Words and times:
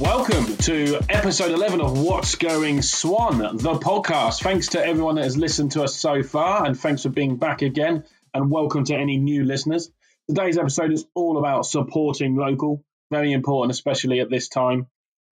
Welcome 0.00 0.56
to 0.56 0.98
episode 1.08 1.52
11 1.52 1.80
of 1.80 2.02
What's 2.02 2.34
Going 2.34 2.82
Swan, 2.82 3.38
the 3.38 3.74
podcast. 3.74 4.42
Thanks 4.42 4.68
to 4.70 4.84
everyone 4.84 5.14
that 5.14 5.22
has 5.22 5.36
listened 5.36 5.70
to 5.72 5.84
us 5.84 5.94
so 5.94 6.24
far, 6.24 6.66
and 6.66 6.76
thanks 6.78 7.04
for 7.04 7.10
being 7.10 7.36
back 7.36 7.62
again, 7.62 8.02
and 8.34 8.50
welcome 8.50 8.84
to 8.86 8.96
any 8.96 9.18
new 9.18 9.44
listeners. 9.44 9.92
Today's 10.28 10.58
episode 10.58 10.92
is 10.92 11.06
all 11.14 11.38
about 11.38 11.64
supporting 11.64 12.34
local, 12.34 12.84
very 13.12 13.30
important, 13.32 13.70
especially 13.70 14.18
at 14.18 14.28
this 14.28 14.48
time. 14.48 14.88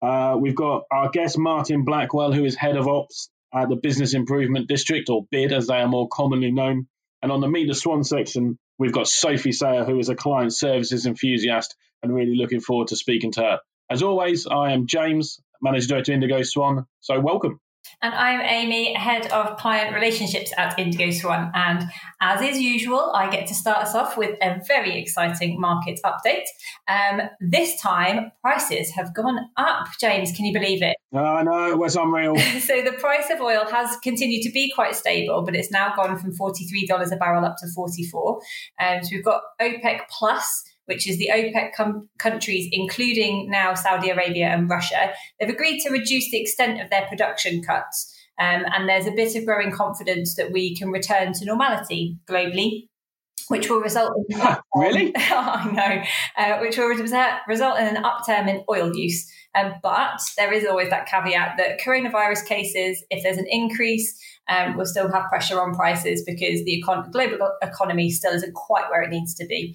Uh, 0.03 0.37
we've 0.41 0.57
got 0.57 0.87
our 0.91 1.09
guest, 1.11 1.39
Martin 1.39 1.85
Blackwell, 1.85 2.33
who 2.33 2.45
is 2.45 2.57
head 2.57 2.77
of 2.77 2.89
ops 2.89 3.31
at 3.55 3.69
the 3.69 3.77
Business 3.77 4.13
Improvement 4.13 4.67
District, 4.67 5.09
or 5.09 5.25
BID 5.31 5.53
as 5.53 5.69
they 5.69 5.77
are 5.77 5.87
more 5.87 6.09
commonly 6.09 6.51
known. 6.51 6.89
And 7.23 7.31
on 7.31 7.41
the 7.41 7.49
Meet 7.49 7.69
the 7.69 7.75
Swan 7.75 8.03
section, 8.03 8.59
we've 8.77 8.93
got 8.93 9.07
Sophie 9.07 9.53
Sayer, 9.53 9.85
who 9.85 10.01
is 10.01 10.09
a 10.09 10.17
client 10.17 10.53
services 10.53 11.07
enthusiast, 11.07 11.77
and 12.03 12.13
really 12.13 12.35
looking 12.35 12.61
forward 12.61 12.89
to 12.89 12.97
speaking 12.97 13.31
to 13.33 13.43
her. 13.43 13.61
As 13.91 14.03
always, 14.03 14.47
I 14.47 14.73
am 14.73 14.87
James, 14.87 15.41
Manager 15.63 15.89
Director 15.89 16.13
Indigo 16.13 16.43
Swan. 16.43 16.85
So 17.01 17.21
welcome. 17.21 17.59
And 18.03 18.15
I'm 18.15 18.43
Amy, 18.43 18.93
Head 18.93 19.33
of 19.33 19.57
Client 19.57 19.95
Relationships 19.95 20.53
at 20.59 20.79
Indigo 20.79 21.11
Swan. 21.11 21.51
And 21.55 21.85
as 22.21 22.43
is 22.43 22.61
usual, 22.61 23.11
I 23.15 23.31
get 23.31 23.47
to 23.47 23.55
start 23.55 23.79
us 23.79 23.95
off 23.95 24.19
with 24.19 24.37
a 24.43 24.61
very 24.69 25.01
exciting 25.01 25.59
market 25.59 26.01
update. 26.05 26.45
Um, 26.87 27.31
this 27.41 27.81
time, 27.81 28.31
prices 28.43 28.91
have 28.91 29.15
gone 29.15 29.39
up. 29.57 29.87
James, 29.99 30.33
can 30.33 30.45
you 30.45 30.53
believe 30.53 30.83
it? 30.83 30.95
I 31.15 31.41
uh, 31.41 31.43
know, 31.45 31.71
it 31.71 31.79
was 31.79 31.97
unreal. 31.97 32.37
so 32.61 32.83
the 32.83 32.93
price 32.93 33.31
of 33.31 33.41
oil 33.41 33.65
has 33.71 33.97
continued 34.03 34.43
to 34.43 34.53
be 34.53 34.71
quite 34.71 34.97
stable, 34.97 35.43
but 35.47 35.57
it's 35.57 35.71
now 35.71 35.95
gone 35.97 36.19
from 36.19 36.37
$43 36.37 37.11
a 37.11 37.17
barrel 37.17 37.47
up 37.47 37.57
to 37.61 37.67
44 37.75 38.41
um, 38.83 39.03
So 39.03 39.09
we've 39.13 39.25
got 39.25 39.41
OPEC 39.63 40.01
Plus 40.11 40.63
which 40.89 41.07
is 41.07 41.19
the 41.19 41.31
OPEC 41.31 41.75
com- 41.75 42.09
countries, 42.19 42.67
including 42.73 43.51
now 43.51 43.75
Saudi 43.75 44.09
Arabia 44.09 44.47
and 44.47 44.71
Russia, 44.71 45.13
they've 45.39 45.51
agreed 45.51 45.81
to 45.81 45.91
reduce 45.91 46.31
the 46.31 46.41
extent 46.41 46.81
of 46.81 46.89
their 46.89 47.07
production 47.07 47.63
cuts. 47.63 48.15
Um, 48.41 48.65
and 48.73 48.89
there's 48.89 49.07
a 49.07 49.13
bit 49.13 49.37
of 49.37 49.45
growing 49.45 49.71
confidence 49.71 50.37
that 50.37 50.51
we 50.51 50.75
can 50.75 50.91
return 50.91 51.35
to 51.35 51.45
normality 51.45 52.17
globally. 52.27 52.89
Which 53.49 53.71
will 53.71 53.81
result 53.81 54.13
in 54.29 54.39
really? 54.75 55.13
I 55.17 55.71
know, 55.73 56.03
uh, 56.37 56.59
which 56.59 56.77
will 56.77 56.89
result 56.89 57.79
in 57.79 57.87
an 57.87 58.05
upturn 58.05 58.47
in 58.47 58.63
oil 58.71 58.95
use. 58.95 59.31
Um, 59.55 59.75
but 59.83 60.21
there 60.37 60.53
is 60.53 60.67
always 60.67 60.91
that 60.91 61.07
caveat 61.07 61.57
that 61.57 61.81
coronavirus 61.81 62.45
cases, 62.45 63.03
if 63.11 63.23
there's 63.23 63.39
an 63.39 63.47
increase, 63.49 64.21
um, 64.49 64.77
will 64.77 64.85
still 64.85 65.11
have 65.11 65.31
pressure 65.31 65.61
on 65.63 65.75
prices 65.75 66.23
because 66.27 66.63
the 66.65 66.83
econ- 66.83 67.11
global 67.11 67.39
economy 67.63 68.11
still 68.11 68.33
isn't 68.33 68.55
quite 68.55 68.91
where 68.91 69.03
it 69.03 69.11
needs 69.11 69.35
to 69.37 69.47
be. 69.47 69.75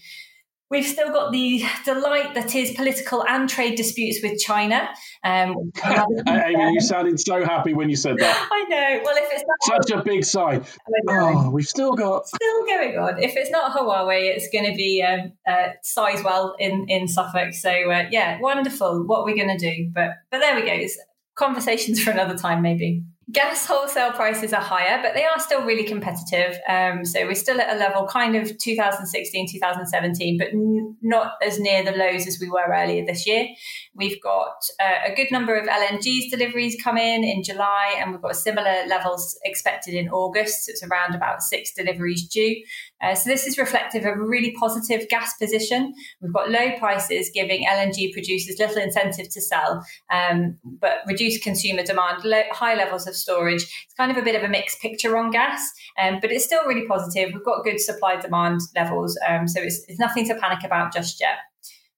We've 0.73 0.87
still 0.87 1.09
got 1.09 1.31
the 1.31 1.63
delight 1.85 2.33
that 2.33 2.55
is 2.55 2.71
political 2.71 3.23
and 3.23 3.47
trade 3.47 3.75
disputes 3.75 4.23
with 4.23 4.39
China. 4.39 4.89
Um, 5.23 5.71
Amy, 6.27 6.73
you 6.73 6.81
sounded 6.93 7.19
so 7.19 7.45
happy 7.45 7.75
when 7.75 7.91
you 7.91 7.95
said 7.95 8.17
that. 8.17 8.49
I 8.51 8.63
know. 8.67 9.01
Well, 9.05 9.15
if 9.15 9.29
it's 9.31 9.43
not 9.47 9.85
such 9.85 9.95
a 9.95 10.03
big 10.03 10.25
sign, 10.25 10.65
oh, 11.09 11.51
we've 11.51 11.67
still 11.67 11.93
got 11.93 12.27
still 12.27 12.65
going 12.65 12.97
on. 12.97 13.21
If 13.21 13.35
it's 13.35 13.51
not 13.51 13.71
Huawei, 13.71 14.35
it's 14.35 14.49
going 14.49 14.65
to 14.65 14.75
be 14.75 15.03
um, 15.03 15.33
uh, 15.47 15.73
Sizewell 15.85 16.55
in 16.57 16.87
in 16.89 17.07
Suffolk. 17.07 17.53
So 17.53 17.69
uh, 17.69 18.07
yeah, 18.09 18.39
wonderful. 18.39 19.05
What 19.05 19.25
we're 19.25 19.33
we 19.33 19.39
going 19.39 19.55
to 19.55 19.75
do? 19.75 19.91
But 19.93 20.13
but 20.31 20.39
there 20.39 20.55
we 20.55 20.61
go. 20.61 20.73
It's 20.73 20.99
conversations 21.35 22.01
for 22.01 22.09
another 22.09 22.35
time, 22.35 22.63
maybe. 22.63 23.03
Gas 23.31 23.65
wholesale 23.65 24.11
prices 24.11 24.51
are 24.51 24.61
higher, 24.61 25.01
but 25.01 25.13
they 25.13 25.23
are 25.23 25.39
still 25.39 25.63
really 25.63 25.85
competitive. 25.85 26.59
Um, 26.67 27.05
so 27.05 27.25
we're 27.25 27.35
still 27.35 27.59
at 27.61 27.73
a 27.73 27.79
level 27.79 28.05
kind 28.05 28.35
of 28.35 28.57
2016, 28.57 29.49
2017, 29.49 30.37
but 30.37 30.47
n- 30.47 30.97
not 31.01 31.33
as 31.41 31.57
near 31.57 31.83
the 31.83 31.93
lows 31.93 32.27
as 32.27 32.37
we 32.41 32.49
were 32.49 32.67
earlier 32.69 33.05
this 33.05 33.25
year. 33.25 33.47
We've 33.95 34.21
got 34.21 34.55
uh, 34.79 35.11
a 35.11 35.15
good 35.15 35.31
number 35.31 35.55
of 35.55 35.67
LNG's 35.67 36.31
deliveries 36.31 36.75
come 36.83 36.97
in 36.97 37.23
in 37.23 37.43
July, 37.43 37.95
and 37.97 38.11
we've 38.11 38.21
got 38.21 38.35
similar 38.35 38.85
levels 38.87 39.39
expected 39.45 39.93
in 39.93 40.09
August. 40.09 40.65
So 40.65 40.71
It's 40.71 40.83
around 40.83 41.15
about 41.15 41.41
six 41.41 41.71
deliveries 41.73 42.27
due. 42.27 42.61
Uh, 43.03 43.13
so 43.13 43.29
this 43.29 43.45
is 43.45 43.57
reflective 43.57 44.05
of 44.05 44.15
a 44.15 44.21
really 44.21 44.51
positive 44.59 45.07
gas 45.09 45.33
position. 45.37 45.93
We've 46.21 46.33
got 46.33 46.49
low 46.49 46.71
prices 46.77 47.29
giving 47.33 47.65
LNG 47.65 48.13
producers 48.13 48.57
little 48.59 48.81
incentive 48.81 49.29
to 49.29 49.41
sell, 49.41 49.85
um, 50.11 50.57
but 50.63 50.99
reduced 51.05 51.43
consumer 51.43 51.83
demand, 51.83 52.23
low, 52.23 52.43
high 52.51 52.75
levels 52.75 53.05
of 53.05 53.15
storage. 53.15 53.63
It's 53.63 53.93
kind 53.97 54.11
of 54.11 54.17
a 54.17 54.21
bit 54.21 54.35
of 54.35 54.43
a 54.43 54.47
mixed 54.47 54.79
picture 54.79 55.17
on 55.17 55.31
gas, 55.31 55.69
um, 56.01 56.19
but 56.21 56.31
it's 56.31 56.45
still 56.45 56.65
really 56.65 56.87
positive. 56.87 57.31
We've 57.33 57.43
got 57.43 57.63
good 57.63 57.79
supply 57.79 58.15
demand 58.15 58.61
levels, 58.75 59.17
um, 59.27 59.47
so 59.47 59.61
it's, 59.61 59.83
it's, 59.87 59.99
nothing 59.99 60.25
to 60.27 60.35
panic 60.35 60.63
about 60.63 60.93
just 60.93 61.19
yet. 61.19 61.37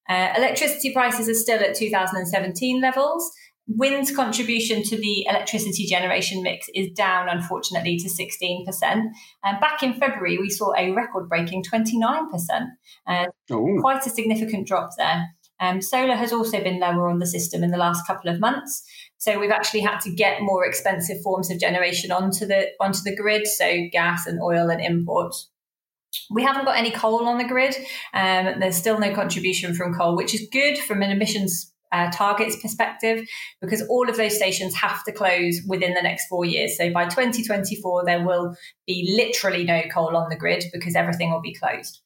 Uh, 0.08 0.34
electricity 0.38 0.94
prices 0.94 1.28
are 1.28 1.34
still 1.34 1.60
at 1.60 1.76
2017 1.76 2.82
levels. 2.82 3.32
Wind's 3.68 4.16
contribution 4.16 4.84
to 4.84 4.98
the 4.98 5.26
electricity 5.28 5.86
generation 5.86 6.44
mix 6.44 6.68
is 6.76 6.92
down, 6.92 7.30
unfortunately, 7.30 7.98
to 7.98 8.08
16%. 8.08 8.66
And 9.44 9.60
back 9.60 9.82
in 9.82 9.94
February, 9.96 10.38
we 10.38 10.50
saw 10.52 10.74
a 10.78 10.92
record 10.92 11.28
breaking 11.28 11.64
29%. 11.64 12.28
Uh, 13.08 13.26
quite 13.82 14.06
a 14.06 14.10
significant 14.10 14.68
drop 14.68 14.92
there. 14.98 15.30
Um, 15.60 15.82
solar 15.82 16.16
has 16.16 16.32
also 16.32 16.62
been 16.62 16.80
lower 16.80 17.10
on 17.10 17.20
the 17.20 17.26
system 17.26 17.64
in 17.64 17.72
the 17.72 17.78
last 17.78 18.06
couple 18.06 18.30
of 18.30 18.40
months. 18.40 18.84
So 19.18 19.40
we've 19.40 19.52
actually 19.52 19.82
had 19.82 20.00
to 20.02 20.14
get 20.14 20.42
more 20.42 20.66
expensive 20.66 21.22
forms 21.24 21.50
of 21.50 21.60
generation 21.60 22.12
onto 22.12 22.46
the 22.46 22.68
onto 22.80 23.00
the 23.04 23.16
grid, 23.16 23.48
so 23.48 23.88
gas 23.92 24.28
and 24.28 24.40
oil 24.42 24.70
and 24.70 24.82
imports. 24.82 25.50
We 26.30 26.44
haven't 26.44 26.66
got 26.66 26.78
any 26.78 26.92
coal 26.92 27.28
on 27.28 27.38
the 27.38 27.48
grid. 27.48 27.76
Um, 28.14 28.60
there's 28.60 28.76
still 28.76 29.00
no 29.00 29.14
contribution 29.16 29.74
from 29.74 29.94
coal, 29.94 30.16
which 30.16 30.36
is 30.36 30.48
good 30.52 30.78
from 30.78 31.02
an 31.02 31.12
emissions 31.12 31.74
uh, 31.96 32.12
targets 32.12 32.62
perspective 32.62 33.26
because 33.62 33.82
all 33.84 34.10
of 34.10 34.18
those 34.18 34.36
stations 34.36 34.76
have 34.76 35.04
to 35.06 35.12
close 35.12 35.62
within 35.68 35.94
the 35.94 36.02
next 36.02 36.28
four 36.28 36.44
years. 36.44 36.78
So 36.78 36.92
by 36.92 37.06
2024, 37.06 38.04
there 38.06 38.26
will 38.26 38.56
be 38.86 39.14
literally 39.16 39.64
no 39.64 39.82
coal 39.94 40.18
on 40.18 40.30
the 40.30 40.36
grid 40.36 40.66
because 40.74 40.96
everything 40.96 41.32
will 41.32 41.42
be 41.42 41.54
closed. 41.54 42.02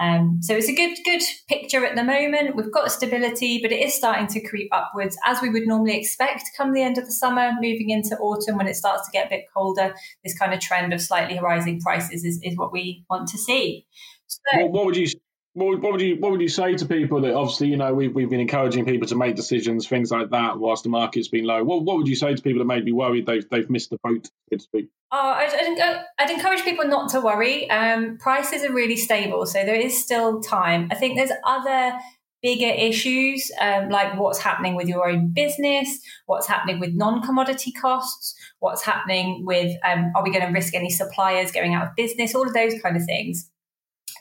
Um, 0.00 0.38
so 0.40 0.54
it's 0.54 0.68
a 0.68 0.74
good 0.74 0.96
good 1.04 1.22
picture 1.48 1.84
at 1.84 1.96
the 1.96 2.04
moment. 2.04 2.56
We've 2.56 2.72
got 2.72 2.90
stability, 2.90 3.60
but 3.60 3.72
it 3.72 3.84
is 3.84 3.94
starting 3.94 4.26
to 4.28 4.40
creep 4.48 4.68
upwards 4.72 5.18
as 5.26 5.42
we 5.42 5.50
would 5.50 5.66
normally 5.66 5.98
expect 5.98 6.44
come 6.56 6.72
the 6.72 6.82
end 6.82 6.96
of 6.96 7.04
the 7.04 7.12
summer, 7.12 7.52
moving 7.60 7.90
into 7.90 8.16
autumn 8.18 8.56
when 8.56 8.68
it 8.68 8.76
starts 8.76 9.06
to 9.06 9.12
get 9.12 9.26
a 9.26 9.30
bit 9.30 9.44
colder. 9.54 9.94
This 10.24 10.38
kind 10.38 10.54
of 10.54 10.60
trend 10.60 10.94
of 10.94 11.00
slightly 11.00 11.38
rising 11.40 11.80
prices 11.80 12.24
is, 12.24 12.40
is 12.42 12.56
what 12.56 12.72
we 12.72 13.04
want 13.10 13.28
to 13.28 13.38
see. 13.38 13.86
So, 14.28 14.62
what, 14.62 14.70
what 14.70 14.86
would 14.86 14.96
you 14.96 15.06
what, 15.54 15.82
would 15.82 16.00
you 16.00 16.16
what 16.16 16.32
would 16.32 16.40
you 16.40 16.48
say 16.48 16.74
to 16.74 16.86
people 16.86 17.20
that 17.22 17.34
obviously 17.34 17.68
you 17.68 17.76
know 17.76 17.92
we've, 17.92 18.14
we've 18.14 18.30
been 18.30 18.40
encouraging 18.40 18.86
people 18.86 19.06
to 19.08 19.16
make 19.16 19.36
decisions 19.36 19.86
things 19.86 20.10
like 20.10 20.30
that 20.30 20.58
whilst 20.58 20.84
the 20.84 20.88
market's 20.88 21.28
been 21.28 21.44
low? 21.44 21.62
What, 21.62 21.84
what 21.84 21.98
would 21.98 22.08
you 22.08 22.16
say 22.16 22.34
to 22.34 22.42
people 22.42 22.60
that 22.60 22.64
may 22.64 22.80
be 22.80 22.92
worried 22.92 23.26
they've, 23.26 23.48
they've 23.50 23.68
missed 23.68 23.90
the 23.90 23.98
boat 24.02 24.24
so 24.24 24.56
to 24.56 24.62
speak? 24.62 24.88
Oh, 25.10 25.18
I'd, 25.18 25.52
I'd, 25.52 26.04
I'd, 26.18 26.30
encourage 26.30 26.62
people 26.62 26.86
not 26.86 27.10
to 27.10 27.20
worry. 27.20 27.68
Um, 27.68 28.16
prices 28.16 28.64
are 28.64 28.72
really 28.72 28.96
stable 28.96 29.44
so 29.44 29.64
there 29.64 29.74
is 29.74 30.02
still 30.02 30.40
time. 30.40 30.88
I 30.90 30.94
think 30.94 31.16
there's 31.16 31.32
other 31.44 31.98
bigger 32.42 32.66
issues 32.66 33.52
um, 33.60 33.88
like 33.88 34.18
what's 34.18 34.38
happening 34.38 34.74
with 34.74 34.88
your 34.88 35.08
own 35.08 35.32
business 35.32 36.00
what's 36.26 36.48
happening 36.48 36.80
with 36.80 36.92
non-commodity 36.92 37.70
costs 37.70 38.34
what's 38.58 38.82
happening 38.82 39.44
with 39.46 39.76
um, 39.84 40.10
are 40.16 40.24
we 40.24 40.30
going 40.32 40.44
to 40.44 40.52
risk 40.52 40.74
any 40.74 40.90
suppliers 40.90 41.52
going 41.52 41.72
out 41.72 41.86
of 41.86 41.94
business 41.94 42.34
all 42.34 42.44
of 42.44 42.52
those 42.52 42.74
kind 42.82 42.96
of 42.96 43.04
things 43.04 43.48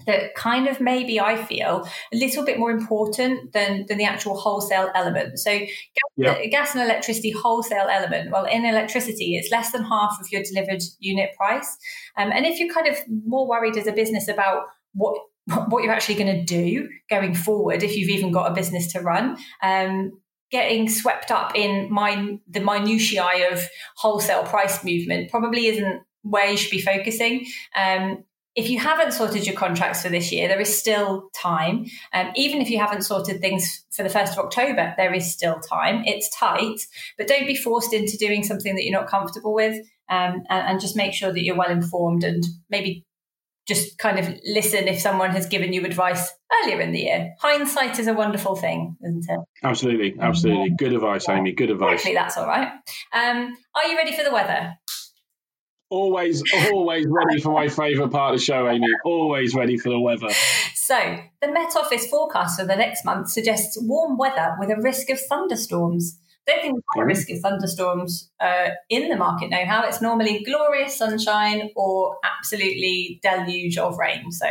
that 0.06 0.36
kind 0.36 0.68
of 0.68 0.80
maybe 0.82 1.20
I 1.20 1.36
feel 1.44 1.88
a 2.14 2.16
little 2.16 2.46
bit 2.46 2.60
more 2.60 2.72
important 2.72 3.54
than 3.54 3.86
than 3.88 3.98
the 3.98 4.06
actual 4.06 4.38
wholesale 4.38 4.92
element. 4.96 5.40
So 5.40 5.52
gas, 5.52 5.70
yeah. 6.18 6.46
gas 6.48 6.76
and 6.76 6.84
electricity 6.84 7.32
wholesale 7.32 7.88
element. 7.90 8.32
Well, 8.32 8.46
in 8.46 8.66
electricity, 8.66 9.36
it's 9.36 9.52
less 9.52 9.72
than 9.72 9.84
half 9.84 10.18
of 10.20 10.28
your 10.32 10.44
delivered 10.44 10.84
unit 11.00 11.32
price. 11.38 11.78
Um, 12.18 12.32
and 12.32 12.46
if 12.46 12.60
you're 12.60 12.74
kind 12.74 12.88
of 12.88 12.98
more 13.26 13.48
worried 13.48 13.78
as 13.78 13.88
a 13.88 13.92
business 13.92 14.28
about 14.28 14.64
what 14.94 15.18
what 15.68 15.84
you're 15.84 15.94
actually 15.94 16.16
going 16.16 16.36
to 16.36 16.44
do 16.44 16.90
going 17.10 17.34
forward, 17.34 17.84
if 17.84 17.96
you've 17.96 18.10
even 18.10 18.32
got 18.32 18.52
a 18.52 18.54
business 18.54 18.92
to 18.94 19.02
run, 19.02 19.38
um, 19.64 20.12
getting 20.52 20.90
swept 20.90 21.32
up 21.32 21.56
in 21.56 21.92
my, 21.92 22.38
the 22.48 22.60
minutiae 22.60 23.52
of 23.52 23.64
wholesale 23.96 24.44
price 24.44 24.84
movement 24.84 25.32
probably 25.32 25.68
isn't 25.68 26.04
where 26.24 26.52
you 26.52 26.58
should 26.58 26.72
be 26.72 26.82
focusing. 26.82 27.46
Um, 27.76 28.26
if 28.56 28.70
you 28.70 28.80
haven't 28.80 29.14
sorted 29.14 29.46
your 29.46 29.56
contracts 29.56 30.02
for 30.02 30.10
this 30.10 30.32
year, 30.32 30.48
there 30.48 30.60
is 30.60 30.78
still 30.78 31.30
time. 31.34 31.86
Um, 32.14 32.32
even 32.36 32.62
if 32.62 32.70
you 32.70 32.80
haven't 32.80 33.04
sorted 33.04 33.40
things 33.40 33.86
for 33.92 34.04
the 34.04 34.10
1st 34.10 34.34
of 34.34 34.40
October, 34.40 34.94
there 34.98 35.14
is 35.14 35.32
still 35.32 35.60
time. 35.60 36.04
It's 36.06 36.30
tight, 36.36 36.82
but 37.18 37.28
don't 37.28 37.48
be 37.48 37.56
forced 37.56 37.94
into 37.94 38.18
doing 38.18 38.44
something 38.44 38.76
that 38.76 38.84
you're 38.84 39.00
not 39.00 39.10
comfortable 39.10 39.54
with 39.54 39.76
um, 40.10 40.44
and, 40.50 40.68
and, 40.68 40.82
just 40.82 40.98
make 40.98 41.14
sure 41.14 41.32
that 41.32 41.44
you're 41.44 41.56
well 41.56 41.72
informed 41.72 42.26
and 42.26 42.44
maybe 42.70 43.06
just 43.68 43.98
kind 43.98 44.20
of 44.20 44.28
listen 44.46 44.88
if 44.88 45.00
someone 45.00 45.30
has 45.32 45.46
given 45.46 45.72
you 45.72 45.86
advice 45.86 46.34
earlier 46.62 46.82
in 46.82 46.92
the 46.92 47.00
year. 47.00 47.34
Hindsight 47.40 48.00
is 48.00 48.08
a 48.08 48.14
wonderful 48.14 48.56
thing, 48.56 48.98
isn't 49.02 49.26
it? 49.30 49.40
Absolutely, 49.64 50.16
absolutely. 50.20 50.72
Good 50.72 50.94
advice, 50.94 51.30
Amy. 51.30 51.54
Good 51.54 51.70
advice. 51.70 51.92
Hopefully 51.92 52.16
that's 52.16 52.38
all 52.38 52.48
right. 52.48 52.68
Um, 53.14 53.56
are 53.76 53.86
you 53.88 53.96
ready 53.96 54.16
for 54.16 54.24
the 54.24 54.32
weather? 54.32 54.74
Always, 55.92 56.42
always 56.72 57.06
ready 57.06 57.42
for 57.42 57.52
my 57.52 57.68
favourite 57.68 58.12
part 58.12 58.34
of 58.34 58.40
the 58.40 58.44
show, 58.44 58.70
Amy. 58.70 58.88
Always 59.04 59.54
ready 59.54 59.78
for 59.78 59.90
the 59.90 60.00
weather. 60.00 60.30
So 60.74 61.20
the 61.42 61.52
Met 61.52 61.76
Office 61.76 62.08
forecast 62.08 62.60
for 62.60 62.66
the 62.66 62.78
next 62.78 63.04
month 63.04 63.30
suggests 63.30 63.78
warm 63.80 64.18
weather 64.18 64.56
with 64.58 64.70
a 64.70 64.82
risk 64.82 65.10
of 65.10 65.20
thunderstorms 65.20 66.18
don't 66.48 66.62
think 66.62 66.74
we've 66.74 66.84
got 66.96 67.04
a 67.04 67.06
risk 67.06 67.30
of 67.30 67.40
thunderstorms 67.40 68.32
uh, 68.40 68.70
in 68.90 69.10
the 69.10 69.16
market 69.16 69.50
now. 69.50 69.64
How 69.66 69.84
it's 69.84 70.02
normally 70.02 70.44
glorious 70.44 70.98
sunshine 70.98 71.70
or 71.76 72.18
absolutely 72.24 73.20
deluge 73.22 73.78
of 73.78 73.98
rain. 73.98 74.32
So 74.32 74.48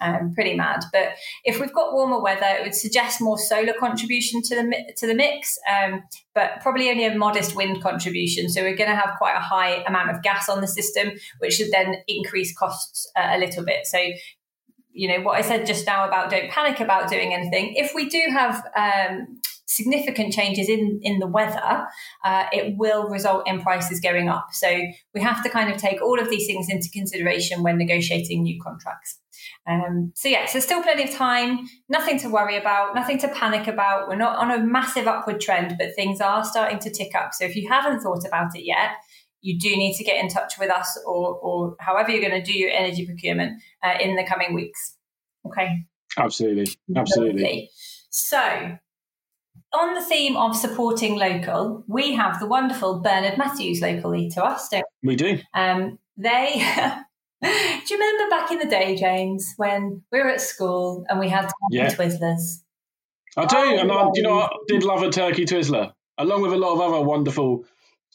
um, 0.00 0.32
pretty 0.34 0.54
mad. 0.54 0.80
But 0.92 1.10
if 1.44 1.60
we've 1.60 1.72
got 1.72 1.92
warmer 1.92 2.20
weather, 2.20 2.46
it 2.46 2.64
would 2.64 2.74
suggest 2.74 3.20
more 3.20 3.38
solar 3.38 3.74
contribution 3.78 4.42
to 4.42 4.54
the 4.56 4.92
to 4.96 5.06
the 5.06 5.14
mix, 5.14 5.58
um, 5.70 6.02
but 6.34 6.60
probably 6.60 6.90
only 6.90 7.04
a 7.04 7.16
modest 7.16 7.54
wind 7.54 7.82
contribution. 7.82 8.48
So 8.48 8.62
we're 8.62 8.76
going 8.76 8.90
to 8.90 8.96
have 8.96 9.16
quite 9.18 9.36
a 9.36 9.40
high 9.40 9.82
amount 9.84 10.10
of 10.10 10.22
gas 10.22 10.48
on 10.48 10.60
the 10.60 10.68
system, 10.68 11.12
which 11.38 11.54
should 11.54 11.70
then 11.70 11.96
increase 12.08 12.56
costs 12.56 13.10
uh, 13.16 13.30
a 13.32 13.38
little 13.38 13.64
bit. 13.64 13.86
So 13.86 13.98
you 14.98 15.06
know 15.08 15.22
what 15.22 15.38
I 15.38 15.42
said 15.42 15.64
just 15.64 15.86
now 15.86 16.06
about 16.06 16.30
don't 16.30 16.50
panic 16.50 16.80
about 16.80 17.08
doing 17.08 17.32
anything. 17.32 17.74
If 17.76 17.92
we 17.94 18.08
do 18.08 18.20
have 18.30 18.62
um, 18.76 19.40
significant 19.66 20.32
changes 20.32 20.68
in 20.68 20.98
in 21.02 21.20
the 21.20 21.26
weather, 21.28 21.86
uh, 22.24 22.46
it 22.52 22.76
will 22.76 23.08
result 23.08 23.48
in 23.48 23.60
prices 23.60 24.00
going 24.00 24.28
up. 24.28 24.48
So 24.52 24.68
we 25.14 25.20
have 25.20 25.42
to 25.44 25.48
kind 25.48 25.72
of 25.72 25.80
take 25.80 26.02
all 26.02 26.18
of 26.20 26.28
these 26.28 26.46
things 26.46 26.68
into 26.68 26.90
consideration 26.90 27.62
when 27.62 27.78
negotiating 27.78 28.42
new 28.42 28.60
contracts. 28.60 29.20
Um, 29.68 30.12
so 30.16 30.28
yeah, 30.28 30.46
so 30.46 30.58
still 30.58 30.82
plenty 30.82 31.04
of 31.04 31.10
time, 31.10 31.68
nothing 31.88 32.18
to 32.20 32.28
worry 32.28 32.56
about, 32.56 32.94
nothing 32.94 33.18
to 33.18 33.28
panic 33.28 33.68
about. 33.68 34.08
We're 34.08 34.16
not 34.16 34.36
on 34.38 34.50
a 34.50 34.58
massive 34.58 35.06
upward 35.06 35.40
trend, 35.40 35.76
but 35.78 35.94
things 35.94 36.20
are 36.20 36.44
starting 36.44 36.80
to 36.80 36.90
tick 36.90 37.14
up. 37.14 37.30
So 37.34 37.44
if 37.44 37.54
you 37.54 37.68
haven't 37.68 38.00
thought 38.00 38.26
about 38.26 38.56
it 38.56 38.64
yet, 38.64 38.90
you 39.40 39.58
do 39.58 39.68
need 39.70 39.96
to 39.96 40.04
get 40.04 40.22
in 40.22 40.28
touch 40.28 40.54
with 40.58 40.70
us 40.70 40.98
or, 41.06 41.34
or 41.36 41.76
however 41.80 42.10
you're 42.10 42.28
going 42.28 42.42
to 42.42 42.52
do 42.52 42.56
your 42.56 42.70
energy 42.70 43.06
procurement 43.06 43.62
uh, 43.82 43.94
in 44.00 44.16
the 44.16 44.24
coming 44.24 44.54
weeks. 44.54 44.96
Okay. 45.46 45.84
Absolutely. 46.16 46.66
Absolutely. 46.96 47.70
So 48.10 48.78
on 49.72 49.94
the 49.94 50.02
theme 50.02 50.36
of 50.36 50.56
supporting 50.56 51.16
local, 51.16 51.84
we 51.86 52.14
have 52.14 52.40
the 52.40 52.46
wonderful 52.46 53.00
Bernard 53.00 53.38
Matthews 53.38 53.80
locally 53.80 54.30
to 54.30 54.44
us, 54.44 54.68
don't 54.68 54.84
we? 55.02 55.08
We 55.08 55.16
do. 55.16 55.38
Um, 55.54 55.98
they. 56.16 56.54
do 57.42 57.48
you 57.48 57.98
remember 57.98 58.30
back 58.30 58.50
in 58.50 58.58
the 58.58 58.66
day, 58.66 58.96
James, 58.96 59.54
when 59.56 60.02
we 60.10 60.20
were 60.20 60.28
at 60.28 60.40
school 60.40 61.04
and 61.08 61.20
we 61.20 61.28
had 61.28 61.50
yeah. 61.70 61.90
Twizzlers? 61.90 62.62
I 63.36 63.44
do, 63.44 63.56
oh, 63.56 63.78
and 63.78 63.92
I, 63.92 64.08
you 64.14 64.22
know, 64.22 64.40
I 64.40 64.48
did 64.66 64.82
love 64.82 65.02
a 65.02 65.10
turkey 65.10 65.44
Twizzler, 65.44 65.92
along 66.16 66.42
with 66.42 66.52
a 66.52 66.56
lot 66.56 66.74
of 66.74 66.80
other 66.80 67.04
wonderful 67.04 67.64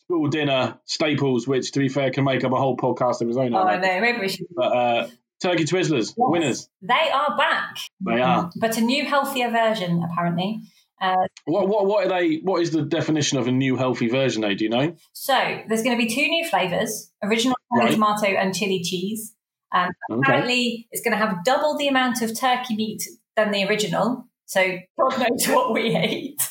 school 0.06 0.28
dinner 0.28 0.80
staples, 0.86 1.48
which, 1.48 1.72
to 1.74 1.80
be 1.80 1.90
fair, 1.90 2.12
can 2.12 2.24
make 2.24 2.44
up 2.44 2.52
a 2.52 2.58
whole 2.58 2.78
podcast 2.78 3.22
of 3.22 3.30
its 3.30 3.38
own. 3.38 3.54
Oh, 3.54 3.64
I 3.64 3.78
know. 3.78 4.02
Maybe 4.02 4.20
we 4.20 4.30
should. 4.30 4.48
But 4.56 4.76
uh, 4.76 5.08
turkey 5.42 5.66
Twizzlers, 5.66 6.10
yes, 6.10 6.14
winners. 6.18 6.70
They 6.82 7.10
are 7.14 7.38
back. 7.38 7.78
They 8.02 8.22
are, 8.22 8.50
but 8.56 8.78
a 8.78 8.82
new, 8.82 9.06
healthier 9.06 9.50
version, 9.52 10.04
apparently. 10.10 10.62
Uh, 11.02 11.28
what 11.46 11.68
what 11.68 11.86
what 11.86 12.06
are 12.06 12.10
they? 12.10 12.38
What 12.38 12.62
is 12.62 12.72
the 12.72 12.84
definition 12.84 13.38
of 13.38 13.48
a 13.48 13.52
new 13.52 13.76
healthy 13.76 14.08
version? 14.08 14.42
Though, 14.42 14.54
do 14.54 14.64
you 14.64 14.70
know? 14.70 14.96
So 15.12 15.34
there's 15.68 15.84
going 15.84 15.98
to 15.98 16.06
be 16.06 16.14
two 16.14 16.28
new 16.28 16.48
flavors: 16.48 17.12
original 17.22 17.56
right. 17.76 17.92
tomato 17.92 18.28
and 18.28 18.56
chili 18.56 18.82
cheese. 18.84 19.36
Um, 19.74 19.90
okay. 20.12 20.22
Apparently, 20.22 20.88
it's 20.92 21.04
going 21.04 21.18
to 21.18 21.26
have 21.26 21.44
double 21.44 21.78
the 21.78 21.88
amount 21.88 22.22
of 22.22 22.40
turkey 22.40 22.76
meat 22.76 23.04
than 23.36 23.52
the 23.52 23.66
original. 23.66 24.28
So 24.46 24.78
God 25.00 25.20
knows 25.20 25.48
what 25.48 25.74
we 25.74 25.96
ate. 25.96 26.42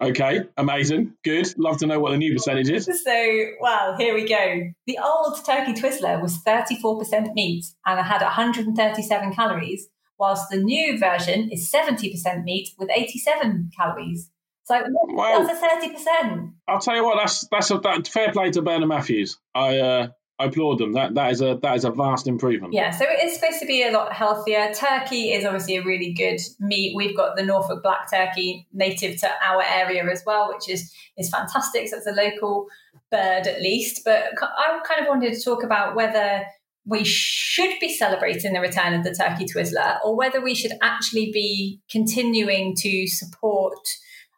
Okay, 0.00 0.40
amazing, 0.56 1.14
good. 1.24 1.46
Love 1.58 1.78
to 1.78 1.86
know 1.86 2.00
what 2.00 2.12
the 2.12 2.18
new 2.18 2.32
percentage 2.32 2.70
is. 2.70 2.84
So, 2.84 3.44
well, 3.60 3.96
here 3.96 4.14
we 4.14 4.26
go. 4.26 4.62
The 4.86 4.98
old 5.02 5.44
turkey 5.44 5.72
Twizzler 5.72 6.20
was 6.20 6.38
34% 6.42 7.34
meat 7.34 7.64
and 7.86 7.98
it 7.98 8.04
had 8.04 8.22
137 8.22 9.34
calories 9.34 9.88
whilst 10.18 10.50
the 10.50 10.58
new 10.58 10.98
version 10.98 11.50
is 11.50 11.70
70% 11.70 12.44
meat 12.44 12.70
with 12.78 12.90
87 12.90 13.70
calories. 13.76 14.30
So 14.64 14.82
well, 15.08 15.46
that's 15.46 15.62
a 15.62 16.30
30%. 16.30 16.52
I'll 16.66 16.80
tell 16.80 16.96
you 16.96 17.04
what, 17.04 17.18
that's 17.18 17.46
that's 17.48 17.70
a 17.70 17.78
that, 17.78 18.08
fair 18.08 18.32
play 18.32 18.50
to 18.52 18.62
Bernard 18.62 18.88
Matthews. 18.88 19.38
I 19.54 19.78
uh, 19.78 20.08
I 20.38 20.46
applaud 20.46 20.78
them. 20.78 20.92
That 20.94 21.14
that 21.14 21.30
is 21.30 21.40
a 21.40 21.58
that 21.62 21.76
is 21.76 21.84
a 21.84 21.90
vast 21.90 22.26
improvement. 22.26 22.72
Yeah, 22.72 22.90
so 22.90 23.04
it 23.08 23.24
is 23.24 23.34
supposed 23.34 23.60
to 23.60 23.66
be 23.66 23.86
a 23.86 23.92
lot 23.92 24.12
healthier. 24.12 24.72
Turkey 24.74 25.32
is 25.32 25.44
obviously 25.44 25.76
a 25.76 25.84
really 25.84 26.12
good 26.12 26.40
meat. 26.58 26.94
We've 26.96 27.16
got 27.16 27.36
the 27.36 27.44
Norfolk 27.44 27.82
black 27.82 28.10
turkey 28.10 28.66
native 28.72 29.20
to 29.20 29.30
our 29.46 29.62
area 29.62 30.04
as 30.10 30.24
well, 30.26 30.52
which 30.52 30.68
is 30.68 30.92
is 31.16 31.30
fantastic. 31.30 31.88
So 31.88 31.98
it's 31.98 32.06
a 32.06 32.12
local 32.12 32.66
bird 33.12 33.46
at 33.46 33.60
least. 33.60 34.02
But 34.04 34.24
I 34.42 34.80
kind 34.84 35.00
of 35.00 35.06
wanted 35.08 35.34
to 35.34 35.40
talk 35.40 35.62
about 35.62 35.94
whether 35.94 36.44
we 36.84 37.04
should 37.04 37.78
be 37.80 37.92
celebrating 37.92 38.52
the 38.52 38.60
return 38.60 38.92
of 38.92 39.04
the 39.04 39.14
turkey 39.14 39.46
Twizzler 39.46 39.98
or 40.04 40.16
whether 40.16 40.40
we 40.40 40.54
should 40.54 40.72
actually 40.82 41.30
be 41.32 41.80
continuing 41.90 42.74
to 42.76 43.06
support 43.06 43.78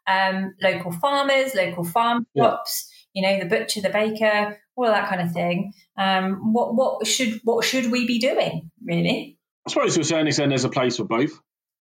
um, 0.07 0.53
local 0.61 0.91
farmers, 0.91 1.53
local 1.55 1.83
farm 1.83 2.25
shops, 2.37 2.89
yeah. 3.13 3.29
you 3.29 3.39
know, 3.39 3.43
the 3.43 3.49
butcher, 3.49 3.81
the 3.81 3.89
baker, 3.89 4.57
all 4.77 4.85
of 4.85 4.93
that 4.93 5.09
kind 5.09 5.21
of 5.21 5.33
thing. 5.33 5.73
Um, 5.97 6.53
what 6.53 6.75
what 6.75 7.05
should 7.05 7.41
what 7.43 7.65
should 7.65 7.91
we 7.91 8.05
be 8.07 8.19
doing 8.19 8.71
really? 8.83 9.37
I 9.65 9.69
suppose 9.69 9.95
to 9.95 10.01
a 10.01 10.05
certain 10.05 10.27
extent, 10.27 10.49
there's 10.49 10.63
a 10.63 10.69
place 10.69 10.97
for 10.97 11.03
both. 11.03 11.37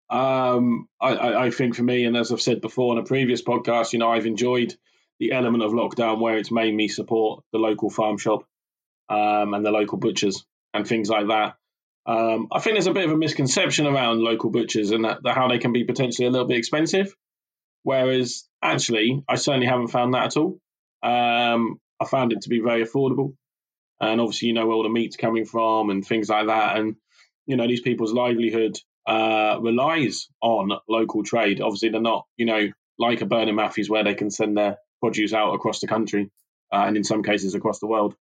Um, 0.08 0.88
I, 1.00 1.46
I, 1.46 1.50
think 1.50 1.74
for 1.74 1.82
me, 1.82 2.04
and 2.04 2.16
as 2.16 2.30
I've 2.30 2.40
said 2.40 2.60
before 2.60 2.92
in 2.94 3.02
a 3.02 3.04
previous 3.04 3.42
podcast, 3.42 3.92
you 3.92 3.98
know, 3.98 4.08
I've 4.08 4.24
enjoyed 4.24 4.74
the 5.18 5.32
element 5.32 5.64
of 5.64 5.72
lockdown 5.72 6.20
where 6.20 6.38
it's 6.38 6.52
made 6.52 6.72
me 6.72 6.86
support 6.86 7.42
the 7.52 7.58
local 7.58 7.90
farm 7.90 8.16
shop 8.16 8.44
um, 9.08 9.52
and 9.52 9.66
the 9.66 9.72
local 9.72 9.98
butchers 9.98 10.46
and 10.72 10.86
things 10.86 11.10
like 11.10 11.26
that. 11.26 11.56
Um, 12.06 12.46
I 12.52 12.60
think 12.60 12.76
there's 12.76 12.86
a 12.86 12.92
bit 12.92 13.04
of 13.04 13.10
a 13.10 13.16
misconception 13.16 13.86
around 13.86 14.20
local 14.20 14.50
butchers 14.50 14.92
and 14.92 15.04
that, 15.04 15.24
that, 15.24 15.34
how 15.34 15.48
they 15.48 15.58
can 15.58 15.72
be 15.72 15.82
potentially 15.82 16.28
a 16.28 16.30
little 16.30 16.46
bit 16.46 16.58
expensive. 16.58 17.14
Whereas 17.82 18.44
actually, 18.62 19.24
I 19.28 19.34
certainly 19.34 19.66
haven't 19.66 19.88
found 19.88 20.14
that 20.14 20.26
at 20.26 20.36
all. 20.36 20.60
Um, 21.02 21.80
I 22.00 22.06
found 22.06 22.32
it 22.32 22.42
to 22.42 22.48
be 22.48 22.60
very 22.60 22.84
affordable. 22.84 23.34
And 24.00 24.20
obviously, 24.20 24.48
you 24.48 24.54
know 24.54 24.66
where 24.66 24.76
all 24.76 24.82
the 24.82 24.88
meat's 24.90 25.16
coming 25.16 25.46
from 25.46 25.90
and 25.90 26.06
things 26.06 26.28
like 26.28 26.48
that. 26.48 26.76
And, 26.76 26.96
you 27.46 27.56
know, 27.56 27.66
these 27.66 27.80
people's 27.80 28.12
livelihood 28.12 28.78
uh, 29.06 29.58
relies 29.60 30.28
on 30.42 30.70
local 30.88 31.22
trade. 31.22 31.60
Obviously, 31.60 31.88
they're 31.88 32.00
not, 32.00 32.26
you 32.36 32.44
know, 32.44 32.68
like 32.98 33.22
a 33.22 33.26
Bernard 33.26 33.54
Matthews 33.54 33.88
where 33.88 34.04
they 34.04 34.14
can 34.14 34.30
send 34.30 34.56
their 34.56 34.76
produce 35.00 35.32
out 35.32 35.54
across 35.54 35.80
the 35.80 35.86
country 35.86 36.30
uh, 36.72 36.84
and 36.86 36.96
in 36.96 37.04
some 37.04 37.22
cases 37.22 37.54
across 37.54 37.78
the 37.78 37.86
world 37.86 38.14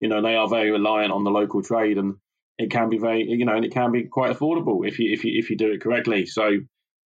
you 0.00 0.08
know 0.08 0.22
they 0.22 0.34
are 0.34 0.48
very 0.48 0.70
reliant 0.70 1.12
on 1.12 1.24
the 1.24 1.30
local 1.30 1.62
trade, 1.62 1.98
and 1.98 2.16
it 2.58 2.70
can 2.70 2.90
be 2.90 2.98
very 2.98 3.24
you 3.24 3.44
know, 3.44 3.54
and 3.54 3.64
it 3.64 3.72
can 3.72 3.92
be 3.92 4.04
quite 4.04 4.36
affordable 4.36 4.86
if 4.86 4.98
you 4.98 5.12
if 5.12 5.24
you 5.24 5.38
if 5.38 5.50
you 5.50 5.56
do 5.56 5.72
it 5.72 5.80
correctly. 5.80 6.26
So 6.26 6.50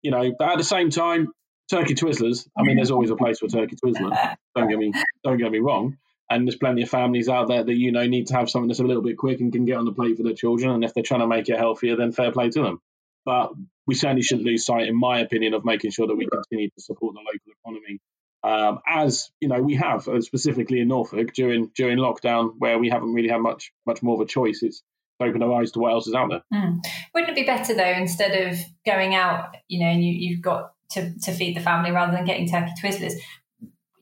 you 0.03 0.11
know, 0.11 0.33
but 0.39 0.51
at 0.51 0.59
the 0.59 0.65
same 0.65 0.91
time, 0.91 1.29
turkey 1.71 1.95
twizzlers. 1.95 2.49
I 2.59 2.63
mean, 2.63 2.77
there's 2.77 2.91
always 2.91 3.11
a 3.11 3.17
place 3.17 3.39
for 3.39 3.49
turkey 3.49 3.77
twizzler. 3.77 4.37
Don't 4.57 4.69
get 4.69 4.79
me 4.79 4.93
don't 5.25 5.39
get 5.39 5.51
me 5.51 5.59
wrong. 5.59 5.97
And 6.31 6.47
there's 6.47 6.57
plenty 6.57 6.83
of 6.83 6.89
families 6.89 7.29
out 7.29 7.49
there 7.49 7.65
that 7.65 7.75
you 7.75 7.93
know 7.93 8.07
need 8.07 8.29
to 8.29 8.35
have 8.35 8.49
something 8.49 8.69
that's 8.69 8.81
a 8.81 8.85
little 8.85 9.03
bit 9.03 9.19
quick 9.19 9.41
and 9.41 9.53
can 9.53 9.65
get 9.65 9.77
on 9.77 9.85
the 9.85 9.93
plate 9.93 10.17
for 10.17 10.23
their 10.23 10.35
children. 10.35 10.71
And 10.71 10.85
if 10.85 10.95
they're 10.95 11.03
trying 11.03 11.21
to 11.21 11.27
make 11.27 11.49
it 11.49 11.59
healthier, 11.59 11.97
then 11.97 12.13
fair 12.13 12.31
play 12.33 12.51
to 12.51 12.63
them. 12.63 12.81
But 13.25 13.53
we 13.87 13.95
certainly 13.95 14.23
shouldn't 14.23 14.47
lose 14.47 14.65
sight, 14.65 14.89
in 14.89 14.99
my 14.99 15.19
opinion, 15.19 15.55
of 15.55 15.65
making 15.65 15.91
sure 15.91 16.07
that 16.07 16.15
we 16.15 16.29
continue 16.29 16.71
to 16.71 16.81
support 16.81 17.15
the 17.15 17.21
local 17.21 17.53
economy 17.61 18.01
um, 18.43 18.81
as 18.87 19.31
you 19.41 19.49
know 19.49 19.61
we 19.61 19.75
have 19.75 20.09
uh, 20.09 20.21
specifically 20.21 20.81
in 20.81 20.89
Norfolk 20.89 21.33
during 21.35 21.71
during 21.75 21.99
lockdown 21.99 22.55
where 22.59 22.79
we 22.79 22.89
haven't 22.89 23.13
really 23.13 23.29
had 23.29 23.41
much 23.41 23.73
much 23.87 24.03
more 24.03 24.15
of 24.15 24.21
a 24.21 24.27
choice. 24.27 24.63
It's 24.63 24.83
opened 25.21 25.43
our 25.43 25.61
eyes 25.61 25.73
to 25.73 25.81
what 25.81 25.93
else 25.93 26.07
is 26.07 26.15
out 26.15 26.31
there. 26.31 26.43
Mm. 26.53 26.81
Wouldn't 27.15 27.31
it 27.31 27.35
be 27.35 27.45
better 27.45 27.75
though 27.75 27.85
instead 27.85 28.49
of 28.49 28.59
going 28.87 29.15
out, 29.15 29.55
you 29.69 29.81
know, 29.81 29.87
and 29.87 30.03
you, 30.03 30.13
you've 30.13 30.41
got 30.41 30.73
to, 30.93 31.13
to 31.25 31.33
feed 31.33 31.55
the 31.55 31.61
family 31.61 31.91
rather 31.91 32.13
than 32.13 32.25
getting 32.25 32.49
turkey 32.49 32.73
twizzlers? 32.83 33.13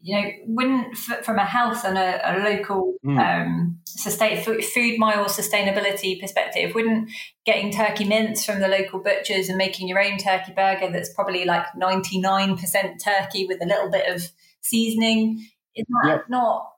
You 0.08 0.22
know, 0.22 0.30
wouldn't 0.46 0.96
from 0.96 1.38
a 1.38 1.44
health 1.44 1.84
and 1.84 1.98
a, 1.98 2.20
a 2.24 2.32
local 2.42 2.94
mm. 3.04 3.18
um, 3.18 3.78
sustain 3.84 4.42
food 4.42 4.98
mile 4.98 5.26
sustainability 5.26 6.18
perspective, 6.18 6.74
wouldn't 6.74 7.10
getting 7.44 7.70
turkey 7.70 8.04
mince 8.04 8.44
from 8.44 8.60
the 8.60 8.68
local 8.68 9.00
butchers 9.00 9.50
and 9.50 9.58
making 9.58 9.86
your 9.86 10.02
own 10.02 10.16
turkey 10.16 10.52
burger 10.56 10.90
that's 10.90 11.12
probably 11.12 11.44
like 11.44 11.66
ninety 11.76 12.18
nine 12.18 12.56
percent 12.56 13.02
turkey 13.04 13.46
with 13.46 13.62
a 13.62 13.66
little 13.66 13.90
bit 13.90 14.10
of 14.14 14.22
seasoning 14.62 15.46
is 15.74 15.86
that 15.88 16.08
yep. 16.08 16.24
not 16.28 16.72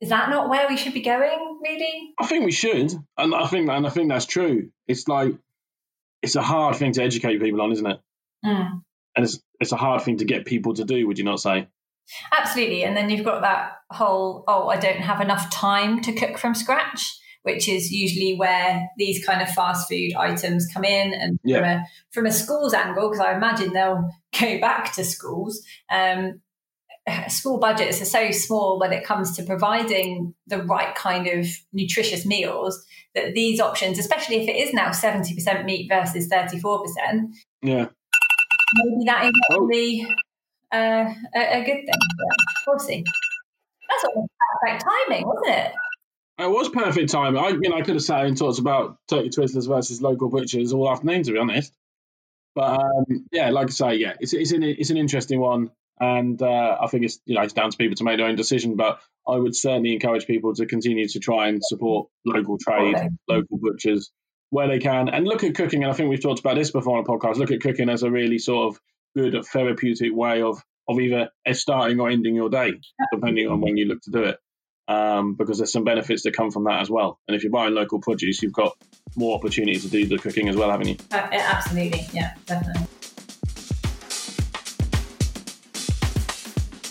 is 0.00 0.10
that 0.10 0.28
not 0.28 0.48
where 0.48 0.68
we 0.68 0.76
should 0.76 0.94
be 0.94 1.00
going 1.00 1.58
really 1.62 2.14
i 2.18 2.26
think 2.26 2.44
we 2.44 2.52
should 2.52 2.92
and 3.16 3.34
i 3.34 3.46
think 3.46 3.68
and 3.68 3.86
i 3.86 3.90
think 3.90 4.08
that's 4.10 4.26
true 4.26 4.70
it's 4.86 5.08
like 5.08 5.34
it's 6.22 6.36
a 6.36 6.42
hard 6.42 6.76
thing 6.76 6.92
to 6.92 7.02
educate 7.02 7.40
people 7.40 7.60
on 7.62 7.72
isn't 7.72 7.86
it 7.86 8.00
mm. 8.44 8.82
and 9.16 9.24
it's 9.24 9.40
it's 9.60 9.72
a 9.72 9.76
hard 9.76 10.02
thing 10.02 10.18
to 10.18 10.24
get 10.24 10.44
people 10.44 10.74
to 10.74 10.84
do 10.84 11.06
would 11.06 11.18
you 11.18 11.24
not 11.24 11.40
say 11.40 11.68
Absolutely. 12.36 12.84
And 12.84 12.96
then 12.96 13.10
you've 13.10 13.24
got 13.24 13.42
that 13.42 13.72
whole, 13.90 14.44
oh, 14.48 14.68
I 14.68 14.76
don't 14.76 14.98
have 14.98 15.20
enough 15.20 15.50
time 15.50 16.00
to 16.02 16.12
cook 16.12 16.38
from 16.38 16.54
scratch, 16.54 17.18
which 17.42 17.68
is 17.68 17.90
usually 17.90 18.34
where 18.36 18.88
these 18.96 19.24
kind 19.24 19.42
of 19.42 19.48
fast 19.48 19.88
food 19.88 20.14
items 20.18 20.66
come 20.72 20.84
in. 20.84 21.14
And 21.14 21.38
yeah. 21.44 21.58
from, 21.58 21.64
a, 21.64 21.84
from 22.12 22.26
a 22.26 22.32
school's 22.32 22.74
angle, 22.74 23.10
because 23.10 23.24
I 23.24 23.34
imagine 23.34 23.72
they'll 23.72 24.10
go 24.40 24.60
back 24.60 24.92
to 24.94 25.04
schools, 25.04 25.62
um, 25.90 26.40
school 27.28 27.58
budgets 27.58 28.00
are 28.00 28.06
so 28.06 28.30
small 28.30 28.78
when 28.78 28.92
it 28.92 29.04
comes 29.04 29.36
to 29.36 29.42
providing 29.42 30.34
the 30.46 30.62
right 30.62 30.94
kind 30.94 31.26
of 31.26 31.46
nutritious 31.72 32.24
meals 32.26 32.84
that 33.14 33.34
these 33.34 33.60
options, 33.60 33.98
especially 33.98 34.36
if 34.36 34.48
it 34.48 34.56
is 34.56 34.72
now 34.74 34.88
70% 34.88 35.64
meat 35.64 35.88
versus 35.88 36.28
34%, 36.28 36.84
yeah, 37.62 37.86
maybe 38.74 39.04
that 39.06 39.26
is 39.26 39.32
oh. 39.52 39.68
Uh, 40.72 41.12
a, 41.34 41.60
a, 41.60 41.64
good 41.64 41.84
thing. 41.84 41.94
we'll 42.66 42.78
see. 42.78 43.04
That's 43.88 44.04
almost 44.04 44.32
perfect 44.62 44.84
timing, 44.84 45.26
wasn't 45.26 45.56
it? 45.56 45.72
It 46.38 46.50
was 46.50 46.68
perfect 46.68 47.10
timing. 47.10 47.42
I, 47.42 47.48
you 47.48 47.68
know, 47.68 47.76
I 47.76 47.82
could 47.82 47.94
have 47.94 48.02
sat 48.02 48.26
and 48.26 48.36
talked 48.36 48.58
about 48.58 48.98
turkey 49.08 49.30
twizzlers 49.30 49.68
versus 49.68 50.02
local 50.02 50.28
butchers 50.28 50.72
all 50.72 50.90
afternoon, 50.90 51.22
to 51.24 51.32
be 51.32 51.38
honest. 51.38 51.72
But 52.54 52.80
um, 52.80 53.26
yeah, 53.32 53.50
like 53.50 53.68
I 53.68 53.70
say, 53.70 53.94
yeah, 53.96 54.14
it's 54.20 54.32
it's 54.32 54.52
an 54.52 54.62
it's 54.62 54.90
an 54.90 54.96
interesting 54.96 55.40
one, 55.40 55.70
and 56.00 56.40
uh, 56.40 56.78
I 56.80 56.86
think 56.86 57.04
it's 57.04 57.20
you 57.24 57.34
know 57.34 57.42
it's 57.42 57.52
down 57.52 57.70
to 57.70 57.76
people 57.76 57.96
to 57.96 58.04
make 58.04 58.18
their 58.18 58.26
own 58.26 58.36
decision. 58.36 58.76
But 58.76 59.00
I 59.26 59.36
would 59.36 59.56
certainly 59.56 59.92
encourage 59.92 60.26
people 60.26 60.54
to 60.54 60.66
continue 60.66 61.06
to 61.08 61.18
try 61.18 61.48
and 61.48 61.62
support 61.64 62.08
local 62.24 62.58
trade, 62.58 62.94
okay. 62.94 63.08
local 63.28 63.58
butchers 63.58 64.10
where 64.50 64.68
they 64.68 64.78
can, 64.78 65.08
and 65.08 65.26
look 65.26 65.42
at 65.42 65.54
cooking. 65.54 65.82
And 65.82 65.92
I 65.92 65.94
think 65.94 66.10
we've 66.10 66.22
talked 66.22 66.40
about 66.40 66.54
this 66.54 66.70
before 66.70 66.98
on 66.98 67.04
the 67.04 67.10
podcast. 67.10 67.36
Look 67.36 67.50
at 67.50 67.60
cooking 67.60 67.88
as 67.88 68.04
a 68.04 68.10
really 68.10 68.38
sort 68.38 68.74
of 68.74 68.80
good 69.16 69.44
therapeutic 69.46 70.14
way 70.14 70.42
of 70.42 70.62
of 70.86 71.00
either 71.00 71.30
starting 71.52 71.98
or 71.98 72.10
ending 72.10 72.34
your 72.34 72.50
day, 72.50 72.74
depending 73.12 73.48
on 73.48 73.60
when 73.60 73.76
you 73.76 73.86
look 73.86 74.02
to 74.02 74.10
do 74.10 74.24
it 74.24 74.38
um, 74.88 75.34
because 75.34 75.58
there's 75.58 75.72
some 75.72 75.84
benefits 75.84 76.22
that 76.24 76.36
come 76.36 76.50
from 76.50 76.64
that 76.64 76.80
as 76.80 76.90
well. 76.90 77.18
And 77.26 77.34
if 77.34 77.42
you're 77.42 77.52
buying 77.52 77.74
local 77.74 78.00
produce, 78.00 78.42
you've 78.42 78.52
got 78.52 78.76
more 79.16 79.36
opportunity 79.36 79.78
to 79.78 79.88
do 79.88 80.06
the 80.06 80.18
cooking 80.18 80.48
as 80.48 80.56
well, 80.56 80.70
haven't 80.70 80.88
you? 80.88 80.96
Uh, 81.10 81.28
absolutely, 81.32 82.06
yeah, 82.12 82.34
definitely. 82.46 82.86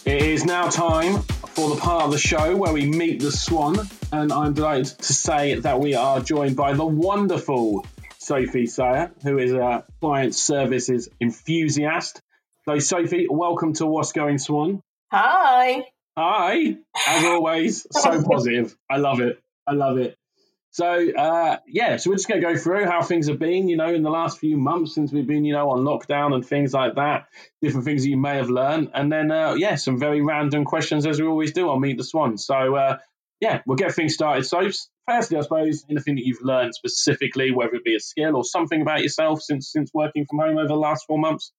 It 0.05 0.21
is 0.21 0.45
now 0.45 0.69
time 0.69 1.21
for 1.21 1.69
the 1.69 1.79
part 1.79 2.03
of 2.03 2.11
the 2.11 2.17
show 2.17 2.55
where 2.55 2.73
we 2.73 2.85
meet 2.85 3.21
the 3.21 3.31
swan, 3.31 3.77
and 4.11 4.33
I'm 4.33 4.53
delighted 4.53 4.97
to 4.99 5.13
say 5.13 5.55
that 5.55 5.79
we 5.79 5.95
are 5.95 6.19
joined 6.19 6.55
by 6.55 6.73
the 6.73 6.85
wonderful 6.85 7.85
Sophie 8.23 8.67
Sayer, 8.67 9.11
who 9.21 9.37
is 9.37 9.51
a 9.51 9.85
client 9.99 10.33
services 10.33 11.09
enthusiast. 11.19 12.21
So, 12.63 12.79
Sophie, 12.79 13.27
welcome 13.29 13.73
to 13.73 13.85
What's 13.85 14.13
Going 14.13 14.37
Swan. 14.37 14.81
Hi. 15.11 15.83
Hi, 16.17 16.77
as 17.07 17.25
always, 17.25 17.85
so 17.91 18.23
positive. 18.29 18.77
I 18.89 18.97
love 18.97 19.19
it. 19.19 19.39
I 19.67 19.73
love 19.73 19.97
it. 19.97 20.15
So 20.71 20.85
uh, 20.85 21.57
yeah, 21.67 21.97
so 21.97 22.09
we're 22.09 22.15
just 22.15 22.27
going 22.27 22.41
to 22.41 22.47
go 22.47 22.57
through 22.57 22.85
how 22.85 23.03
things 23.03 23.27
have 23.27 23.37
been, 23.39 23.67
you 23.67 23.77
know, 23.77 23.93
in 23.93 24.03
the 24.03 24.09
last 24.09 24.39
few 24.39 24.57
months 24.57 24.95
since 24.95 25.11
we've 25.11 25.27
been, 25.27 25.45
you 25.45 25.53
know, 25.53 25.69
on 25.69 25.83
lockdown 25.83 26.33
and 26.33 26.45
things 26.45 26.73
like 26.73 26.95
that. 26.95 27.27
Different 27.61 27.85
things 27.85 28.03
that 28.03 28.09
you 28.09 28.17
may 28.17 28.37
have 28.37 28.49
learned, 28.49 28.89
and 28.93 29.11
then 29.11 29.31
uh, 29.31 29.53
yeah, 29.53 29.75
some 29.75 29.99
very 29.99 30.21
random 30.21 30.65
questions 30.65 31.05
as 31.05 31.19
we 31.21 31.27
always 31.27 31.51
do 31.51 31.69
on 31.69 31.81
Meet 31.81 31.97
the 31.97 32.03
Swan. 32.03 32.37
So 32.37 32.75
uh, 32.75 32.97
yeah, 33.39 33.61
we'll 33.67 33.75
get 33.75 33.93
things 33.93 34.13
started. 34.13 34.45
So 34.45 34.61
firstly, 35.07 35.37
I 35.37 35.41
suppose 35.41 35.85
anything 35.89 36.15
that 36.15 36.25
you've 36.25 36.41
learned 36.41 36.75
specifically, 36.75 37.51
whether 37.51 37.75
it 37.75 37.83
be 37.83 37.95
a 37.95 37.99
skill 37.99 38.35
or 38.35 38.43
something 38.43 38.81
about 38.81 39.01
yourself 39.01 39.41
since 39.41 39.71
since 39.71 39.91
working 39.93 40.25
from 40.29 40.39
home 40.39 40.57
over 40.57 40.67
the 40.67 40.75
last 40.75 41.05
four 41.07 41.19
months. 41.19 41.51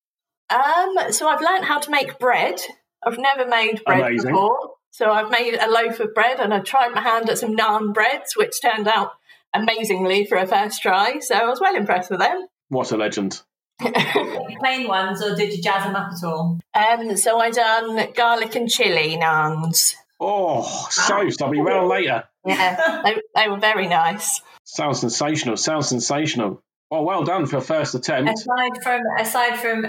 Um, 0.51 1.13
so 1.13 1.29
I've 1.29 1.41
learned 1.41 1.65
how 1.65 1.79
to 1.79 1.91
make 1.91 2.19
bread. 2.19 2.61
I've 3.05 3.19
never 3.19 3.47
made 3.47 3.83
bread 3.85 4.01
Amazing. 4.01 4.33
before. 4.33 4.71
So 4.91 5.11
I've 5.11 5.31
made 5.31 5.55
a 5.55 5.69
loaf 5.69 5.99
of 6.01 6.15
bread 6.15 6.39
and 6.39 6.55
I 6.55 6.61
tried 6.61 6.95
my 6.95 7.01
hand 7.01 7.29
at 7.29 7.39
some 7.39 7.57
naan 7.57 7.93
breads, 7.93 8.37
which 8.37 8.61
turned 8.63 8.87
out 8.87 9.13
amazingly 9.53 10.25
for 10.27 10.37
a 10.37 10.47
first 10.47 10.83
try. 10.83 11.19
So 11.21 11.35
I 11.35 11.47
was 11.47 11.61
well 11.61 11.75
impressed 11.75 12.11
with 12.11 12.21
them. 12.21 12.47
What 12.69 12.93
a 12.93 12.97
legend. 12.97 13.43
Plain 13.81 14.87
ones, 14.87 15.21
or 15.21 15.35
did 15.35 15.53
you 15.53 15.61
jazz 15.61 15.85
them 15.85 15.97
up 15.97 16.13
at 16.13 16.25
all? 16.25 16.61
Um, 16.75 17.17
so 17.17 17.39
I 17.39 17.51
done 17.51 18.13
garlic 18.15 18.55
and 18.55 18.71
chili 18.71 19.19
naans. 19.21 19.95
Oh, 20.21 20.87
so 20.91 21.17
I'll 21.17 21.51
be 21.51 21.61
round 21.61 21.89
later. 21.89 22.25
Yeah, 22.45 23.03
they, 23.05 23.17
they 23.35 23.49
were 23.49 23.59
very 23.59 23.87
nice. 23.87 24.41
Sounds 24.65 25.01
sensational. 25.01 25.57
Sounds 25.57 25.89
sensational. 25.89 26.63
Well, 26.91 27.05
well 27.05 27.25
done 27.25 27.47
for 27.47 27.57
a 27.57 27.61
first 27.61 27.95
attempt. 27.95 28.33
Aside 28.33 28.83
from 28.83 29.01
aside 29.19 29.57
from 29.59 29.85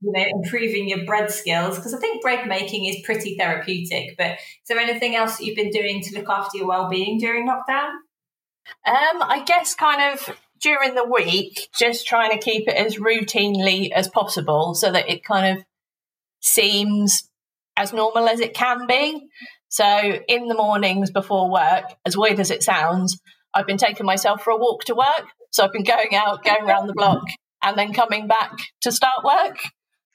you 0.00 0.12
know 0.12 0.24
improving 0.26 0.88
your 0.88 1.04
bread 1.04 1.30
skills, 1.30 1.76
because 1.76 1.94
I 1.94 1.98
think 1.98 2.22
bread 2.22 2.48
making 2.48 2.86
is 2.86 2.96
pretty 3.04 3.36
therapeutic. 3.36 4.16
But 4.16 4.32
is 4.32 4.68
there 4.68 4.78
anything 4.78 5.14
else 5.14 5.36
that 5.36 5.44
you've 5.44 5.56
been 5.56 5.70
doing 5.70 6.02
to 6.02 6.14
look 6.18 6.28
after 6.28 6.58
your 6.58 6.66
well 6.66 6.88
being 6.88 7.18
during 7.18 7.46
lockdown? 7.46 7.90
Um, 8.86 9.22
I 9.22 9.44
guess 9.46 9.74
kind 9.74 10.12
of 10.12 10.36
during 10.60 10.94
the 10.94 11.04
week, 11.04 11.68
just 11.78 12.06
trying 12.06 12.30
to 12.30 12.38
keep 12.38 12.66
it 12.66 12.74
as 12.74 12.96
routinely 12.96 13.90
as 13.92 14.08
possible, 14.08 14.74
so 14.74 14.90
that 14.90 15.08
it 15.08 15.22
kind 15.22 15.58
of 15.58 15.64
seems 16.40 17.30
as 17.76 17.92
normal 17.92 18.28
as 18.28 18.40
it 18.40 18.54
can 18.54 18.86
be. 18.86 19.26
So 19.68 19.84
in 20.28 20.46
the 20.46 20.54
mornings 20.54 21.10
before 21.10 21.50
work, 21.50 21.84
as 22.06 22.16
weird 22.16 22.38
as 22.40 22.50
it 22.50 22.62
sounds, 22.62 23.20
I've 23.52 23.66
been 23.66 23.78
taking 23.78 24.06
myself 24.06 24.42
for 24.42 24.50
a 24.50 24.56
walk 24.56 24.84
to 24.84 24.94
work. 24.94 25.26
So 25.50 25.64
I've 25.64 25.72
been 25.72 25.84
going 25.84 26.14
out, 26.14 26.44
going 26.44 26.64
around 26.64 26.86
the 26.86 26.94
block, 26.94 27.22
and 27.62 27.76
then 27.78 27.92
coming 27.92 28.26
back 28.26 28.52
to 28.82 28.92
start 28.92 29.24
work. 29.24 29.58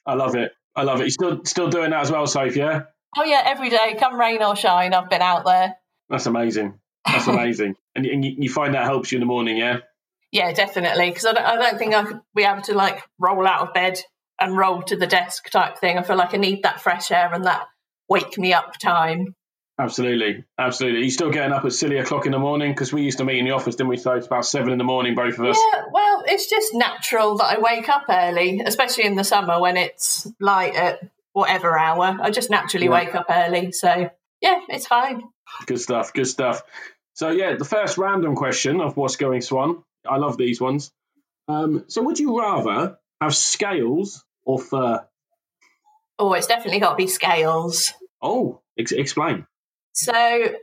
I 0.06 0.14
love 0.14 0.34
it. 0.34 0.52
I 0.74 0.82
love 0.82 1.00
it. 1.00 1.04
You 1.04 1.10
still 1.10 1.44
still 1.44 1.68
doing 1.68 1.90
that 1.90 2.00
as 2.00 2.10
well, 2.10 2.26
Sophie? 2.26 2.60
Yeah. 2.60 2.82
Oh 3.16 3.24
yeah, 3.24 3.42
every 3.44 3.70
day, 3.70 3.96
come 3.98 4.18
rain 4.18 4.42
or 4.42 4.54
shine, 4.54 4.94
I've 4.94 5.10
been 5.10 5.22
out 5.22 5.44
there. 5.44 5.74
That's 6.08 6.26
amazing. 6.26 6.78
That's 7.06 7.26
amazing. 7.28 7.74
and, 7.94 8.06
and 8.06 8.24
you 8.24 8.50
find 8.50 8.74
that 8.74 8.84
helps 8.84 9.10
you 9.10 9.16
in 9.16 9.20
the 9.20 9.26
morning, 9.26 9.56
yeah? 9.56 9.78
Yeah, 10.30 10.52
definitely. 10.52 11.10
Because 11.10 11.24
I, 11.26 11.30
I 11.32 11.56
don't 11.56 11.78
think 11.78 11.94
I 11.94 12.04
could 12.04 12.20
be 12.36 12.44
able 12.44 12.62
to 12.62 12.74
like 12.74 13.02
roll 13.18 13.46
out 13.46 13.66
of 13.66 13.74
bed 13.74 14.00
and 14.40 14.56
roll 14.56 14.82
to 14.82 14.96
the 14.96 15.06
desk 15.06 15.50
type 15.50 15.78
thing. 15.78 15.98
I 15.98 16.02
feel 16.02 16.16
like 16.16 16.34
I 16.34 16.38
need 16.38 16.62
that 16.62 16.80
fresh 16.80 17.10
air 17.10 17.32
and 17.32 17.44
that 17.44 17.68
wake 18.08 18.38
me 18.38 18.52
up 18.52 18.78
time. 18.78 19.34
Absolutely, 19.78 20.44
absolutely. 20.58 21.04
You 21.04 21.10
still 21.10 21.30
getting 21.30 21.52
up 21.52 21.64
at 21.64 21.72
silly 21.72 21.96
o'clock 21.96 22.26
in 22.26 22.32
the 22.32 22.38
morning 22.38 22.72
because 22.72 22.92
we 22.92 23.00
used 23.00 23.18
to 23.18 23.24
meet 23.24 23.38
in 23.38 23.46
the 23.46 23.52
office, 23.52 23.76
didn't 23.76 23.88
we? 23.88 23.96
So 23.96 24.12
it's 24.12 24.26
about 24.26 24.44
seven 24.44 24.72
in 24.72 24.78
the 24.78 24.84
morning, 24.84 25.14
both 25.14 25.38
of 25.38 25.46
us. 25.46 25.58
Yeah, 25.72 25.84
well, 25.90 26.22
it's 26.26 26.50
just 26.50 26.74
natural 26.74 27.38
that 27.38 27.56
I 27.56 27.60
wake 27.60 27.88
up 27.88 28.04
early, 28.08 28.60
especially 28.64 29.06
in 29.06 29.16
the 29.16 29.24
summer 29.24 29.58
when 29.58 29.78
it's 29.78 30.30
light 30.38 30.74
at 30.74 31.00
whatever 31.32 31.78
hour. 31.78 32.18
I 32.20 32.30
just 32.30 32.50
naturally 32.50 32.86
yeah. 32.86 32.92
wake 32.92 33.14
up 33.14 33.26
early, 33.30 33.72
so 33.72 34.10
yeah, 34.42 34.60
it's 34.68 34.86
fine. 34.86 35.22
Good 35.64 35.80
stuff. 35.80 36.12
Good 36.12 36.26
stuff. 36.26 36.62
So 37.14 37.30
yeah, 37.30 37.56
the 37.56 37.64
first 37.64 37.96
random 37.96 38.34
question 38.34 38.82
of 38.82 38.98
what's 38.98 39.16
going 39.16 39.40
Swan. 39.40 39.82
I 40.06 40.18
love 40.18 40.36
these 40.36 40.60
ones. 40.60 40.92
Um, 41.48 41.84
so 41.88 42.02
would 42.02 42.18
you 42.18 42.38
rather 42.38 42.98
have 43.20 43.34
scales 43.34 44.24
or 44.44 44.58
fur? 44.58 45.06
Oh, 46.18 46.32
it's 46.34 46.46
definitely 46.46 46.80
got 46.80 46.90
to 46.90 46.96
be 46.96 47.06
scales. 47.06 47.92
Oh, 48.22 48.60
ex- 48.78 48.92
explain. 48.92 49.46
So, 49.92 50.54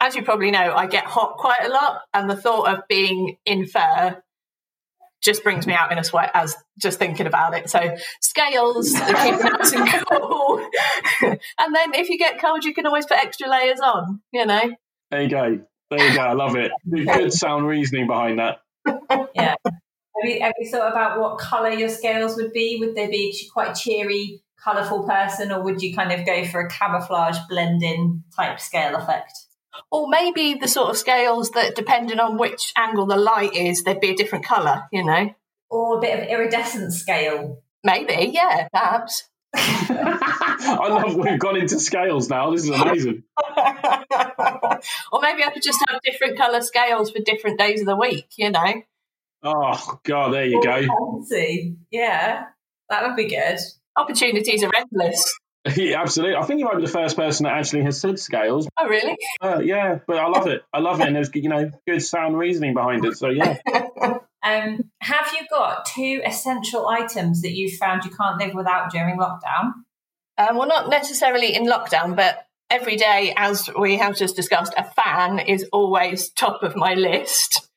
as 0.00 0.16
you 0.16 0.22
probably 0.22 0.50
know, 0.50 0.74
I 0.74 0.86
get 0.86 1.04
hot 1.04 1.36
quite 1.36 1.64
a 1.64 1.68
lot, 1.68 2.02
and 2.14 2.28
the 2.28 2.36
thought 2.36 2.72
of 2.72 2.88
being 2.88 3.36
in 3.44 3.66
fur 3.66 4.22
just 5.22 5.44
brings 5.44 5.66
me 5.66 5.72
out 5.72 5.92
in 5.92 5.98
a 5.98 6.04
sweat 6.04 6.30
as 6.34 6.56
just 6.80 6.98
thinking 6.98 7.26
about 7.26 7.54
it. 7.54 7.70
So 7.70 7.78
scales 8.20 8.92
keep 8.92 9.40
nice 9.40 9.72
and 9.72 9.88
cool. 10.10 10.58
and 11.22 11.74
then 11.74 11.94
if 11.94 12.08
you 12.08 12.18
get 12.18 12.40
cold, 12.40 12.64
you 12.64 12.74
can 12.74 12.86
always 12.86 13.06
put 13.06 13.18
extra 13.18 13.48
layers 13.48 13.80
on, 13.80 14.20
you 14.32 14.44
know. 14.44 14.74
There 15.10 15.22
you 15.22 15.28
go. 15.28 15.60
There 15.90 16.08
you 16.08 16.16
go. 16.16 16.22
I 16.22 16.32
love 16.32 16.56
it. 16.56 16.72
Good 16.90 17.32
sound 17.32 17.66
reasoning 17.66 18.06
behind 18.06 18.38
that. 18.40 18.58
yeah. 19.34 19.54
Have 20.20 20.30
you, 20.30 20.40
have 20.40 20.52
you 20.58 20.70
thought 20.70 20.92
about 20.92 21.18
what 21.20 21.38
colour 21.38 21.70
your 21.70 21.88
scales 21.88 22.36
would 22.36 22.52
be? 22.52 22.76
Would 22.80 22.94
they 22.94 23.08
be 23.08 23.36
quite 23.52 23.74
cheery 23.74 24.42
colourful 24.62 25.04
person, 25.04 25.50
or 25.50 25.62
would 25.62 25.82
you 25.82 25.94
kind 25.94 26.12
of 26.12 26.24
go 26.24 26.44
for 26.44 26.60
a 26.60 26.70
camouflage 26.70 27.38
blending 27.48 28.22
type 28.34 28.60
scale 28.60 28.94
effect? 28.96 29.32
Or 29.90 30.08
maybe 30.08 30.54
the 30.54 30.68
sort 30.68 30.90
of 30.90 30.96
scales 30.96 31.50
that, 31.50 31.74
depending 31.74 32.20
on 32.20 32.38
which 32.38 32.72
angle 32.76 33.06
the 33.06 33.16
light 33.16 33.54
is, 33.54 33.82
they'd 33.82 34.00
be 34.00 34.10
a 34.10 34.16
different 34.16 34.44
colour, 34.44 34.84
you 34.92 35.04
know? 35.04 35.34
Or 35.70 35.98
a 35.98 36.00
bit 36.00 36.18
of 36.18 36.28
iridescent 36.28 36.92
scale. 36.92 37.62
Maybe, 37.82 38.30
yeah, 38.32 38.68
perhaps. 38.72 39.24
I 39.54 40.88
love 40.88 41.14
we've 41.14 41.38
gone 41.38 41.56
into 41.56 41.78
scales 41.78 42.28
now. 42.30 42.50
This 42.50 42.64
is 42.64 42.70
amazing. 42.70 43.24
or 45.12 45.20
maybe 45.20 45.44
I 45.44 45.50
could 45.52 45.62
just 45.62 45.82
have 45.88 46.00
different 46.02 46.38
colour 46.38 46.60
scales 46.60 47.10
for 47.10 47.18
different 47.24 47.58
days 47.58 47.80
of 47.80 47.86
the 47.86 47.96
week, 47.96 48.28
you 48.36 48.50
know? 48.50 48.82
Oh, 49.42 49.98
God, 50.04 50.34
there 50.34 50.46
you 50.46 50.62
go. 50.62 50.82
Fancy. 50.86 51.76
Yeah, 51.90 52.44
that 52.88 53.06
would 53.06 53.16
be 53.16 53.28
good 53.28 53.58
opportunities 53.96 54.62
are 54.62 54.72
endless. 54.74 55.38
Yeah, 55.76 56.02
absolutely. 56.02 56.34
I 56.34 56.42
think 56.42 56.58
you 56.58 56.64
might 56.64 56.78
be 56.78 56.84
the 56.84 56.90
first 56.90 57.16
person 57.16 57.44
that 57.44 57.52
actually 57.52 57.84
has 57.84 58.00
said 58.00 58.18
scales. 58.18 58.66
Oh, 58.76 58.88
really? 58.88 59.16
Uh, 59.40 59.60
yeah, 59.60 60.00
but 60.08 60.16
I 60.16 60.26
love 60.26 60.48
it. 60.48 60.62
I 60.72 60.80
love 60.80 61.00
it, 61.00 61.06
and 61.06 61.14
there's 61.14 61.30
you 61.34 61.48
know 61.48 61.70
good 61.86 62.02
sound 62.02 62.36
reasoning 62.36 62.74
behind 62.74 63.04
it. 63.04 63.16
So 63.16 63.28
yeah. 63.28 63.58
um, 64.42 64.90
have 65.00 65.30
you 65.32 65.46
got 65.48 65.86
two 65.86 66.20
essential 66.26 66.88
items 66.88 67.42
that 67.42 67.52
you've 67.52 67.78
found 67.78 68.04
you 68.04 68.10
can't 68.10 68.40
live 68.40 68.54
without 68.54 68.90
during 68.90 69.16
lockdown? 69.18 69.74
Um, 70.36 70.56
well, 70.56 70.66
not 70.66 70.90
necessarily 70.90 71.54
in 71.54 71.64
lockdown, 71.66 72.16
but 72.16 72.44
every 72.68 72.96
day, 72.96 73.32
as 73.36 73.70
we 73.78 73.98
have 73.98 74.16
just 74.16 74.34
discussed, 74.34 74.74
a 74.76 74.82
fan 74.82 75.38
is 75.38 75.64
always 75.72 76.30
top 76.30 76.64
of 76.64 76.74
my 76.74 76.94
list 76.94 77.52
to 77.52 77.68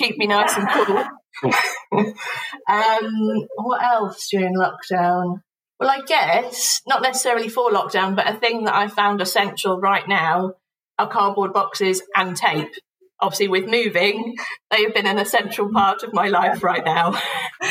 keep 0.00 0.18
me 0.18 0.26
nice 0.26 0.56
and 0.56 0.68
cool. 0.68 1.04
um, 2.68 3.48
what 3.56 3.82
else 3.82 4.28
during 4.30 4.56
lockdown? 4.56 5.42
Well, 5.78 5.90
I 5.90 6.00
guess 6.06 6.80
not 6.86 7.02
necessarily 7.02 7.48
for 7.48 7.70
lockdown, 7.70 8.16
but 8.16 8.28
a 8.28 8.34
thing 8.34 8.64
that 8.64 8.74
I 8.74 8.88
found 8.88 9.20
essential 9.20 9.80
right 9.80 10.06
now 10.06 10.54
are 10.98 11.08
cardboard 11.08 11.52
boxes 11.52 12.02
and 12.16 12.36
tape. 12.36 12.68
Obviously, 13.20 13.48
with 13.48 13.66
moving, 13.66 14.36
they 14.70 14.82
have 14.84 14.94
been 14.94 15.06
an 15.06 15.18
essential 15.18 15.70
part 15.70 16.02
of 16.02 16.14
my 16.14 16.28
life 16.28 16.62
right 16.62 16.84
now. 16.84 17.20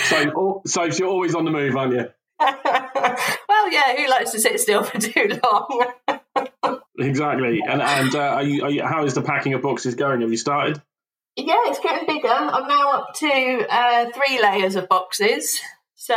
So, 0.04 0.62
so 0.66 0.84
you're 0.86 1.08
always 1.08 1.34
on 1.34 1.46
the 1.46 1.52
move, 1.52 1.76
aren't 1.76 1.94
you? 1.94 2.06
well, 2.40 3.72
yeah, 3.72 3.96
who 3.96 4.08
likes 4.08 4.32
to 4.32 4.40
sit 4.40 4.60
still 4.60 4.84
for 4.84 5.00
too 5.00 5.40
long? 5.44 5.86
exactly. 7.00 7.62
And 7.68 7.82
and 7.82 8.16
uh, 8.16 8.20
are 8.20 8.44
you, 8.44 8.64
are 8.64 8.70
you, 8.70 8.84
how 8.84 9.06
is 9.06 9.16
the 9.16 9.24
packing 9.24 9.54
of 9.56 9.62
boxes 9.62 9.96
going? 9.96 10.22
Have 10.22 10.30
you 10.30 10.38
started? 10.38 10.82
Yeah, 11.46 11.62
it's 11.66 11.80
getting 11.80 12.08
bigger. 12.08 12.28
I'm 12.28 12.68
now 12.68 12.92
up 12.92 13.14
to 13.16 13.66
uh, 13.70 14.10
three 14.12 14.42
layers 14.42 14.76
of 14.76 14.90
boxes. 14.90 15.60
So 15.96 16.16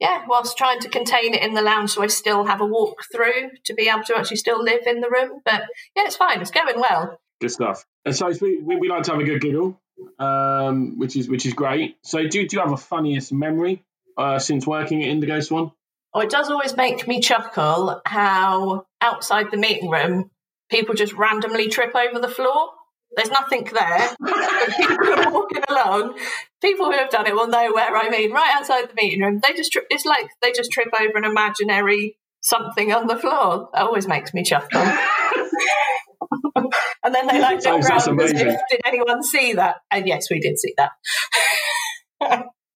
yeah, 0.00 0.24
whilst 0.26 0.56
trying 0.56 0.80
to 0.80 0.88
contain 0.88 1.34
it 1.34 1.42
in 1.42 1.54
the 1.54 1.62
lounge 1.62 1.90
so 1.90 2.02
I 2.02 2.06
still 2.06 2.44
have 2.44 2.60
a 2.60 2.66
walk 2.66 3.04
through 3.12 3.50
to 3.64 3.74
be 3.74 3.88
able 3.88 4.02
to 4.04 4.16
actually 4.16 4.38
still 4.38 4.62
live 4.62 4.86
in 4.86 5.00
the 5.00 5.10
room. 5.10 5.40
But 5.44 5.64
yeah, 5.94 6.04
it's 6.06 6.16
fine. 6.16 6.40
It's 6.40 6.50
going 6.50 6.80
well. 6.80 7.20
Good 7.40 7.50
stuff. 7.50 7.84
And 8.04 8.16
so 8.16 8.32
we, 8.40 8.58
we 8.62 8.88
like 8.88 9.02
to 9.04 9.12
have 9.12 9.20
a 9.20 9.24
good 9.24 9.40
giggle, 9.40 9.78
um, 10.18 10.98
which 10.98 11.16
is 11.16 11.28
which 11.28 11.44
is 11.44 11.52
great. 11.52 11.96
So 12.02 12.26
do, 12.26 12.46
do 12.46 12.56
you 12.56 12.62
have 12.62 12.72
a 12.72 12.78
funniest 12.78 13.32
memory 13.32 13.84
uh, 14.16 14.38
since 14.38 14.66
working 14.66 15.02
at 15.02 15.08
Indigo 15.08 15.40
Swan? 15.40 15.72
Oh, 16.12 16.20
it 16.20 16.30
does 16.30 16.50
always 16.50 16.76
make 16.76 17.06
me 17.06 17.20
chuckle 17.20 18.00
how 18.04 18.86
outside 19.00 19.50
the 19.50 19.56
meeting 19.56 19.90
room 19.90 20.30
people 20.70 20.94
just 20.94 21.12
randomly 21.12 21.68
trip 21.68 21.94
over 21.94 22.18
the 22.18 22.28
floor. 22.28 22.70
There's 23.16 23.30
nothing 23.30 23.64
there. 23.64 24.10
people 24.76 25.14
are 25.14 25.32
walking 25.32 25.62
along. 25.68 26.18
People 26.62 26.86
who 26.86 26.92
have 26.92 27.10
done 27.10 27.26
it 27.26 27.34
will 27.34 27.48
know 27.48 27.72
where 27.72 27.96
I 27.96 28.08
mean. 28.08 28.32
Right 28.32 28.54
outside 28.54 28.88
the 28.88 28.94
meeting 28.94 29.20
room, 29.20 29.40
they 29.42 29.52
just 29.54 29.72
trip. 29.72 29.86
It's 29.90 30.04
like 30.04 30.28
they 30.42 30.52
just 30.52 30.70
trip 30.70 30.88
over 30.98 31.18
an 31.18 31.24
imaginary 31.24 32.16
something 32.40 32.92
on 32.92 33.06
the 33.06 33.16
floor. 33.16 33.68
That 33.72 33.82
always 33.82 34.06
makes 34.06 34.32
me 34.32 34.44
chuckle. 34.44 34.80
and 37.04 37.14
then 37.14 37.26
they 37.26 37.40
like 37.40 37.64
look 37.64 37.82
around 37.82 38.18
did 38.18 38.80
anyone 38.84 39.22
see 39.22 39.54
that? 39.54 39.76
And 39.90 40.06
yes, 40.06 40.28
we 40.30 40.40
did 40.40 40.58
see 40.58 40.74
that. 40.76 40.92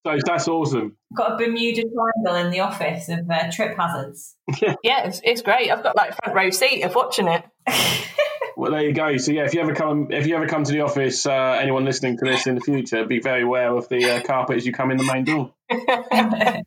so 0.05 0.17
that's 0.25 0.47
awesome. 0.47 0.97
Got 1.15 1.33
a 1.33 1.37
Bermuda 1.37 1.83
triangle 1.83 2.45
in 2.45 2.51
the 2.51 2.59
office 2.61 3.09
of 3.09 3.29
uh, 3.29 3.51
trip 3.51 3.77
hazards. 3.77 4.35
yeah, 4.83 5.07
it's, 5.07 5.21
it's 5.23 5.41
great. 5.41 5.71
I've 5.71 5.83
got 5.83 5.95
like 5.95 6.15
front 6.15 6.35
row 6.35 6.49
seat 6.49 6.83
of 6.83 6.95
watching 6.95 7.27
it. 7.27 7.43
Well, 8.57 8.71
there 8.71 8.83
you 8.83 8.93
go. 8.93 9.17
So 9.17 9.31
yeah, 9.31 9.43
if 9.43 9.53
you 9.53 9.61
ever 9.61 9.75
come, 9.75 10.07
if 10.11 10.27
you 10.27 10.35
ever 10.35 10.47
come 10.47 10.63
to 10.63 10.71
the 10.71 10.81
office, 10.81 11.25
uh, 11.25 11.57
anyone 11.61 11.83
listening 11.83 12.17
to 12.17 12.25
this 12.25 12.47
in 12.47 12.55
the 12.55 12.61
future, 12.61 13.05
be 13.05 13.19
very 13.19 13.43
aware 13.43 13.75
of 13.75 13.89
the 13.89 14.09
uh, 14.09 14.21
carpet 14.21 14.57
as 14.57 14.65
you 14.65 14.71
come 14.71 14.91
in 14.91 14.97
the 14.97 15.03
main 15.03 15.23
door. 15.25 15.53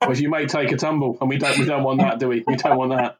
Because 0.00 0.22
you 0.22 0.30
may 0.30 0.46
take 0.46 0.72
a 0.72 0.76
tumble, 0.76 1.18
and 1.20 1.28
we 1.28 1.36
don't, 1.36 1.58
we 1.58 1.66
don't 1.66 1.82
want 1.82 2.00
that, 2.00 2.18
do 2.18 2.28
we? 2.28 2.42
We 2.46 2.56
don't 2.56 2.78
want 2.78 2.92
that. 2.92 3.18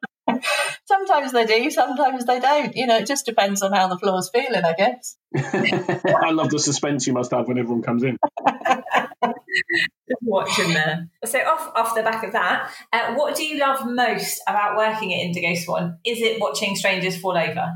Sometimes 0.87 1.33
they 1.33 1.45
do, 1.45 1.71
sometimes 1.71 2.25
they 2.25 2.41
don't. 2.41 2.75
You 2.75 2.87
know, 2.87 2.97
it 2.97 3.07
just 3.07 3.27
depends 3.27 3.61
on 3.61 3.73
how 3.73 3.89
the 3.89 3.99
floor's 3.99 4.31
feeling, 4.31 4.65
I 4.65 4.73
guess. 4.73 5.17
I 5.37 6.31
love 6.31 6.49
the 6.49 6.59
suspense 6.59 7.07
you 7.07 7.13
must 7.13 7.31
have 7.33 7.47
when 7.47 7.59
everyone 7.59 7.83
comes 7.83 8.05
in. 8.05 8.17
watching 10.23 10.73
there. 10.73 11.09
So 11.25 11.39
off 11.41 11.73
off 11.75 11.95
the 11.95 12.03
back 12.03 12.25
of 12.25 12.33
that, 12.33 12.71
uh, 12.93 13.15
what 13.15 13.37
do 13.37 13.45
you 13.45 13.59
love 13.59 13.87
most 13.87 14.41
about 14.47 14.77
working 14.77 15.15
at 15.15 15.21
Indigo 15.21 15.55
Swan? 15.55 15.99
Is 16.05 16.21
it 16.21 16.41
watching 16.41 16.77
strangers 16.77 17.19
fall 17.21 17.37
over? 17.37 17.75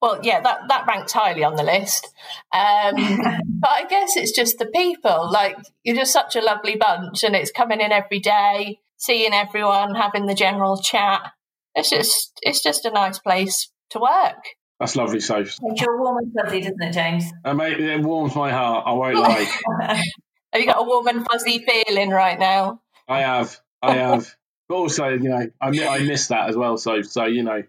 Well, 0.00 0.20
yeah, 0.22 0.40
that 0.40 0.60
that 0.68 0.86
ranks 0.86 1.12
highly 1.12 1.44
on 1.44 1.56
the 1.56 1.62
list. 1.62 2.06
Um, 2.52 2.94
but 3.60 3.70
I 3.70 3.86
guess 3.88 4.16
it's 4.16 4.32
just 4.32 4.58
the 4.58 4.66
people. 4.66 5.30
Like 5.30 5.56
you're 5.82 5.96
just 5.96 6.12
such 6.12 6.36
a 6.36 6.40
lovely 6.40 6.76
bunch, 6.76 7.24
and 7.24 7.34
it's 7.34 7.50
coming 7.50 7.80
in 7.80 7.92
every 7.92 8.20
day, 8.20 8.80
seeing 8.96 9.32
everyone, 9.32 9.94
having 9.94 10.26
the 10.26 10.34
general 10.34 10.80
chat. 10.80 11.32
It's 11.74 11.90
just 11.90 12.38
it's 12.42 12.62
just 12.62 12.84
a 12.84 12.90
nice 12.90 13.18
place 13.18 13.70
to 13.90 13.98
work. 13.98 14.44
That's 14.80 14.96
lovely, 14.96 15.20
Soph. 15.20 15.56
It's 15.62 15.80
your 15.80 16.00
warm 16.00 16.18
and 16.18 16.32
fuzzy, 16.34 16.60
doesn't 16.60 16.82
it, 16.82 16.92
James? 16.92 17.24
Uh, 17.44 17.54
mate, 17.54 17.78
it 17.78 18.02
warms 18.02 18.34
my 18.34 18.50
heart. 18.50 18.84
I 18.86 18.92
won't 18.92 19.16
lie. 19.18 20.02
Have 20.54 20.60
you 20.60 20.68
got 20.68 20.78
a 20.78 20.84
warm 20.84 21.08
and 21.08 21.26
fuzzy 21.26 21.66
feeling 21.66 22.10
right 22.10 22.38
now? 22.38 22.80
I 23.08 23.22
have. 23.22 23.58
I 23.82 23.94
have. 23.94 24.32
But 24.68 24.76
also, 24.76 25.08
you 25.08 25.28
know, 25.28 25.46
I, 25.60 25.68
I 25.68 26.04
miss 26.04 26.28
that 26.28 26.48
as 26.48 26.56
well. 26.56 26.76
So, 26.76 27.02
so 27.02 27.24
you 27.24 27.42
know, 27.42 27.64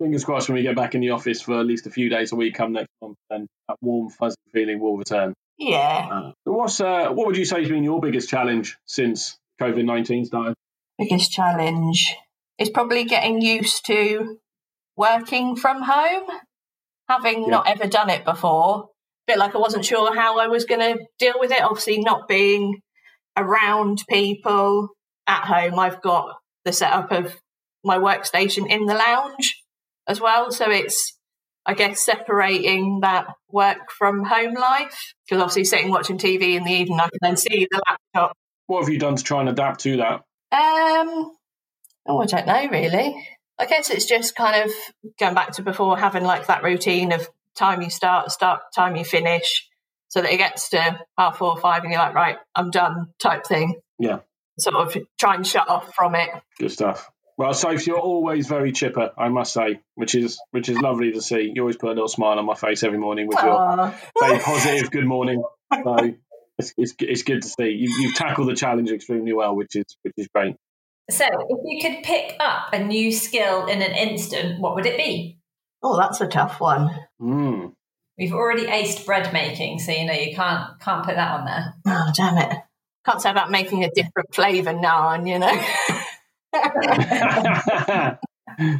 fingers 0.00 0.24
crossed 0.24 0.48
when 0.48 0.54
we 0.54 0.62
get 0.62 0.76
back 0.76 0.94
in 0.94 1.00
the 1.00 1.10
office 1.10 1.42
for 1.42 1.58
at 1.58 1.66
least 1.66 1.88
a 1.88 1.90
few 1.90 2.08
days 2.08 2.30
a 2.30 2.36
week 2.36 2.54
come 2.54 2.72
next 2.72 2.88
month, 3.02 3.16
then 3.30 3.48
that 3.66 3.78
warm, 3.80 4.10
fuzzy 4.10 4.36
feeling 4.52 4.78
will 4.78 4.96
return. 4.96 5.34
Yeah. 5.58 6.08
Uh, 6.10 6.32
what's 6.44 6.80
uh, 6.80 7.08
what 7.08 7.26
would 7.26 7.36
you 7.36 7.44
say 7.44 7.62
has 7.62 7.68
been 7.68 7.82
your 7.82 8.00
biggest 8.00 8.28
challenge 8.28 8.78
since 8.86 9.36
COVID 9.60 9.84
nineteen 9.84 10.24
started? 10.24 10.54
Biggest 10.98 11.32
challenge 11.32 12.14
is 12.58 12.70
probably 12.70 13.04
getting 13.06 13.42
used 13.42 13.84
to 13.86 14.38
working 14.96 15.56
from 15.56 15.82
home, 15.82 16.28
having 17.08 17.42
yeah. 17.42 17.50
not 17.50 17.66
ever 17.66 17.88
done 17.88 18.08
it 18.08 18.24
before 18.24 18.89
bit 19.30 19.38
like 19.38 19.54
I 19.54 19.58
wasn't 19.58 19.84
sure 19.84 20.14
how 20.14 20.38
I 20.38 20.48
was 20.48 20.64
going 20.64 20.80
to 20.80 21.04
deal 21.18 21.34
with 21.38 21.52
it. 21.52 21.62
Obviously, 21.62 22.00
not 22.00 22.26
being 22.26 22.80
around 23.36 24.02
people 24.08 24.88
at 25.26 25.44
home, 25.44 25.78
I've 25.78 26.02
got 26.02 26.34
the 26.64 26.72
setup 26.72 27.12
of 27.12 27.36
my 27.84 27.98
workstation 27.98 28.68
in 28.68 28.86
the 28.86 28.94
lounge 28.94 29.62
as 30.08 30.20
well. 30.20 30.50
So 30.50 30.70
it's, 30.70 31.16
I 31.64 31.74
guess, 31.74 32.00
separating 32.00 33.00
that 33.02 33.28
work 33.50 33.90
from 33.96 34.24
home 34.24 34.54
life. 34.54 35.14
Because 35.28 35.42
obviously, 35.42 35.64
sitting 35.64 35.90
watching 35.90 36.18
TV 36.18 36.56
in 36.56 36.64
the 36.64 36.72
evening, 36.72 36.98
I 36.98 37.08
can 37.08 37.18
then 37.22 37.36
see 37.36 37.68
the 37.70 37.82
laptop. 37.88 38.36
What 38.66 38.80
have 38.80 38.92
you 38.92 38.98
done 38.98 39.16
to 39.16 39.24
try 39.24 39.40
and 39.40 39.48
adapt 39.48 39.80
to 39.80 39.96
that? 39.98 40.22
Um, 40.52 41.30
oh, 42.06 42.20
I 42.20 42.26
don't 42.26 42.46
know 42.46 42.68
really. 42.68 43.26
I 43.58 43.66
guess 43.66 43.90
it's 43.90 44.06
just 44.06 44.34
kind 44.34 44.64
of 44.64 44.72
going 45.18 45.34
back 45.34 45.52
to 45.52 45.62
before 45.62 45.98
having 45.98 46.24
like 46.24 46.46
that 46.46 46.62
routine 46.62 47.12
of 47.12 47.28
time 47.60 47.82
you 47.82 47.90
start, 47.90 48.32
start 48.32 48.60
time 48.74 48.96
you 48.96 49.04
finish, 49.04 49.68
so 50.08 50.20
that 50.20 50.32
it 50.32 50.38
gets 50.38 50.70
to 50.70 50.98
half 51.16 51.38
four 51.38 51.50
or 51.50 51.58
five 51.58 51.84
and 51.84 51.92
you're 51.92 52.02
like, 52.02 52.14
right, 52.14 52.38
I'm 52.56 52.70
done 52.70 53.12
type 53.22 53.46
thing. 53.46 53.80
Yeah. 53.98 54.20
Sort 54.58 54.74
of 54.74 54.96
try 55.18 55.36
and 55.36 55.46
shut 55.46 55.68
off 55.68 55.94
from 55.94 56.14
it. 56.14 56.28
Good 56.58 56.72
stuff. 56.72 57.08
Well, 57.38 57.54
Soph, 57.54 57.86
you're 57.86 57.98
always 57.98 58.48
very 58.48 58.72
chipper, 58.72 59.12
I 59.16 59.30
must 59.30 59.54
say, 59.54 59.80
which 59.94 60.14
is 60.14 60.38
which 60.50 60.68
is 60.68 60.78
lovely 60.78 61.12
to 61.12 61.22
see. 61.22 61.50
You 61.54 61.62
always 61.62 61.76
put 61.76 61.86
a 61.86 61.94
little 61.94 62.08
smile 62.08 62.38
on 62.38 62.44
my 62.44 62.54
face 62.54 62.82
every 62.82 62.98
morning 62.98 63.28
with 63.28 63.38
your 63.42 63.94
very 64.20 64.38
positive 64.40 64.90
good 64.90 65.06
morning. 65.06 65.42
So 65.72 65.96
it's, 66.58 66.74
it's, 66.76 66.94
it's 66.98 67.22
good 67.22 67.40
to 67.40 67.48
see 67.48 67.70
you, 67.70 67.88
you've 68.00 68.14
tackled 68.14 68.48
the 68.48 68.54
challenge 68.54 68.90
extremely 68.90 69.32
well, 69.32 69.56
which 69.56 69.74
is 69.74 69.84
which 70.02 70.12
is 70.18 70.28
great. 70.34 70.56
So, 71.10 71.24
if 71.24 71.58
you 71.64 71.80
could 71.80 72.04
pick 72.04 72.36
up 72.38 72.72
a 72.72 72.84
new 72.84 73.10
skill 73.10 73.66
in 73.66 73.80
an 73.80 73.92
instant, 73.92 74.60
what 74.60 74.74
would 74.74 74.86
it 74.86 74.96
be? 74.96 75.38
Oh, 75.82 75.98
that's 75.98 76.20
a 76.20 76.28
tough 76.28 76.60
one. 76.60 76.90
Mm. 77.20 77.72
We've 78.18 78.32
already 78.32 78.66
aced 78.66 79.06
bread 79.06 79.32
making, 79.32 79.78
so 79.78 79.92
you 79.92 80.04
know 80.04 80.12
you 80.12 80.34
can't 80.34 80.78
can't 80.80 81.04
put 81.04 81.16
that 81.16 81.40
on 81.40 81.44
there. 81.44 81.74
Oh 81.86 82.10
damn 82.14 82.38
it! 82.38 82.58
Can't 83.04 83.20
say 83.20 83.30
about 83.30 83.50
making 83.50 83.84
a 83.84 83.90
different 83.90 84.34
flavour 84.34 84.74
naan, 84.74 85.28
you 85.28 85.38
know. 85.38 85.50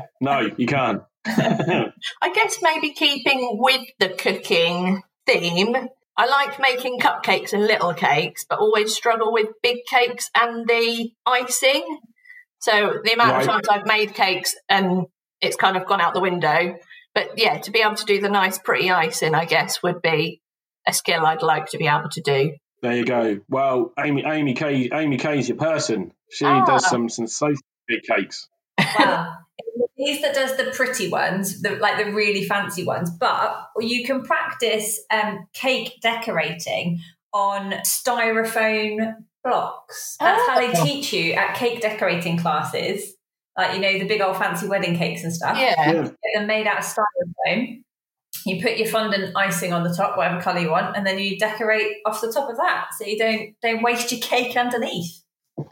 no, 0.21 0.51
you 0.57 0.67
can't. 0.67 1.03
I 1.27 2.33
guess 2.35 2.59
maybe 2.63 2.93
keeping 2.93 3.59
with 3.61 3.83
the 3.99 4.11
cooking 4.11 5.03
theme. 5.27 5.77
I 6.17 6.27
like 6.27 6.61
making 6.61 6.99
cupcakes 6.99 7.53
and 7.53 7.67
little 7.67 7.95
cakes, 7.95 8.45
but 8.49 8.59
always 8.59 8.95
struggle 8.95 9.33
with 9.33 9.49
big 9.63 9.79
cakes 9.89 10.31
and 10.35 10.67
the 10.69 11.13
icing. 11.25 12.01
So 12.59 12.99
the 13.03 13.13
amount 13.13 13.33
right. 13.33 13.41
of 13.41 13.47
times 13.47 13.69
I've 13.69 13.87
made 13.87 14.15
cakes 14.15 14.55
and 14.69 15.07
it's 15.41 15.57
kind 15.57 15.79
of 15.79 15.87
gone 15.87 16.03
out 16.03 16.13
the 16.13 16.21
window 16.21 16.77
but 17.21 17.39
yeah, 17.39 17.59
to 17.59 17.71
be 17.71 17.81
able 17.81 17.97
to 17.97 18.05
do 18.05 18.21
the 18.21 18.29
nice, 18.29 18.59
pretty 18.59 18.91
icing, 18.91 19.35
I 19.35 19.45
guess, 19.45 19.83
would 19.83 20.01
be 20.03 20.41
a 20.87 20.93
skill 20.93 21.27
I'd 21.27 21.43
like 21.43 21.67
to 21.71 21.79
be 21.79 21.87
able 21.87 22.09
to 22.11 22.21
do. 22.21 22.53
There 22.83 22.97
you 22.97 23.05
go. 23.05 23.41
Well, 23.49 23.93
Amy, 23.99 24.25
Amy 24.27 24.55
Kay, 24.55 24.89
Amy 24.93 25.19
Kay's 25.19 25.49
your 25.49 25.59
person. 25.59 26.13
She 26.31 26.47
ah. 26.47 26.65
does 26.65 26.89
some 26.89 27.09
sensational 27.09 27.61
big 27.87 28.03
cakes. 28.03 28.49
Wow. 28.99 29.37
He's 29.97 30.23
that 30.23 30.35
does 30.35 30.57
the 30.57 30.73
pretty 30.75 31.11
ones, 31.11 31.61
the, 31.61 31.73
like 31.77 32.03
the 32.03 32.13
really 32.13 32.45
fancy 32.47 32.85
ones. 32.85 33.11
But 33.11 33.67
you 33.79 34.05
can 34.05 34.23
practice 34.23 35.01
um, 35.11 35.47
cake 35.53 35.99
decorating 36.01 37.01
on 37.35 37.73
styrofoam 37.85 39.17
blocks. 39.45 40.17
That's 40.19 40.43
oh. 40.43 40.51
how 40.51 40.59
they 40.59 40.73
ah. 40.73 40.85
teach 40.85 41.13
you 41.13 41.35
at 41.35 41.55
cake 41.55 41.83
decorating 41.83 42.39
classes 42.39 43.15
like 43.61 43.75
you 43.75 43.81
know 43.81 43.99
the 43.99 44.07
big 44.07 44.21
old 44.21 44.37
fancy 44.37 44.67
wedding 44.67 44.97
cakes 44.97 45.23
and 45.23 45.33
stuff. 45.33 45.57
Yeah, 45.59 45.75
yeah. 45.79 46.03
get 46.03 46.15
them 46.35 46.47
made 46.47 46.67
out 46.67 46.79
of 46.79 46.85
styrofoam. 46.85 47.83
You 48.47 48.63
put 48.63 48.79
your 48.79 48.89
fondant 48.89 49.37
icing 49.37 49.73
on 49.73 49.83
the 49.83 49.93
top, 49.95 50.17
whatever 50.17 50.41
color 50.41 50.61
you 50.61 50.71
want, 50.71 50.97
and 50.97 51.07
then 51.07 51.19
you 51.19 51.39
decorate 51.39 51.97
off 52.07 52.21
the 52.21 52.33
top 52.33 52.49
of 52.49 52.57
that, 52.57 52.89
so 52.99 53.05
you 53.05 53.19
don't 53.19 53.55
don't 53.63 53.83
waste 53.83 54.13
your 54.13 54.21
cake 54.21 54.57
underneath. 54.57 55.23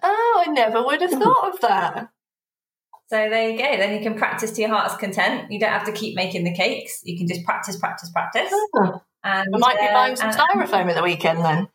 Oh, 0.03 0.44
I 0.46 0.51
never 0.51 0.83
would 0.83 1.01
have 1.01 1.11
thought 1.11 1.55
of 1.55 1.61
that. 1.61 2.11
So 3.09 3.16
there 3.16 3.51
you 3.51 3.57
go. 3.57 3.77
Then 3.79 3.94
you 3.94 4.01
can 4.01 4.18
practice 4.18 4.53
to 4.53 4.61
your 4.61 4.68
heart's 4.68 4.96
content. 4.96 5.51
You 5.51 5.59
don't 5.59 5.70
have 5.70 5.85
to 5.85 5.92
keep 5.92 6.14
making 6.14 6.44
the 6.44 6.55
cakes. 6.55 7.01
You 7.05 7.16
can 7.16 7.27
just 7.27 7.42
practice, 7.42 7.77
practice, 7.77 8.11
practice. 8.11 8.53
Oh. 8.77 9.01
And 9.24 9.55
I 9.55 9.59
might 9.59 9.81
be 9.81 9.87
buying 9.87 10.16
some 10.16 10.29
uh, 10.29 10.37
styrofoam 10.37 10.90
at 10.90 10.94
the 10.94 11.03
weekend 11.03 11.42
then. 11.42 11.68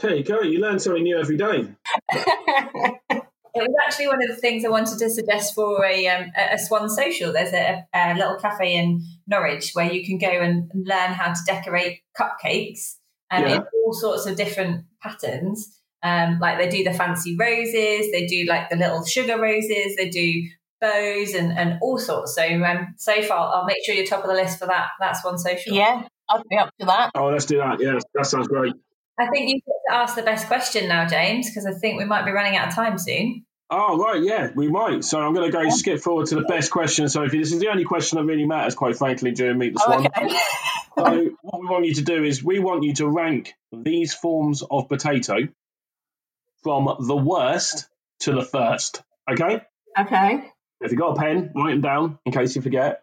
there 0.00 0.14
you 0.14 0.24
go. 0.24 0.42
You 0.42 0.60
learn 0.60 0.78
something 0.78 1.02
new 1.02 1.18
every 1.18 1.36
day. 1.36 1.68
It 3.56 3.68
was 3.68 3.74
actually 3.86 4.08
one 4.08 4.22
of 4.22 4.28
the 4.28 4.36
things 4.36 4.64
I 4.64 4.68
wanted 4.68 4.98
to 4.98 5.10
suggest 5.10 5.54
for 5.54 5.84
a, 5.84 6.06
um, 6.08 6.30
a 6.36 6.58
Swan 6.58 6.88
Social. 6.88 7.32
There's 7.32 7.52
a, 7.52 7.84
a, 7.94 8.14
little 8.14 8.36
cafe 8.36 8.74
in 8.74 9.02
Norwich 9.26 9.72
where 9.72 9.90
you 9.90 10.04
can 10.04 10.18
go 10.18 10.28
and 10.28 10.70
learn 10.74 11.12
how 11.12 11.32
to 11.32 11.40
decorate 11.46 12.00
cupcakes 12.18 12.96
um, 13.30 13.44
yeah. 13.44 13.56
in 13.56 13.62
all 13.84 13.92
sorts 13.92 14.26
of 14.26 14.36
different 14.36 14.84
patterns. 15.02 15.80
Um, 16.02 16.38
like 16.38 16.58
they 16.58 16.68
do 16.68 16.84
the 16.84 16.92
fancy 16.92 17.36
roses, 17.36 18.12
they 18.12 18.26
do 18.28 18.44
like 18.48 18.68
the 18.70 18.76
little 18.76 19.04
sugar 19.04 19.40
roses, 19.40 19.96
they 19.96 20.10
do 20.10 20.48
bows 20.80 21.34
and, 21.34 21.52
and 21.52 21.78
all 21.82 21.98
sorts. 21.98 22.34
So 22.34 22.42
um, 22.42 22.94
so 22.98 23.22
far, 23.22 23.54
I'll 23.54 23.64
make 23.64 23.78
sure 23.84 23.94
you're 23.94 24.06
top 24.06 24.22
of 24.22 24.28
the 24.28 24.34
list 24.34 24.58
for 24.58 24.66
that. 24.66 24.88
That's 25.00 25.22
Swan 25.22 25.38
Social. 25.38 25.74
Yeah, 25.74 26.02
I'll 26.28 26.42
be 26.48 26.58
up 26.58 26.70
to 26.80 26.86
that. 26.86 27.10
Oh, 27.14 27.28
let's 27.28 27.46
do 27.46 27.58
that. 27.58 27.80
Yeah, 27.80 27.98
that 28.14 28.26
sounds 28.26 28.48
great. 28.48 28.74
I 29.18 29.28
think 29.28 29.48
you 29.48 29.54
get 29.54 29.74
to 29.88 29.94
ask 29.94 30.14
the 30.14 30.22
best 30.22 30.46
question 30.46 30.88
now, 30.88 31.06
James, 31.06 31.48
because 31.48 31.64
I 31.64 31.72
think 31.72 31.98
we 31.98 32.04
might 32.04 32.26
be 32.26 32.32
running 32.32 32.56
out 32.56 32.68
of 32.68 32.74
time 32.74 32.98
soon. 32.98 33.45
Oh, 33.68 33.98
right, 33.98 34.22
yeah, 34.22 34.50
we 34.54 34.68
might. 34.68 35.04
So 35.04 35.20
I'm 35.20 35.34
going 35.34 35.50
to 35.50 35.56
go 35.56 35.68
skip 35.70 36.00
forward 36.00 36.26
to 36.28 36.36
the 36.36 36.42
best 36.42 36.70
question, 36.70 37.08
Sophie. 37.08 37.38
This 37.38 37.52
is 37.52 37.58
the 37.58 37.68
only 37.68 37.84
question 37.84 38.18
that 38.18 38.24
really 38.24 38.46
matters, 38.46 38.76
quite 38.76 38.96
frankly, 38.96 39.32
during 39.32 39.58
Meet 39.58 39.74
the 39.74 39.80
Swan. 39.80 40.06
Oh, 40.16 40.24
okay. 40.24 40.36
so 40.96 41.36
what 41.42 41.60
we 41.60 41.66
want 41.66 41.84
you 41.86 41.94
to 41.94 42.02
do 42.02 42.22
is 42.22 42.44
we 42.44 42.60
want 42.60 42.84
you 42.84 42.94
to 42.94 43.08
rank 43.08 43.54
these 43.72 44.14
forms 44.14 44.62
of 44.62 44.88
potato 44.88 45.48
from 46.62 46.88
the 47.00 47.16
worst 47.16 47.88
to 48.20 48.32
the 48.32 48.44
first. 48.44 49.02
Okay? 49.28 49.62
Okay. 49.98 50.44
If 50.80 50.92
you've 50.92 51.00
got 51.00 51.16
a 51.16 51.20
pen, 51.20 51.50
write 51.54 51.72
them 51.72 51.80
down 51.80 52.18
in 52.24 52.32
case 52.32 52.54
you 52.54 52.62
forget. 52.62 53.02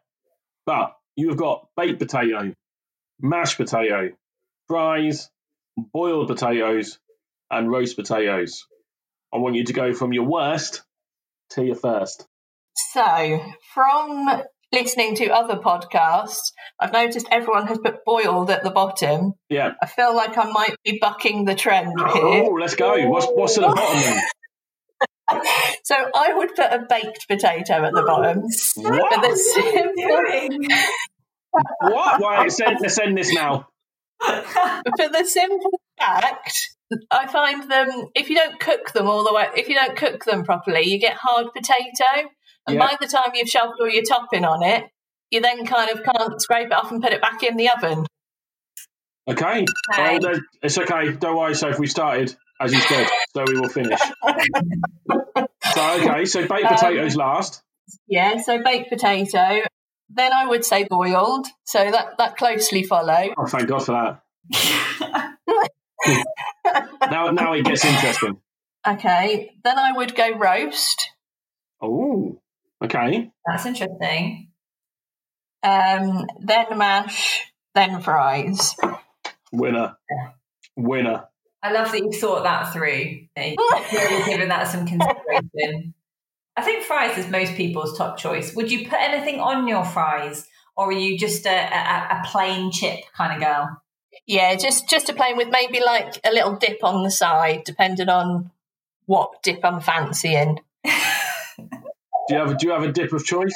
But 0.65 0.95
you've 1.17 1.37
got 1.37 1.67
baked 1.75 1.99
potato, 1.99 2.53
mashed 3.19 3.57
potato, 3.57 4.11
fries, 4.67 5.29
boiled 5.75 6.27
potatoes, 6.27 6.99
and 7.51 7.69
roast 7.69 7.97
potatoes. 7.97 8.65
I 9.33 9.37
want 9.37 9.55
you 9.55 9.63
to 9.65 9.73
go 9.73 9.93
from 9.93 10.13
your 10.13 10.25
worst 10.25 10.83
to 11.51 11.63
your 11.63 11.75
first. 11.75 12.27
So, 12.91 13.41
from 13.73 14.43
listening 14.71 15.15
to 15.15 15.29
other 15.29 15.55
podcasts, 15.55 16.51
I've 16.79 16.93
noticed 16.93 17.27
everyone 17.31 17.67
has 17.67 17.79
put 17.79 18.05
boiled 18.05 18.49
at 18.49 18.63
the 18.63 18.69
bottom. 18.69 19.33
Yeah. 19.49 19.73
I 19.81 19.87
feel 19.87 20.15
like 20.15 20.37
I 20.37 20.51
might 20.51 20.75
be 20.83 20.99
bucking 21.01 21.45
the 21.45 21.55
trend 21.55 21.93
oh, 21.99 22.13
here. 22.13 22.43
Oh, 22.43 22.57
let's 22.59 22.75
go. 22.75 23.07
What's, 23.07 23.27
what's 23.27 23.57
at 23.57 23.61
the 23.61 23.67
bottom 23.67 24.01
then? 24.01 24.21
so 25.83 25.95
I 25.95 26.33
would 26.33 26.55
put 26.55 26.71
a 26.71 26.85
baked 26.87 27.27
potato 27.27 27.85
at 27.85 27.93
the 27.93 28.03
bottom. 28.03 28.43
What? 28.75 29.21
what? 31.81 32.21
Why? 32.21 32.41
Let's 32.41 32.59
end, 32.59 32.77
let's 32.81 32.97
this 32.97 33.33
now. 33.33 33.67
For 34.23 35.09
the 35.09 35.25
simple 35.25 35.79
fact, 35.99 36.69
I 37.11 37.27
find 37.27 37.69
them 37.69 38.07
if 38.15 38.29
you 38.29 38.35
don't 38.35 38.59
cook 38.59 38.93
them 38.93 39.07
all 39.07 39.23
the 39.23 39.33
way, 39.33 39.47
if 39.55 39.67
you 39.67 39.75
don't 39.75 39.95
cook 39.95 40.25
them 40.25 40.43
properly, 40.43 40.87
you 40.87 40.99
get 40.99 41.15
hard 41.15 41.47
potato, 41.55 42.29
and 42.67 42.75
yeah. 42.75 42.79
by 42.79 42.95
the 42.99 43.07
time 43.07 43.31
you've 43.33 43.49
shoved 43.49 43.73
all 43.79 43.89
your 43.89 44.03
topping 44.03 44.45
on 44.45 44.63
it, 44.63 44.85
you 45.31 45.41
then 45.41 45.65
kind 45.65 45.89
of 45.89 46.03
can't 46.03 46.41
scrape 46.41 46.67
it 46.67 46.73
off 46.73 46.91
and 46.91 47.01
put 47.01 47.11
it 47.11 47.21
back 47.21 47.41
in 47.43 47.57
the 47.57 47.69
oven. 47.69 48.05
Okay, 49.27 49.65
okay. 49.93 50.19
Oh, 50.21 50.39
it's 50.61 50.77
okay. 50.77 51.13
Don't 51.13 51.37
worry. 51.37 51.55
So 51.55 51.69
if 51.69 51.79
we 51.79 51.87
started, 51.87 52.35
as 52.59 52.73
you 52.73 52.79
said, 52.79 53.07
so 53.33 53.45
we 53.47 53.59
will 53.59 53.69
finish. 53.69 53.99
so 53.99 55.47
okay, 55.77 56.25
so 56.25 56.41
baked 56.41 56.65
um, 56.65 56.75
potatoes 56.75 57.15
um, 57.15 57.19
last. 57.19 57.61
Yeah, 58.07 58.41
so 58.41 58.61
baked 58.61 58.89
potato. 58.89 59.61
Then 60.09 60.33
I 60.33 60.45
would 60.45 60.65
say 60.65 60.83
boiled. 60.83 61.47
So 61.63 61.89
that 61.89 62.17
that 62.17 62.37
closely 62.37 62.83
follow. 62.83 63.33
Oh, 63.37 63.45
thank 63.45 63.69
God 63.69 63.85
for 63.85 64.19
that. 64.51 65.69
now, 67.09 67.31
now 67.31 67.53
it 67.53 67.65
gets 67.65 67.85
interesting. 67.85 68.39
Okay, 68.87 69.51
then 69.63 69.79
I 69.79 69.93
would 69.93 70.15
go 70.15 70.37
roast. 70.37 71.09
Oh, 71.81 72.39
okay. 72.83 73.31
That's 73.45 73.65
interesting. 73.65 74.49
Um, 75.63 76.25
then 76.39 76.77
mash, 76.77 77.51
then 77.73 78.01
fries. 78.01 78.75
Winner. 79.51 79.95
Winner. 80.75 81.25
I 81.61 81.71
love 81.71 81.91
that 81.91 81.99
you 81.99 82.11
thought 82.11 82.43
that 82.43 82.73
through. 82.73 83.21
You've 83.37 84.25
given 84.25 84.49
that 84.49 84.67
some 84.67 84.85
consideration. 84.85 85.93
I 86.57 86.61
think 86.61 86.83
fries 86.83 87.17
is 87.17 87.29
most 87.29 87.55
people's 87.55 87.97
top 87.97 88.17
choice. 88.17 88.53
Would 88.53 88.71
you 88.71 88.87
put 88.87 88.99
anything 88.99 89.39
on 89.39 89.67
your 89.67 89.85
fries, 89.85 90.45
or 90.75 90.89
are 90.89 90.91
you 90.91 91.17
just 91.17 91.45
a, 91.45 91.49
a, 91.49 92.19
a 92.19 92.23
plain 92.25 92.71
chip 92.71 92.99
kind 93.15 93.33
of 93.33 93.39
girl? 93.39 93.81
Yeah, 94.25 94.55
just 94.55 94.89
just 94.89 95.09
a 95.09 95.13
plain 95.13 95.37
with 95.37 95.49
maybe 95.49 95.81
like 95.83 96.19
a 96.23 96.31
little 96.31 96.55
dip 96.55 96.83
on 96.83 97.03
the 97.03 97.11
side, 97.11 97.63
depending 97.65 98.09
on 98.09 98.51
what 99.05 99.43
dip 99.43 99.59
I'm 99.63 99.81
fancying. 99.81 100.59
do 100.85 100.91
you 102.29 102.37
have 102.37 102.51
a, 102.51 102.55
do 102.55 102.67
you 102.67 102.73
have 102.73 102.83
a 102.83 102.91
dip 102.91 103.11
of 103.11 103.25
choice? 103.25 103.53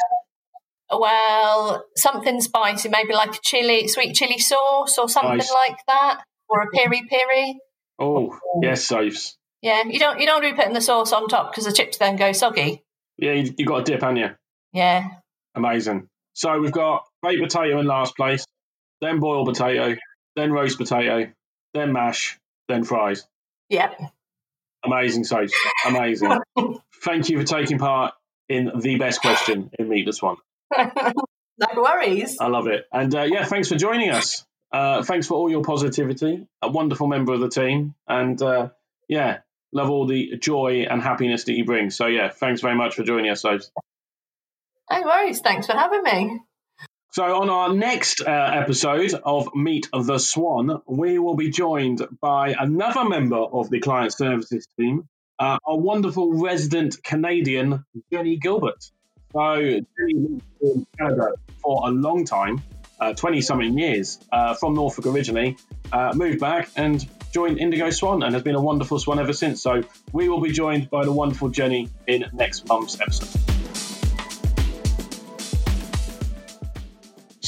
Well, 0.91 1.86
something 1.95 2.39
spicy, 2.41 2.89
maybe 2.89 3.13
like 3.13 3.36
a 3.36 3.39
chili, 3.41 3.88
sweet 3.88 4.15
chili 4.15 4.39
sauce 4.39 4.97
or 4.97 5.10
something 5.10 5.38
nice. 5.38 5.51
like 5.51 5.77
that, 5.88 6.23
or 6.49 6.62
a 6.62 6.69
piri 6.69 7.03
piri. 7.10 7.60
Oh, 7.99 8.38
yes, 8.62 8.86
saves. 8.86 9.38
Yeah, 9.62 9.84
you 9.86 9.99
don't 9.99 10.19
you 10.19 10.25
don't 10.25 10.41
be 10.41 10.53
putting 10.53 10.73
the 10.73 10.82
sauce 10.82 11.12
on 11.13 11.27
top 11.27 11.51
because 11.51 11.65
the 11.65 11.71
chips 11.71 11.97
then 11.97 12.15
go 12.15 12.32
soggy. 12.32 12.84
Yeah, 13.17 13.34
you, 13.34 13.53
you 13.58 13.65
got 13.65 13.82
a 13.82 13.84
dip, 13.84 14.01
haven't 14.01 14.17
you? 14.17 14.30
Yeah. 14.73 15.08
Amazing. 15.56 16.08
So 16.34 16.60
we've 16.60 16.71
got 16.71 17.03
baked 17.23 17.41
potato 17.41 17.80
in 17.80 17.88
last 17.88 18.15
place, 18.15 18.45
then 19.01 19.19
boiled 19.19 19.47
potato, 19.47 19.95
then 20.38 20.52
roast 20.52 20.78
potato, 20.78 21.32
then 21.73 21.91
mash, 21.91 22.39
then 22.69 22.84
fries. 22.84 23.28
Yep. 23.69 24.00
Amazing, 24.86 25.26
Sage. 25.26 25.52
Amazing. 25.86 26.32
Thank 27.04 27.30
you 27.30 27.39
for 27.39 27.43
taking 27.43 27.80
part 27.80 28.13
in 28.47 28.71
the 28.80 28.97
best 28.97 29.21
question 29.21 29.71
in 29.78 29.89
Meet 29.89 30.06
the 30.06 30.13
Swan. 30.13 30.38
no 30.78 31.67
worries. 31.76 32.38
I 32.39 32.47
love 32.47 32.67
it. 32.67 32.86
And 32.93 33.13
uh, 33.13 33.23
yeah, 33.23 33.43
thanks 33.43 33.67
for 33.67 33.76
joining 33.76 34.12
us. 34.12 34.45
Uh, 34.71 35.04
thanks 35.04 35.28
for 35.28 35.34
all 35.34 35.50
your 35.50 35.63
positivity. 35.63 36.47
A 36.62 36.69
wonderful 36.69 37.08
member 37.08 37.34
of 37.34 37.39
the 37.39 37.50
team. 37.50 37.95
And 38.08 38.41
uh, 38.41 38.69
yeah, 39.10 39.39
love 39.73 39.89
all 39.89 40.08
the 40.08 40.38
joy 40.38 40.86
and 40.89 41.02
happiness 41.02 41.45
that 41.45 41.54
you 41.54 41.65
bring. 41.65 41.89
So 41.89 42.06
yeah, 42.06 42.30
thanks 42.30 42.62
very 42.62 42.76
much 42.76 42.95
for 42.95 43.04
joining 43.04 43.32
us, 43.32 43.41
Sage. 43.41 43.63
No 44.91 45.02
worries. 45.02 45.41
Thanks 45.41 45.67
for 45.67 45.73
having 45.73 46.04
me. 46.04 46.39
So, 47.17 47.23
on 47.41 47.49
our 47.49 47.73
next 47.73 48.21
uh, 48.21 48.30
episode 48.30 49.12
of 49.25 49.49
Meet 49.56 49.89
the 49.91 50.19
Swan, 50.19 50.84
we 50.86 51.17
will 51.17 51.36
be 51.36 51.49
joined 51.49 52.06
by 52.21 52.53
another 52.60 53.06
member 53.06 53.38
of 53.38 53.71
the 53.71 53.80
client 53.80 54.13
services 54.13 54.67
team, 54.80 55.10
uh, 55.39 55.58
our 55.65 55.80
wonderful 55.80 56.34
resident 56.34 57.01
Canadian, 57.03 57.84
Jenny 58.13 58.38
Gilbert. 58.38 58.91
So, 59.34 59.56
Jenny 59.60 60.13
lived 60.13 60.43
in 60.62 60.88
Canada 60.99 61.32
for 61.63 61.88
a 61.88 61.91
long 61.91 62.23
time, 62.23 62.62
20 63.15 63.39
uh, 63.39 63.41
something 63.41 63.75
years, 63.75 64.19
uh, 64.32 64.53
from 64.53 64.75
Norfolk 64.75 65.08
originally, 65.08 65.58
uh, 65.91 66.13
moved 66.13 66.39
back 66.39 66.69
and 66.75 67.03
joined 67.34 67.58
Indigo 67.58 67.89
Swan 67.89 68.21
and 68.21 68.36
has 68.36 68.43
been 68.43 68.53
a 68.53 68.62
wonderful 68.62 68.99
swan 68.99 69.17
ever 69.17 69.34
since. 69.34 69.60
So, 69.60 69.82
we 70.13 70.30
will 70.30 70.41
be 70.41 70.51
joined 70.51 70.91
by 70.91 71.03
the 71.03 71.12
wonderful 71.12 71.49
Jenny 71.49 71.89
in 72.06 72.25
next 72.32 72.67
month's 72.67 73.01
episode. 73.01 73.57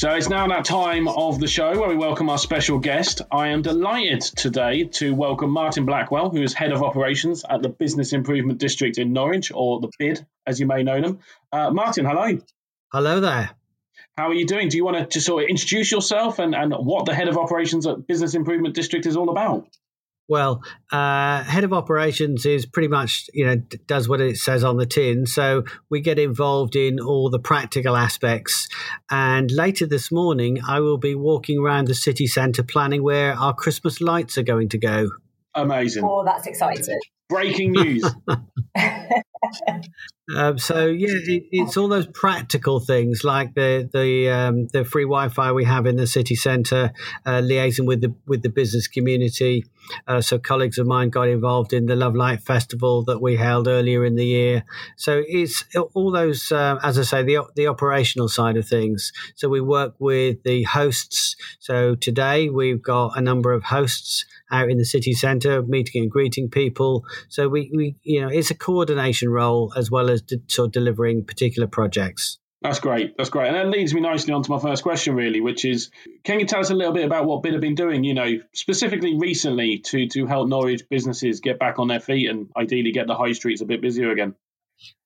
So 0.00 0.10
it's 0.12 0.30
now 0.30 0.48
that 0.48 0.64
time 0.64 1.08
of 1.08 1.38
the 1.40 1.46
show 1.46 1.78
where 1.78 1.90
we 1.90 1.94
welcome 1.94 2.30
our 2.30 2.38
special 2.38 2.78
guest. 2.78 3.20
I 3.30 3.48
am 3.48 3.60
delighted 3.60 4.22
today 4.22 4.84
to 4.84 5.14
welcome 5.14 5.50
Martin 5.50 5.84
Blackwell, 5.84 6.30
who 6.30 6.40
is 6.40 6.54
head 6.54 6.72
of 6.72 6.82
operations 6.82 7.44
at 7.46 7.60
the 7.60 7.68
Business 7.68 8.14
Improvement 8.14 8.58
District 8.58 8.96
in 8.96 9.12
Norwich, 9.12 9.52
or 9.54 9.78
the 9.78 9.90
BID, 9.98 10.24
as 10.46 10.58
you 10.58 10.64
may 10.64 10.84
know 10.84 11.02
them. 11.02 11.18
Uh, 11.52 11.70
Martin, 11.70 12.06
hello. 12.06 12.38
Hello 12.90 13.20
there. 13.20 13.50
How 14.16 14.28
are 14.28 14.34
you 14.34 14.46
doing? 14.46 14.70
Do 14.70 14.78
you 14.78 14.86
want 14.86 14.96
to 14.96 15.04
just 15.04 15.26
sort 15.26 15.44
of 15.44 15.50
introduce 15.50 15.92
yourself 15.92 16.38
and, 16.38 16.54
and 16.54 16.72
what 16.72 17.04
the 17.04 17.14
head 17.14 17.28
of 17.28 17.36
operations 17.36 17.86
at 17.86 18.06
Business 18.06 18.34
Improvement 18.34 18.74
District 18.74 19.04
is 19.04 19.18
all 19.18 19.28
about? 19.28 19.68
Well, 20.30 20.62
uh, 20.92 21.42
head 21.42 21.64
of 21.64 21.72
operations 21.72 22.46
is 22.46 22.64
pretty 22.64 22.86
much, 22.86 23.28
you 23.34 23.44
know, 23.44 23.56
does 23.88 24.08
what 24.08 24.20
it 24.20 24.36
says 24.36 24.62
on 24.62 24.76
the 24.76 24.86
tin. 24.86 25.26
So 25.26 25.64
we 25.90 26.00
get 26.00 26.20
involved 26.20 26.76
in 26.76 27.00
all 27.00 27.30
the 27.30 27.40
practical 27.40 27.96
aspects. 27.96 28.68
And 29.10 29.50
later 29.50 29.86
this 29.86 30.12
morning, 30.12 30.60
I 30.64 30.78
will 30.78 30.98
be 30.98 31.16
walking 31.16 31.58
around 31.58 31.88
the 31.88 31.96
city 31.96 32.28
centre 32.28 32.62
planning 32.62 33.02
where 33.02 33.34
our 33.34 33.52
Christmas 33.52 34.00
lights 34.00 34.38
are 34.38 34.44
going 34.44 34.68
to 34.68 34.78
go. 34.78 35.10
Amazing. 35.56 36.04
Oh, 36.06 36.22
that's 36.24 36.46
exciting. 36.46 37.00
Breaking 37.28 37.72
news. 37.72 38.04
Um, 40.36 40.58
so 40.58 40.86
yeah, 40.86 41.08
it, 41.10 41.44
it's 41.50 41.76
all 41.76 41.88
those 41.88 42.06
practical 42.06 42.78
things 42.78 43.24
like 43.24 43.54
the 43.54 43.88
the 43.92 44.28
um, 44.30 44.68
the 44.72 44.84
free 44.84 45.04
Wi-Fi 45.04 45.52
we 45.52 45.64
have 45.64 45.86
in 45.86 45.96
the 45.96 46.06
city 46.06 46.36
centre, 46.36 46.92
uh, 47.26 47.40
liaising 47.40 47.86
with 47.86 48.00
the 48.00 48.14
with 48.26 48.42
the 48.42 48.48
business 48.48 48.86
community. 48.86 49.64
Uh, 50.06 50.20
so 50.20 50.38
colleagues 50.38 50.78
of 50.78 50.86
mine 50.86 51.10
got 51.10 51.26
involved 51.26 51.72
in 51.72 51.86
the 51.86 51.96
Love 51.96 52.14
Light 52.14 52.42
Festival 52.42 53.02
that 53.04 53.20
we 53.20 53.36
held 53.36 53.66
earlier 53.66 54.04
in 54.04 54.14
the 54.14 54.26
year. 54.26 54.62
So 54.96 55.22
it's 55.26 55.64
all 55.94 56.12
those, 56.12 56.52
uh, 56.52 56.78
as 56.82 56.98
I 56.98 57.02
say, 57.02 57.22
the 57.24 57.44
the 57.56 57.66
operational 57.66 58.28
side 58.28 58.56
of 58.56 58.68
things. 58.68 59.12
So 59.34 59.48
we 59.48 59.60
work 59.60 59.94
with 59.98 60.42
the 60.44 60.62
hosts. 60.62 61.34
So 61.58 61.96
today 61.96 62.48
we've 62.50 62.82
got 62.82 63.18
a 63.18 63.20
number 63.20 63.52
of 63.52 63.64
hosts 63.64 64.24
out 64.50 64.68
in 64.68 64.78
the 64.78 64.84
city 64.84 65.12
centre, 65.12 65.62
meeting 65.62 66.02
and 66.02 66.10
greeting 66.10 66.50
people. 66.50 67.04
So 67.28 67.48
we, 67.48 67.70
we 67.74 67.96
you 68.02 68.20
know, 68.20 68.28
it's 68.28 68.50
a 68.50 68.54
coordination 68.54 69.29
role 69.30 69.72
as 69.76 69.90
well 69.90 70.10
as 70.10 70.22
de- 70.22 70.40
sort 70.48 70.66
of 70.66 70.72
delivering 70.72 71.24
particular 71.24 71.66
projects. 71.66 72.38
That's 72.62 72.78
great. 72.78 73.16
That's 73.16 73.30
great. 73.30 73.48
And 73.48 73.56
that 73.56 73.68
leads 73.68 73.94
me 73.94 74.02
nicely 74.02 74.34
on 74.34 74.42
to 74.42 74.50
my 74.50 74.58
first 74.58 74.82
question, 74.82 75.14
really, 75.14 75.40
which 75.40 75.64
is 75.64 75.90
can 76.24 76.40
you 76.40 76.46
tell 76.46 76.60
us 76.60 76.68
a 76.68 76.74
little 76.74 76.92
bit 76.92 77.06
about 77.06 77.24
what 77.24 77.42
BID 77.42 77.52
have 77.52 77.62
been 77.62 77.74
doing, 77.74 78.04
you 78.04 78.12
know, 78.12 78.30
specifically 78.52 79.16
recently 79.16 79.78
to, 79.86 80.08
to 80.08 80.26
help 80.26 80.46
Norwich 80.48 80.82
businesses 80.90 81.40
get 81.40 81.58
back 81.58 81.78
on 81.78 81.88
their 81.88 82.00
feet 82.00 82.28
and 82.28 82.50
ideally 82.54 82.92
get 82.92 83.06
the 83.06 83.14
high 83.14 83.32
streets 83.32 83.62
a 83.62 83.64
bit 83.64 83.80
busier 83.80 84.10
again? 84.10 84.34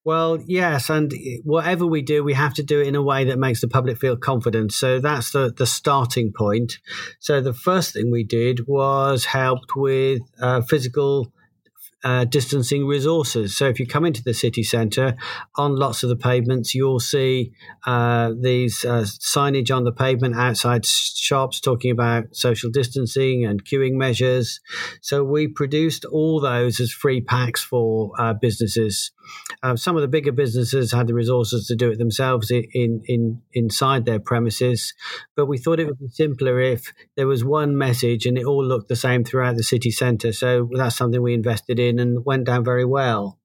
Well, 0.05 0.39
yes, 0.47 0.91
and 0.91 1.13
whatever 1.45 1.87
we 1.87 2.03
do, 2.03 2.23
we 2.23 2.35
have 2.35 2.55
to 2.55 2.63
do 2.63 2.81
it 2.81 2.89
in 2.89 2.95
a 2.95 3.03
way 3.03 3.25
that 3.25 3.39
makes 3.39 3.61
the 3.61 3.69
public 3.69 3.99
feel 3.99 4.17
confident. 4.17 4.73
So 4.73 5.01
that's 5.01 5.31
the, 5.31 5.53
the 5.57 5.67
starting 5.67 6.33
point. 6.37 6.79
So 7.21 7.41
the 7.41 7.55
first 7.55 7.95
thing 7.95 8.11
we 8.11 8.25
did 8.25 8.67
was 8.67 9.25
helped 9.25 9.75
with 9.75 10.21
uh, 10.41 10.61
physical 10.63 11.33
uh, 12.05 12.25
distancing 12.25 12.87
resources. 12.87 13.57
So 13.57 13.67
if 13.67 13.81
you 13.81 13.87
come 13.87 14.05
into 14.05 14.23
the 14.23 14.35
city 14.35 14.63
centre, 14.63 15.17
on 15.57 15.77
lots 15.77 16.03
of 16.03 16.11
the 16.11 16.17
pavements, 16.17 16.75
you'll 16.75 17.01
see 17.01 17.53
uh, 17.87 18.33
these 18.39 18.85
uh, 18.85 19.07
signage 19.07 19.75
on 19.75 19.85
the 19.85 19.93
pavement 19.93 20.37
outside 20.37 20.85
shops 20.85 21.61
talking 21.61 21.91
about 21.91 22.37
social 22.37 22.71
distancing 22.71 23.45
and 23.45 23.65
queuing 23.65 23.95
measures. 23.95 24.61
So 25.01 25.25
we 25.25 25.49
produced 25.49 26.05
all 26.05 26.41
those 26.41 26.79
as 26.79 26.93
free 26.93 27.21
packs 27.23 27.63
for 27.63 28.13
uh, 28.19 28.35
businesses. 28.35 29.11
Uh, 29.63 29.77
some 29.77 29.97
of 29.97 30.03
the 30.03 30.09
bigger 30.09 30.33
businesses 30.33 30.93
had 30.93 31.07
the 31.07 31.15
resources 31.15 31.67
to 31.67 31.77
do 31.77 31.91
it 31.91 31.99
themselves 31.99 32.51
in, 32.51 33.03
in 33.07 33.43
inside 33.53 34.05
their 34.05 34.21
premises, 34.21 34.95
but 35.37 35.47
we 35.47 35.59
thought 35.59 35.81
it 35.81 35.87
would 35.87 35.99
be 35.99 36.09
simpler 36.09 36.61
if 36.61 36.93
there 37.17 37.27
was 37.27 37.45
one 37.45 37.77
message 37.77 38.27
and 38.27 38.39
it 38.39 38.45
all 38.45 38.65
looked 38.65 38.89
the 38.89 38.97
same 38.97 39.25
throughout 39.25 39.57
the 39.57 39.63
city 39.63 39.91
centre. 39.91 40.33
So 40.33 40.69
that's 40.73 40.97
something 40.97 41.23
we 41.23 41.35
invested 41.35 41.79
in 41.79 41.99
and 41.99 42.25
went 42.25 42.47
down 42.47 42.65
very 42.65 42.85
well. 42.85 43.39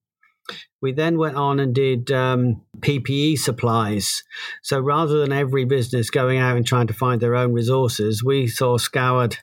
We 0.82 0.94
then 0.94 1.18
went 1.18 1.36
on 1.36 1.60
and 1.60 1.74
did 1.74 2.12
um, 2.12 2.62
PPE 2.80 3.38
supplies. 3.38 4.24
So 4.64 4.80
rather 4.80 5.20
than 5.20 5.32
every 5.32 5.66
business 5.66 6.10
going 6.10 6.40
out 6.40 6.58
and 6.58 6.66
trying 6.66 6.88
to 6.88 6.94
find 6.94 7.22
their 7.22 7.36
own 7.36 7.54
resources, 7.54 8.24
we 8.24 8.48
sort 8.48 8.80
of 8.80 8.84
scoured 8.84 9.38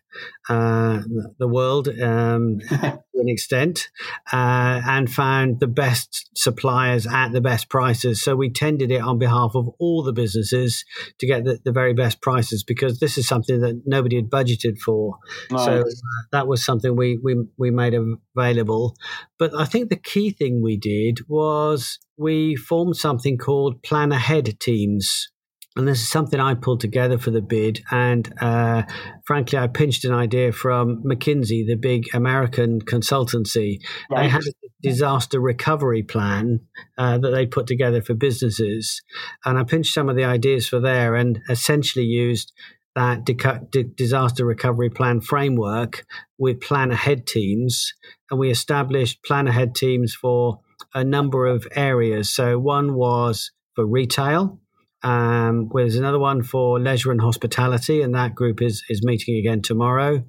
uh, 0.49 1.03
the 1.39 1.49
world 1.49 1.89
um, 1.89 2.61
to 2.69 3.01
an 3.15 3.29
extent 3.29 3.89
uh, 4.33 4.81
and 4.87 5.11
found 5.11 5.61
the 5.61 5.67
best 5.67 6.31
suppliers 6.35 7.07
at 7.07 7.33
the 7.33 7.41
best 7.41 7.69
prices. 7.69 8.23
So 8.23 8.37
we 8.37 8.51
tendered 8.51 8.91
it 8.91 9.01
on 9.01 9.19
behalf 9.19 9.53
of 9.55 9.69
all 9.79 10.03
the 10.03 10.13
businesses 10.13 10.85
to 11.19 11.27
get 11.27 11.45
the, 11.45 11.59
the 11.65 11.73
very 11.73 11.95
best 11.95 12.21
prices 12.21 12.63
because 12.63 13.01
this 13.01 13.19
is 13.19 13.27
something 13.27 13.61
that 13.61 13.83
nobody 13.87 14.17
had 14.17 14.31
budgeted 14.31 14.79
for. 14.79 15.19
Nice. 15.51 15.65
So 15.65 15.81
uh, 15.81 16.23
that 16.33 16.47
was 16.47 16.65
something 16.65 16.97
we, 16.97 17.19
we, 17.23 17.37
we 17.59 17.71
made 17.71 17.95
available. 18.37 18.97
But 19.39 19.55
I 19.55 19.65
think 19.65 19.91
the 19.91 19.97
key 19.97 20.31
thing 20.31 20.63
we 20.63 20.77
did 20.77 21.21
was 21.29 21.99
we 22.17 22.57
formed 22.57 22.97
something 22.97 23.39
called 23.39 23.83
Plan 23.83 24.13
Ahead 24.13 24.59
teams. 24.61 25.29
And 25.77 25.87
this 25.87 26.01
is 26.01 26.09
something 26.09 26.41
I 26.41 26.55
pulled 26.55 26.81
together 26.81 27.19
for 27.19 27.31
the 27.31 27.43
bid. 27.43 27.83
And 27.91 28.33
uh, 28.41 28.85
frankly, 29.27 29.59
I 29.59 29.67
pinched 29.67 30.07
an 30.07 30.15
idea 30.15 30.51
from 30.53 31.03
McKinsey, 31.05 31.67
the 31.67 31.77
big 31.79 32.07
American 32.15 32.81
consultancy. 32.81 33.81
Right. 34.11 34.23
They 34.23 34.29
had 34.31 34.41
a 34.41 34.69
disaster 34.83 35.39
recovery 35.39 36.03
plan 36.03 36.61
uh, 36.97 37.19
that 37.19 37.31
they 37.31 37.45
put 37.45 37.67
together 37.67 38.01
for 38.01 38.15
businesses. 38.15 39.03
And 39.45 39.59
I 39.59 39.65
pinched 39.65 39.93
some 39.93 40.09
of 40.09 40.17
the 40.17 40.25
ideas 40.25 40.67
for 40.67 40.81
there 40.81 41.15
and 41.15 41.41
essentially 41.51 42.07
used 42.07 42.53
that 42.95 43.27
disaster 43.97 44.47
recovery 44.47 44.89
plan 44.89 45.21
framework 45.21 46.07
with 46.39 46.63
plan 46.63 46.91
ahead 46.91 47.27
teams. 47.27 47.93
And 48.31 48.41
we 48.41 48.51
established 48.51 49.23
plan 49.23 49.47
ahead 49.47 49.75
teams 49.75 50.15
for 50.15 50.61
a 50.97 51.05
number 51.05 51.45
of 51.45 51.69
areas. 51.77 52.35
So 52.35 52.59
one 52.59 52.95
was 52.95 53.53
for 53.75 53.87
retail. 53.87 54.59
Um, 55.03 55.71
there's 55.73 55.95
another 55.95 56.19
one 56.19 56.43
for 56.43 56.81
leisure 56.81 57.13
and 57.13 57.21
hospitality, 57.21 58.01
and 58.01 58.15
that 58.15 58.35
group 58.35 58.63
is 58.63 58.83
is 58.89 59.05
meeting 59.05 59.37
again 59.37 59.61
tomorrow. 59.61 60.25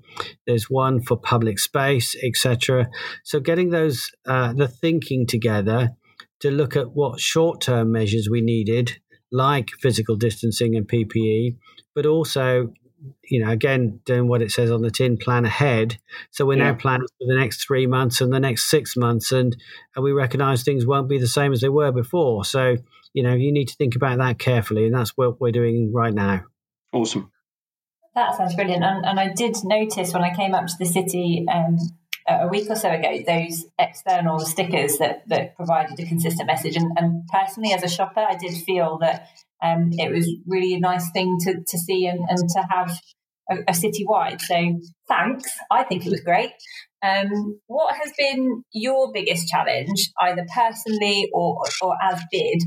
There's 0.45 0.69
one 0.69 1.01
for 1.01 1.17
public 1.17 1.58
space, 1.58 2.15
etc. 2.21 2.89
So 3.23 3.39
getting 3.39 3.69
those 3.69 4.12
uh, 4.27 4.53
the 4.53 4.67
thinking 4.67 5.25
together 5.25 5.91
to 6.41 6.51
look 6.51 6.75
at 6.75 6.91
what 6.91 7.21
short 7.21 7.62
term 7.62 7.93
measures 7.93 8.27
we 8.30 8.41
needed, 8.41 8.99
like 9.32 9.69
physical 9.82 10.17
distancing 10.17 10.75
and 10.75 10.86
PPE, 10.88 11.56
but 11.95 12.06
also 12.06 12.73
you 13.23 13.43
know, 13.43 13.51
again, 13.51 13.99
doing 14.05 14.27
what 14.27 14.41
it 14.41 14.51
says 14.51 14.71
on 14.71 14.81
the 14.81 14.91
tin, 14.91 15.17
plan 15.17 15.45
ahead. 15.45 15.97
So 16.31 16.45
we're 16.45 16.57
yeah. 16.57 16.71
now 16.71 16.75
planning 16.75 17.07
for 17.07 17.27
the 17.27 17.38
next 17.38 17.65
three 17.65 17.88
months 17.88 18.21
and 18.21 18.33
the 18.33 18.39
next 18.39 18.69
six 18.69 18.95
months, 18.95 19.31
and, 19.31 19.55
and 19.95 20.03
we 20.03 20.12
recognise 20.12 20.63
things 20.63 20.86
won't 20.86 21.10
be 21.10 21.19
the 21.19 21.27
same 21.27 21.53
as 21.53 21.62
they 21.62 21.69
were 21.69 21.91
before. 21.91 22.45
So 22.45 22.77
you 23.13 23.23
know, 23.23 23.33
you 23.33 23.51
need 23.51 23.67
to 23.69 23.75
think 23.75 23.95
about 23.95 24.19
that 24.19 24.38
carefully, 24.38 24.86
and 24.86 24.93
that's 24.93 25.17
what 25.17 25.41
we're 25.41 25.51
doing 25.51 25.91
right 25.91 26.13
now. 26.13 26.43
Awesome. 26.93 27.31
That 28.13 28.36
sounds 28.36 28.55
brilliant, 28.55 28.83
and, 28.83 29.05
and 29.05 29.19
I 29.19 29.33
did 29.33 29.55
notice 29.63 30.13
when 30.13 30.23
I 30.23 30.36
came 30.36 30.53
up 30.53 30.67
to 30.67 30.73
the 30.77 30.86
city 30.86 31.45
um, 31.51 31.77
a 32.27 32.47
week 32.47 32.69
or 32.69 32.75
so 32.75 32.89
ago 32.89 33.23
those 33.25 33.65
external 33.79 34.39
stickers 34.39 34.97
that 34.97 35.27
that 35.27 35.55
provided 35.55 35.99
a 35.99 36.05
consistent 36.05 36.47
message, 36.47 36.75
and, 36.75 36.91
and 36.97 37.27
personally, 37.27 37.73
as 37.73 37.83
a 37.83 37.87
shopper, 37.87 38.19
I 38.19 38.35
did 38.35 38.53
feel 38.53 38.97
that 38.99 39.27
um, 39.63 39.89
it 39.93 40.11
was 40.13 40.29
really 40.45 40.73
a 40.75 40.79
nice 40.79 41.09
thing 41.11 41.37
to, 41.41 41.53
to 41.65 41.77
see 41.77 42.05
and, 42.05 42.19
and 42.29 42.49
to 42.49 42.67
have 42.69 42.91
a, 43.49 43.55
a 43.69 43.73
citywide. 43.73 44.41
So 44.41 44.79
thanks. 45.07 45.49
I 45.71 45.83
think 45.83 46.05
it 46.05 46.09
was 46.09 46.21
great. 46.21 46.51
Um, 47.03 47.59
what 47.67 47.95
has 47.95 48.11
been 48.17 48.63
your 48.71 49.11
biggest 49.13 49.47
challenge, 49.47 50.09
either 50.21 50.45
personally 50.53 51.29
or, 51.33 51.63
or 51.81 51.95
as 52.03 52.21
bid, 52.31 52.63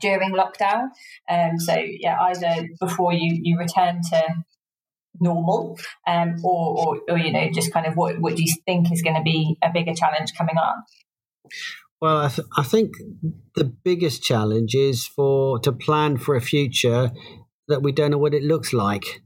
during 0.00 0.32
lockdown? 0.32 0.88
Um, 1.30 1.58
so 1.58 1.74
yeah, 1.76 2.18
either 2.20 2.68
before 2.80 3.12
you, 3.12 3.38
you 3.42 3.58
return 3.58 4.00
to 4.10 4.22
normal 5.20 5.78
um, 6.06 6.36
or, 6.44 6.78
or, 6.78 7.00
or, 7.08 7.18
you 7.18 7.32
know, 7.32 7.48
just 7.52 7.72
kind 7.72 7.86
of 7.86 7.94
what, 7.94 8.20
what 8.20 8.36
do 8.36 8.42
you 8.42 8.54
think 8.66 8.92
is 8.92 9.02
going 9.02 9.16
to 9.16 9.22
be 9.22 9.56
a 9.62 9.70
bigger 9.72 9.94
challenge 9.94 10.32
coming 10.36 10.56
up? 10.58 10.84
Well, 12.00 12.18
I, 12.18 12.28
th- 12.28 12.48
I 12.56 12.62
think 12.62 12.94
the 13.54 13.64
biggest 13.64 14.22
challenge 14.22 14.74
is 14.74 15.06
for 15.06 15.58
to 15.60 15.72
plan 15.72 16.18
for 16.18 16.36
a 16.36 16.40
future 16.40 17.10
that 17.68 17.82
we 17.82 17.92
don't 17.92 18.10
know 18.10 18.18
what 18.18 18.34
it 18.34 18.42
looks 18.42 18.72
like. 18.72 19.22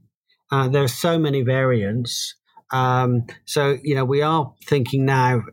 Uh, 0.51 0.67
there 0.67 0.83
are 0.83 0.87
so 0.87 1.19
many 1.19 1.41
variants. 1.41 2.35
Um, 2.71 3.25
so, 3.45 3.77
you 3.83 3.95
know, 3.95 4.05
we 4.05 4.21
are 4.21 4.53
thinking 4.65 5.05
now 5.05 5.43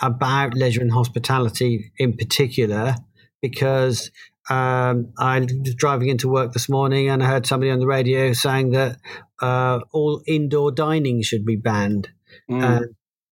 about 0.00 0.54
leisure 0.54 0.80
and 0.80 0.92
hospitality 0.92 1.92
in 1.98 2.16
particular 2.16 2.94
because 3.42 4.10
um, 4.50 5.12
I 5.18 5.40
was 5.40 5.74
driving 5.76 6.08
into 6.08 6.28
work 6.28 6.52
this 6.52 6.68
morning 6.68 7.08
and 7.08 7.22
I 7.22 7.26
heard 7.26 7.46
somebody 7.46 7.70
on 7.70 7.78
the 7.78 7.86
radio 7.86 8.32
saying 8.32 8.72
that 8.72 8.98
uh, 9.40 9.80
all 9.92 10.22
indoor 10.26 10.72
dining 10.72 11.22
should 11.22 11.46
be 11.46 11.56
banned. 11.56 12.10
Mm. 12.50 12.62
Uh, 12.62 12.86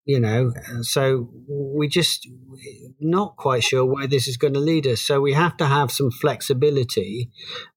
you 0.08 0.22
know 0.22 0.54
so 0.82 1.30
we 1.50 1.88
just 1.88 2.28
not 3.00 3.36
quite 3.36 3.62
sure 3.62 3.86
where 3.86 4.08
this 4.08 4.28
is 4.28 4.38
going 4.38 4.54
to 4.54 4.60
lead 4.60 4.88
us 4.88 5.02
so 5.02 5.20
we 5.20 5.34
have 5.34 5.58
to 5.58 5.66
have 5.66 5.92
some 5.92 6.10
flexibility 6.10 7.30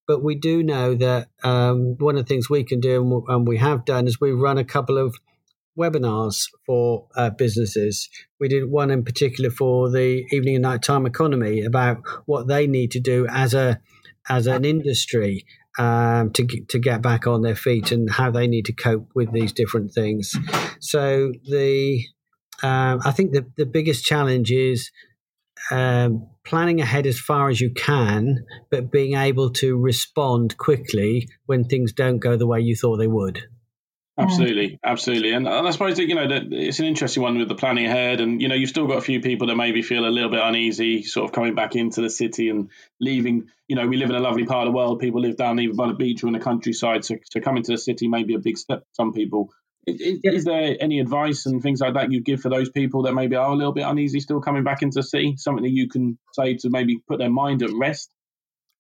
but 0.07 0.23
we 0.23 0.37
do 0.37 0.63
know 0.63 0.95
that 0.95 1.29
um, 1.43 1.97
one 1.99 2.17
of 2.17 2.25
the 2.25 2.29
things 2.29 2.49
we 2.49 2.63
can 2.65 2.81
do 2.81 3.25
and 3.29 3.49
we 3.49 3.59
have 3.59 3.85
done 3.85 4.07
is 4.07 4.21
we've 4.21 4.39
run 4.39 4.59
a 4.59 4.65
couple 4.65 4.97
of 4.97 5.17
webinars 5.79 6.47
for 6.67 7.07
uh, 7.17 7.31
businesses 7.31 8.09
we 8.39 8.49
did 8.49 8.71
one 8.71 8.91
in 8.91 9.05
particular 9.05 9.51
for 9.51 9.91
the 9.91 10.25
evening 10.33 10.57
and 10.57 10.63
nighttime 10.63 11.07
economy 11.07 11.63
about 11.63 11.99
what 12.27 12.49
they 12.49 12.67
need 12.67 12.91
to 12.91 13.01
do 13.01 13.27
as 13.31 13.55
a 13.55 13.81
as 14.29 14.47
an 14.47 14.65
industry 14.65 15.45
um, 15.79 16.31
to 16.33 16.47
to 16.69 16.79
get 16.79 17.03
back 17.03 17.27
on 17.27 17.43
their 17.43 17.55
feet 17.55 17.93
and 17.93 18.11
how 18.11 18.31
they 18.31 18.47
need 18.47 18.67
to 18.67 18.73
cope 18.73 19.09
with 19.15 19.33
these 19.33 19.53
different 19.53 19.93
things. 19.93 20.35
So 20.81 21.33
the 21.45 22.05
um, 22.63 23.01
I 23.05 23.13
think 23.13 23.33
the, 23.33 23.47
the 23.57 23.67
biggest 23.67 24.05
challenge 24.05 24.51
is 24.51 24.91
um, 25.71 26.29
planning 26.45 26.81
ahead 26.81 27.07
as 27.07 27.19
far 27.19 27.49
as 27.49 27.61
you 27.61 27.73
can, 27.73 28.45
but 28.71 28.91
being 28.91 29.15
able 29.15 29.51
to 29.53 29.79
respond 29.79 30.59
quickly 30.59 31.29
when 31.47 31.65
things 31.65 31.93
don't 31.93 32.19
go 32.19 32.37
the 32.37 32.47
way 32.47 32.61
you 32.61 32.77
thought 32.77 32.97
they 32.97 33.07
would. 33.07 33.43
Absolutely, 34.23 34.79
absolutely, 34.85 35.33
and, 35.33 35.47
and 35.47 35.67
I 35.67 35.71
suppose 35.71 35.97
that 35.97 36.07
you 36.07 36.15
know 36.15 36.29
that 36.29 36.53
it's 36.53 36.79
an 36.79 36.87
interesting 36.87 37.23
one 37.23 37.39
with 37.39 37.49
the 37.49 37.55
planning 37.55 37.87
ahead, 37.87 38.21
and 38.21 38.41
you 38.41 38.49
know 38.49 38.55
you've 38.55 38.71
still 38.71 38.87
got 38.87 38.99
a 38.99 39.03
few 39.03 39.21
people 39.21 39.47
that 39.49 39.57
maybe 39.57 39.83
feel 39.83 40.07
a 40.07 40.11
little 40.11 40.31
bit 40.31 40.41
uneasy, 40.43 41.03
sort 41.03 41.29
of 41.29 41.33
coming 41.33 41.55
back 41.55 41.77
into 41.77 42.01
the 42.01 42.11
city 42.11 42.49
and 42.49 42.71
leaving. 43.01 43.49
You 43.69 43.77
know, 43.77 43.87
we 43.87 43.97
live 43.97 44.11
in 44.11 44.17
a 44.17 44.21
lovely 44.21 44.45
part 44.45 44.67
of 44.67 44.73
the 44.73 44.77
world. 44.77 44.99
People 45.01 45.21
live 45.21 45.37
down 45.37 45.61
either 45.61 45.75
by 45.75 45.87
the 45.89 45.95
beach 45.95 46.23
or 46.23 46.27
in 46.27 46.33
the 46.33 46.41
countryside, 46.41 47.05
so, 47.05 47.17
so 47.31 47.41
coming 47.41 47.63
to 47.63 47.73
the 47.73 47.79
city 47.79 48.09
may 48.09 48.25
be 48.25 48.35
a 48.35 48.39
big 48.39 48.59
step 48.59 48.81
for 48.81 48.95
some 48.95 49.13
people. 49.13 49.51
Is, 49.87 50.21
is, 50.23 50.45
there 50.45 50.77
any 50.79 51.01
advice 51.01 51.47
and 51.47 51.63
things 51.63 51.81
like 51.81 51.95
that 51.95 52.13
you 52.13 52.21
give 52.21 52.41
for 52.41 52.51
those 52.51 52.69
people 52.69 53.05
that 53.05 53.15
maybe 53.15 53.37
are 53.37 53.51
a 53.51 53.57
little 53.57 53.73
bit 53.73 53.87
uneasy 53.87 54.21
still 54.21 54.41
coming 54.41 54.65
back 54.65 54.83
into 54.83 54.99
the 54.99 55.03
city? 55.03 55.35
Something 55.37 55.65
that 55.65 55.71
you 55.71 55.89
can 55.89 56.19
say 56.33 56.57
to 56.59 56.71
maybe 56.71 57.03
put 57.09 57.19
their 57.19 57.31
mind 57.31 57.63
at 57.63 57.71
rest? 57.73 58.11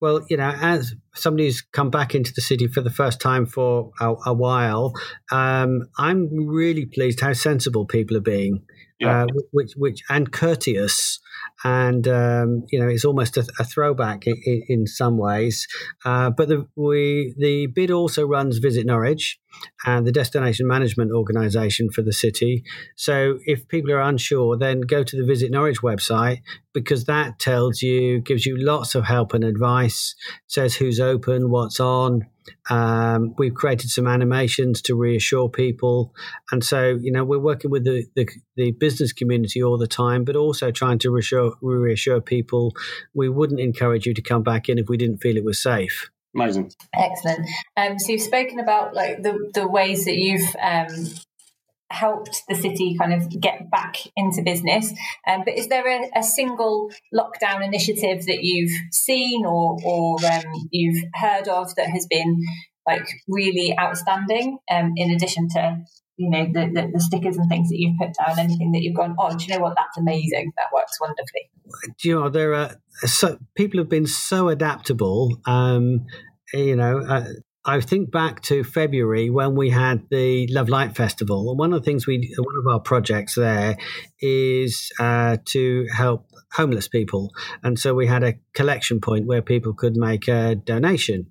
Well, 0.00 0.24
you 0.30 0.36
know, 0.36 0.52
as 0.60 0.94
somebody 1.14 1.46
who's 1.46 1.60
come 1.60 1.90
back 1.90 2.14
into 2.14 2.32
the 2.34 2.40
city 2.40 2.68
for 2.68 2.80
the 2.80 2.90
first 2.90 3.20
time 3.20 3.46
for 3.46 3.90
a, 4.00 4.14
a 4.26 4.34
while, 4.34 4.94
um, 5.30 5.88
I'm 5.98 6.28
really 6.48 6.86
pleased 6.86 7.20
how 7.20 7.34
sensible 7.34 7.84
people 7.86 8.16
are 8.16 8.22
being, 8.22 8.62
yeah. 8.98 9.24
uh, 9.24 9.26
which, 9.52 9.72
which, 9.76 10.02
and 10.08 10.32
courteous 10.32 11.20
and 11.64 12.06
um, 12.08 12.64
you 12.70 12.78
know 12.78 12.88
it's 12.88 13.04
almost 13.04 13.36
a, 13.36 13.46
a 13.58 13.64
throwback 13.64 14.26
in, 14.26 14.62
in, 14.68 14.86
some 14.86 15.18
ways. 15.18 15.66
Uh, 16.04 16.30
but 16.30 16.48
the 16.48 16.66
we 16.76 17.34
the 17.38 17.66
bid 17.66 17.90
also 17.90 18.26
runs 18.26 18.58
Visit 18.58 18.86
Norwich 18.86 19.38
and 19.84 20.06
the 20.06 20.12
destination 20.12 20.66
management 20.66 21.12
organisation 21.12 21.90
for 21.90 22.02
the 22.02 22.12
city. 22.12 22.64
So 22.96 23.38
if 23.46 23.68
people 23.68 23.92
are 23.92 24.00
unsure, 24.00 24.56
then 24.56 24.80
go 24.82 25.02
to 25.02 25.16
the 25.16 25.24
Visit 25.24 25.50
Norwich 25.50 25.82
website 25.82 26.42
because 26.72 27.04
that 27.04 27.38
tells 27.38 27.82
you 27.82 28.20
gives 28.20 28.46
you 28.46 28.56
lots 28.56 28.94
of 28.94 29.04
help 29.04 29.34
and 29.34 29.44
advice, 29.44 30.14
says 30.46 30.74
who's 30.74 31.00
open, 31.00 31.50
what's 31.50 31.80
on. 31.80 32.26
Um, 32.68 33.34
we've 33.38 33.54
created 33.54 33.90
some 33.90 34.06
animations 34.06 34.80
to 34.82 34.94
reassure 34.94 35.48
people, 35.48 36.14
and 36.50 36.64
so 36.64 36.98
you 37.00 37.12
know 37.12 37.24
we're 37.24 37.38
working 37.38 37.70
with 37.70 37.84
the, 37.84 38.06
the, 38.16 38.28
the 38.56 38.70
business 38.72 39.12
community 39.12 39.62
all 39.62 39.78
the 39.78 39.86
time, 39.86 40.24
but 40.24 40.36
also 40.36 40.70
trying 40.70 40.98
to 41.00 41.10
reassure 41.10 41.54
reassure 41.60 42.20
people 42.20 42.72
we 43.14 43.28
wouldn't 43.28 43.60
encourage 43.60 44.06
you 44.06 44.14
to 44.14 44.22
come 44.22 44.42
back 44.42 44.68
in 44.68 44.78
if 44.78 44.88
we 44.88 44.96
didn't 44.96 45.18
feel 45.18 45.36
it 45.36 45.44
was 45.44 45.62
safe. 45.62 46.10
Amazing, 46.34 46.72
excellent. 46.94 47.48
Um, 47.76 47.98
so 47.98 48.12
you've 48.12 48.20
spoken 48.20 48.60
about 48.60 48.94
like 48.94 49.22
the 49.22 49.50
the 49.52 49.66
ways 49.66 50.04
that 50.04 50.16
you've 50.16 50.54
um, 50.62 50.86
helped 51.90 52.42
the 52.48 52.54
city 52.54 52.96
kind 52.96 53.12
of 53.12 53.28
get 53.40 53.70
back 53.70 53.96
into 54.16 54.42
business. 54.42 54.92
Um, 55.26 55.42
but 55.44 55.54
is 55.54 55.68
there 55.68 55.86
a, 55.86 56.08
a, 56.16 56.22
single 56.22 56.90
lockdown 57.12 57.64
initiative 57.64 58.26
that 58.26 58.42
you've 58.42 58.70
seen 58.92 59.44
or, 59.44 59.76
or 59.84 60.16
um, 60.24 60.44
you've 60.70 61.04
heard 61.14 61.48
of 61.48 61.74
that 61.74 61.88
has 61.88 62.06
been 62.08 62.40
like 62.86 63.06
really 63.28 63.76
outstanding? 63.78 64.58
Um, 64.70 64.92
in 64.96 65.10
addition 65.10 65.48
to 65.50 65.78
you 66.20 66.28
know 66.28 66.44
the, 66.44 66.70
the, 66.74 66.90
the, 66.92 67.00
stickers 67.00 67.38
and 67.38 67.48
things 67.48 67.70
that 67.70 67.78
you've 67.78 67.96
put 67.98 68.10
down, 68.14 68.38
anything 68.38 68.72
that 68.72 68.82
you've 68.82 68.94
gone, 68.94 69.16
oh, 69.18 69.34
do 69.34 69.42
you 69.42 69.54
know 69.54 69.60
what? 69.60 69.74
That's 69.76 69.96
amazing. 69.96 70.52
That 70.58 70.66
works 70.72 71.00
wonderfully. 71.00 71.50
Do 71.98 72.08
you 72.08 72.20
know 72.20 72.28
there 72.28 72.52
are 72.52 72.76
so 73.06 73.38
people 73.54 73.80
have 73.80 73.88
been 73.88 74.06
so 74.06 74.50
adaptable. 74.50 75.40
Um, 75.46 76.04
you 76.52 76.76
know, 76.76 76.98
uh, 76.98 77.24
I 77.64 77.80
think 77.80 78.10
back 78.10 78.42
to 78.42 78.64
February 78.64 79.30
when 79.30 79.54
we 79.54 79.70
had 79.70 80.02
the 80.10 80.46
Love 80.48 80.68
Light 80.68 80.94
Festival, 80.94 81.48
and 81.48 81.58
one 81.58 81.72
of 81.72 81.80
the 81.80 81.84
things 81.86 82.06
we, 82.06 82.34
one 82.36 82.56
of 82.58 82.70
our 82.70 82.80
projects 82.80 83.34
there 83.34 83.78
is 84.20 84.92
uh, 85.00 85.38
to 85.46 85.86
help 85.90 86.26
homeless 86.52 86.86
people, 86.86 87.30
and 87.62 87.78
so 87.78 87.94
we 87.94 88.06
had 88.06 88.22
a 88.22 88.34
collection 88.52 89.00
point 89.00 89.26
where 89.26 89.40
people 89.40 89.72
could 89.72 89.96
make 89.96 90.28
a 90.28 90.54
donation, 90.54 91.28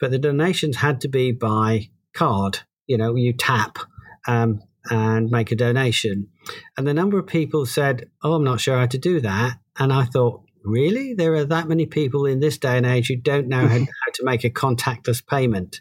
but 0.00 0.10
the 0.10 0.18
donations 0.18 0.78
had 0.78 1.00
to 1.02 1.08
be 1.08 1.30
by 1.30 1.88
card. 2.14 2.60
You 2.88 2.98
know, 2.98 3.14
you 3.14 3.32
tap 3.32 3.78
um, 4.26 4.60
and 4.90 5.30
make 5.30 5.50
a 5.50 5.56
donation, 5.56 6.28
and 6.76 6.86
the 6.86 6.94
number 6.94 7.18
of 7.18 7.26
people 7.26 7.66
said, 7.66 8.10
"Oh, 8.22 8.34
I'm 8.34 8.44
not 8.44 8.60
sure 8.60 8.78
how 8.78 8.86
to 8.86 8.98
do 8.98 9.20
that," 9.20 9.58
and 9.78 9.92
I 9.92 10.04
thought, 10.04 10.44
really? 10.64 11.14
There 11.14 11.34
are 11.34 11.44
that 11.44 11.68
many 11.68 11.86
people 11.86 12.26
in 12.26 12.40
this 12.40 12.58
day 12.58 12.76
and 12.76 12.86
age 12.86 13.08
who 13.08 13.16
don't 13.16 13.48
know 13.48 13.66
how, 13.66 13.78
how, 13.78 14.12
to 14.14 14.24
make 14.24 14.44
a 14.44 14.50
contactless 14.50 15.24
payment. 15.24 15.80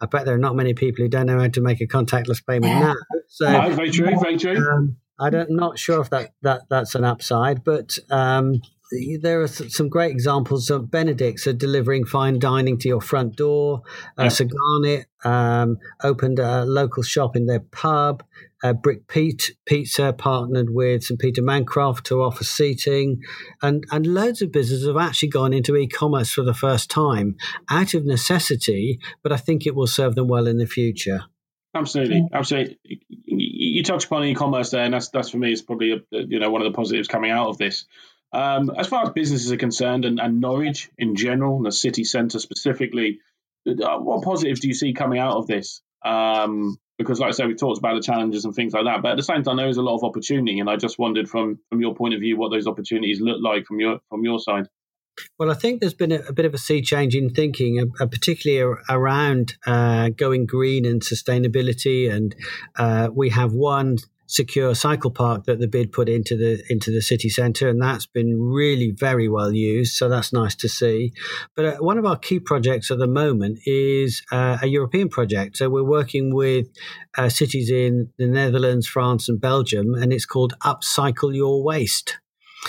I 0.00 0.06
bet 0.06 0.24
there 0.24 0.34
are 0.34 0.38
not 0.38 0.56
many 0.56 0.74
people 0.74 1.04
who 1.04 1.08
don't 1.08 1.26
know 1.26 1.38
how 1.38 1.48
to 1.48 1.60
make 1.60 1.80
a 1.80 1.86
contactless 1.86 2.44
payment 2.44 2.74
now. 2.74 2.94
So, 3.34 3.50
no, 3.50 3.70
very 3.70 3.90
true, 3.90 4.14
very 4.20 4.36
true. 4.36 4.58
Um, 4.58 4.98
I 5.18 5.28
am 5.28 5.46
not 5.56 5.78
sure 5.78 6.02
if 6.02 6.10
that, 6.10 6.34
that 6.42 6.64
that's 6.68 6.94
an 6.94 7.02
upside, 7.02 7.64
but 7.64 7.98
um, 8.10 8.60
there 9.20 9.42
are 9.42 9.48
some 9.48 9.88
great 9.88 10.10
examples 10.10 10.70
of 10.70 10.90
Benedict's 10.90 11.46
are 11.46 11.52
delivering 11.52 12.04
fine 12.04 12.38
dining 12.38 12.78
to 12.78 12.88
your 12.88 13.00
front 13.00 13.36
door. 13.36 13.82
Uh, 14.18 14.28
Sir 14.28 14.44
Garnet 14.44 15.06
um, 15.24 15.78
opened 16.02 16.38
a 16.38 16.64
local 16.64 17.02
shop 17.02 17.36
in 17.36 17.46
their 17.46 17.60
pub. 17.60 18.22
Uh, 18.62 18.72
Brick 18.72 19.08
Pete 19.08 19.56
Pizza 19.66 20.12
partnered 20.12 20.70
with 20.70 21.04
St 21.04 21.18
Peter 21.18 21.42
Mancroft 21.42 22.06
to 22.06 22.22
offer 22.22 22.44
seating, 22.44 23.20
and 23.60 23.84
and 23.90 24.06
loads 24.06 24.40
of 24.40 24.52
businesses 24.52 24.86
have 24.86 24.96
actually 24.96 25.30
gone 25.30 25.52
into 25.52 25.76
e-commerce 25.76 26.30
for 26.30 26.44
the 26.44 26.54
first 26.54 26.90
time 26.90 27.36
out 27.68 27.94
of 27.94 28.04
necessity, 28.04 29.00
but 29.22 29.32
I 29.32 29.36
think 29.36 29.66
it 29.66 29.74
will 29.74 29.88
serve 29.88 30.14
them 30.14 30.28
well 30.28 30.46
in 30.46 30.58
the 30.58 30.66
future. 30.66 31.24
Absolutely, 31.74 32.28
absolutely. 32.32 32.78
You 33.24 33.82
touched 33.82 34.06
upon 34.06 34.24
e-commerce 34.24 34.70
there, 34.70 34.84
and 34.84 34.92
that's 34.92 35.08
that's 35.08 35.30
for 35.30 35.38
me 35.38 35.52
is 35.52 35.62
probably 35.62 35.92
a, 35.92 35.98
you 36.12 36.38
know 36.38 36.50
one 36.50 36.60
of 36.60 36.70
the 36.70 36.76
positives 36.76 37.08
coming 37.08 37.30
out 37.30 37.48
of 37.48 37.58
this. 37.58 37.86
Um, 38.32 38.70
as 38.76 38.86
far 38.86 39.04
as 39.04 39.10
businesses 39.10 39.52
are 39.52 39.56
concerned, 39.56 40.04
and, 40.04 40.18
and 40.18 40.40
Norwich 40.40 40.90
in 40.96 41.16
general, 41.16 41.56
and 41.56 41.66
the 41.66 41.72
city 41.72 42.04
centre 42.04 42.38
specifically, 42.38 43.20
uh, 43.68 43.98
what 43.98 44.24
positives 44.24 44.60
do 44.60 44.68
you 44.68 44.74
see 44.74 44.94
coming 44.94 45.18
out 45.18 45.36
of 45.36 45.46
this? 45.46 45.82
Um, 46.04 46.78
because, 46.98 47.20
like 47.20 47.28
I 47.28 47.32
said, 47.32 47.48
we 47.48 47.54
talked 47.54 47.78
about 47.78 47.94
the 47.94 48.02
challenges 48.02 48.44
and 48.44 48.54
things 48.54 48.72
like 48.72 48.84
that, 48.84 49.02
but 49.02 49.12
at 49.12 49.16
the 49.16 49.22
same 49.22 49.42
time, 49.42 49.56
there 49.56 49.68
is 49.68 49.76
a 49.76 49.82
lot 49.82 49.96
of 49.96 50.04
opportunity, 50.04 50.60
and 50.60 50.70
I 50.70 50.76
just 50.76 50.98
wondered 50.98 51.28
from 51.28 51.58
from 51.68 51.80
your 51.80 51.94
point 51.94 52.14
of 52.14 52.20
view 52.20 52.36
what 52.36 52.50
those 52.50 52.66
opportunities 52.66 53.20
look 53.20 53.38
like 53.42 53.66
from 53.66 53.80
your 53.80 54.00
from 54.08 54.24
your 54.24 54.38
side. 54.38 54.66
Well, 55.38 55.50
I 55.50 55.54
think 55.54 55.80
there's 55.80 55.94
been 55.94 56.12
a, 56.12 56.20
a 56.28 56.32
bit 56.32 56.46
of 56.46 56.54
a 56.54 56.58
sea 56.58 56.80
change 56.80 57.14
in 57.14 57.30
thinking, 57.30 57.78
uh, 57.78 58.04
uh 58.04 58.06
particularly 58.06 58.78
around 58.88 59.56
uh, 59.66 60.08
going 60.10 60.46
green 60.46 60.86
and 60.86 61.02
sustainability. 61.02 62.10
And 62.10 62.34
uh, 62.76 63.08
we 63.12 63.30
have 63.30 63.52
one 63.52 63.98
secure 64.26 64.74
cycle 64.74 65.10
park 65.10 65.44
that 65.44 65.58
the 65.58 65.68
bid 65.68 65.92
put 65.92 66.08
into 66.08 66.36
the 66.36 66.62
into 66.70 66.90
the 66.90 67.02
city 67.02 67.28
centre, 67.28 67.68
and 67.68 67.80
that's 67.80 68.06
been 68.06 68.40
really 68.40 68.92
very 68.96 69.28
well 69.28 69.52
used. 69.52 69.94
So 69.94 70.08
that's 70.08 70.32
nice 70.32 70.54
to 70.56 70.68
see. 70.68 71.12
But 71.54 71.64
uh, 71.64 71.76
one 71.78 71.98
of 71.98 72.06
our 72.06 72.16
key 72.16 72.40
projects 72.40 72.90
at 72.90 72.98
the 72.98 73.06
moment 73.06 73.58
is 73.66 74.22
uh, 74.32 74.58
a 74.62 74.66
European 74.66 75.08
project. 75.08 75.56
So 75.56 75.68
we're 75.68 75.84
working 75.84 76.34
with 76.34 76.68
uh, 77.16 77.28
cities 77.28 77.70
in 77.70 78.10
the 78.18 78.26
Netherlands, 78.26 78.86
France, 78.86 79.28
and 79.28 79.40
Belgium, 79.40 79.94
and 79.94 80.12
it's 80.12 80.26
called 80.26 80.54
Upcycle 80.64 81.34
Your 81.34 81.62
Waste. 81.62 82.18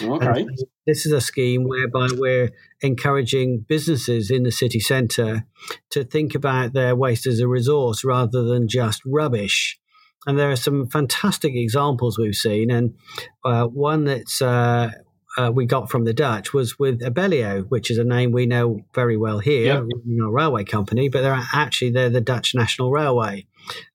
Okay. 0.02 0.48
this 0.88 1.06
is 1.06 1.12
a 1.12 1.22
scheme 1.22 1.66
whereby 1.66 2.08
we're 2.14 2.50
encouraging 2.82 3.64
businesses 3.70 4.32
in 4.32 4.42
the 4.42 4.52
city 4.52 4.80
centre 4.80 5.46
to 5.92 6.04
think 6.04 6.34
about 6.34 6.74
their 6.74 6.96
waste 6.96 7.28
as 7.28 7.40
a 7.40 7.48
resource 7.48 8.04
rather 8.04 8.42
than 8.42 8.68
just 8.68 9.04
rubbish 9.06 9.80
and 10.26 10.40
there 10.40 10.52
are 10.52 10.56
some 10.56 10.88
fantastic 10.88 11.54
examples 11.56 12.18
we've 12.18 12.36
seen. 12.36 12.72
And 12.72 12.96
uh, 13.44 13.68
one 13.68 14.06
that's 14.06 14.42
uh, 14.42 14.92
uh, 15.38 15.52
we 15.54 15.66
got 15.66 15.90
from 15.90 16.06
the 16.06 16.14
Dutch 16.14 16.54
was 16.54 16.78
with 16.80 17.02
Abellio, 17.02 17.66
which 17.70 17.90
is 17.90 17.98
a 17.98 18.04
name 18.04 18.32
we 18.32 18.46
know 18.46 18.82
very 18.94 19.18
well 19.18 19.40
here, 19.40 19.66
yep. 19.66 19.84
a 19.84 20.32
railway 20.32 20.64
company, 20.64 21.10
but 21.10 21.22
they're 21.22 21.44
actually 21.54 21.92
they're 21.92 22.10
the 22.10 22.22
Dutch 22.22 22.54
National 22.56 22.92
Railway. 22.92 23.46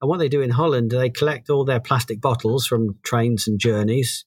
And 0.01 0.09
what 0.09 0.19
they 0.19 0.29
do 0.29 0.41
in 0.41 0.51
Holland, 0.51 0.91
they 0.91 1.11
collect 1.11 1.51
all 1.51 1.64
their 1.64 1.81
plastic 1.81 2.21
bottles 2.21 2.67
from 2.67 2.99
trains 3.03 3.47
and 3.47 3.59
journeys. 3.59 4.25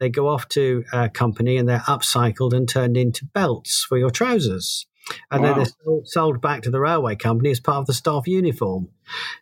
They 0.00 0.08
go 0.08 0.28
off 0.28 0.48
to 0.48 0.84
a 0.92 1.08
company 1.08 1.56
and 1.56 1.68
they're 1.68 1.78
upcycled 1.80 2.52
and 2.52 2.68
turned 2.68 2.96
into 2.96 3.24
belts 3.24 3.84
for 3.88 3.96
your 3.96 4.10
trousers 4.10 4.86
and 5.30 5.42
wow. 5.42 5.54
then 5.54 5.64
they're 5.84 6.00
sold 6.04 6.40
back 6.40 6.62
to 6.62 6.70
the 6.70 6.80
railway 6.80 7.16
company 7.16 7.50
as 7.50 7.60
part 7.60 7.78
of 7.78 7.86
the 7.86 7.94
staff 7.94 8.26
uniform. 8.26 8.88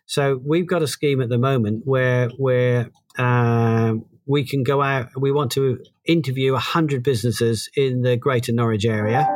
So 0.05 0.39
we've 0.43 0.67
got 0.67 0.81
a 0.81 0.87
scheme 0.87 1.21
at 1.21 1.29
the 1.29 1.37
moment 1.37 1.83
where 1.85 2.29
where 2.29 2.89
uh, 3.17 3.95
we 4.25 4.45
can 4.45 4.63
go 4.63 4.81
out. 4.81 5.09
We 5.17 5.31
want 5.31 5.51
to 5.53 5.83
interview 6.05 6.55
hundred 6.55 7.03
businesses 7.03 7.69
in 7.75 8.01
the 8.01 8.15
Greater 8.15 8.51
Norwich 8.51 8.85
area, 8.85 9.27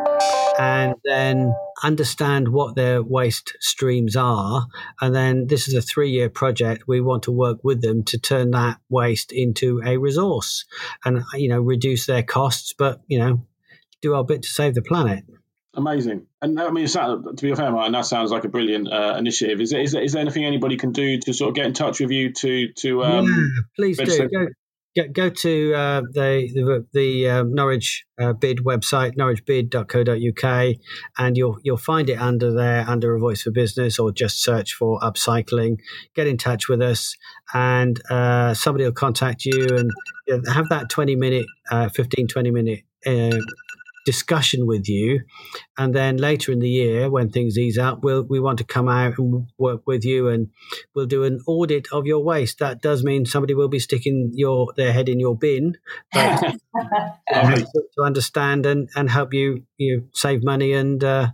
and 0.59 0.95
then 1.03 1.53
understand 1.83 2.49
what 2.49 2.75
their 2.75 3.01
waste 3.01 3.57
streams 3.59 4.15
are. 4.15 4.67
And 5.01 5.13
then 5.13 5.47
this 5.47 5.67
is 5.67 5.73
a 5.73 5.81
three-year 5.81 6.29
project. 6.29 6.83
We 6.87 7.01
want 7.01 7.23
to 7.23 7.31
work 7.31 7.63
with 7.63 7.81
them 7.81 8.03
to 8.05 8.17
turn 8.17 8.51
that 8.51 8.77
waste 8.89 9.31
into 9.31 9.81
a 9.85 9.97
resource, 9.97 10.65
and 11.05 11.23
you 11.33 11.49
know 11.49 11.61
reduce 11.61 12.05
their 12.05 12.23
costs, 12.23 12.73
but 12.77 13.01
you 13.07 13.19
know 13.19 13.45
do 14.01 14.13
our 14.13 14.23
bit 14.23 14.43
to 14.43 14.49
save 14.49 14.75
the 14.75 14.81
planet. 14.81 15.23
Amazing, 15.75 16.27
and 16.39 16.59
I 16.59 16.69
mean, 16.69 16.86
to 16.86 17.33
be 17.41 17.55
fair, 17.55 17.71
Martin, 17.71 17.93
that 17.93 18.05
sounds 18.05 18.29
like 18.29 18.43
a 18.43 18.47
brilliant 18.47 18.93
uh, 18.93 19.15
initiative. 19.17 19.59
Is 19.59 19.71
there, 19.71 19.81
is 19.81 19.91
there, 19.91 20.03
is 20.03 20.13
there 20.13 20.21
anything 20.21 20.45
anybody 20.45 20.77
can 20.77 20.91
do 20.91 21.17
to 21.21 21.33
sort 21.33 21.49
of 21.49 21.55
get 21.55 21.65
in 21.65 21.73
touch 21.73 21.99
with 21.99 22.12
you 22.12 22.31
to 22.31 22.71
to? 22.73 23.03
Um, 23.03 23.25
yeah, 23.25 23.62
please 23.75 23.97
do. 23.97 24.29
Go, 24.29 24.47
go, 24.95 25.07
go 25.12 25.29
to 25.29 25.73
uh, 25.73 26.01
the 26.01 26.47
the, 26.53 26.86
the 26.93 27.29
um, 27.29 27.55
Norwich 27.55 28.05
uh, 28.19 28.33
Bid 28.33 28.59
website, 28.59 29.15
norwichbid.co.uk, 29.15 30.75
and 31.17 31.38
you'll 31.38 31.57
you'll 31.63 31.77
find 31.77 32.07
it 32.07 32.19
under 32.19 32.53
there 32.53 32.88
under 32.88 33.15
a 33.15 33.19
voice 33.19 33.41
for 33.41 33.49
business, 33.49 33.97
or 33.97 34.12
just 34.12 34.43
search 34.43 34.73
for 34.73 34.99
upcycling. 34.99 35.77
Get 36.15 36.27
in 36.27 36.38
touch 36.38 36.69
with 36.69 36.84
us, 36.84 37.15
and 37.53 37.99
uh, 38.11 38.53
somebody 38.53 38.86
will 38.86 38.91
contact 38.91 39.45
you 39.45 39.67
and 40.28 40.47
have 40.47 40.69
that 40.69 40.89
twenty 40.89 41.15
minute, 41.15 41.47
uh, 41.71 41.89
15, 41.89 42.28
20 42.28 42.51
minute. 42.51 42.82
Uh, 43.05 43.38
discussion 44.06 44.66
with 44.66 44.88
you, 44.88 45.22
and 45.78 45.93
then 45.93 46.18
later 46.18 46.51
in 46.51 46.60
the 46.60 46.70
year, 46.70 47.10
when 47.10 47.30
things 47.30 47.58
ease 47.58 47.78
up, 47.78 48.04
we'll 48.04 48.24
we 48.24 48.39
want 48.39 48.58
to 48.60 48.64
come 48.64 48.88
out 48.88 49.18
and 49.18 49.47
work 49.58 49.82
with 49.86 50.04
you, 50.06 50.30
and 50.30 50.49
we'll 50.95 51.06
do 51.06 51.24
an 51.24 51.41
audit 51.47 51.88
of 51.91 52.06
your 52.06 52.24
waste. 52.24 52.60
That 52.60 52.82
does 52.82 53.04
mean 53.04 53.26
somebody 53.26 53.54
will 53.54 53.70
be 53.70 53.80
sticking 53.80 54.32
your 54.34 54.74
their 54.76 54.93
head 54.93 55.10
in 55.10 55.20
your 55.20 55.38
bin, 55.38 55.78
but 56.12 56.43
uh, 57.34 57.56
to, 57.56 57.66
to 57.66 58.04
understand 58.04 58.66
and 58.66 58.89
and 58.95 59.10
help 59.10 59.34
you 59.34 59.64
you 59.78 60.10
save 60.14 60.43
money 60.43 60.74
and. 60.74 61.04
Uh, 61.04 61.32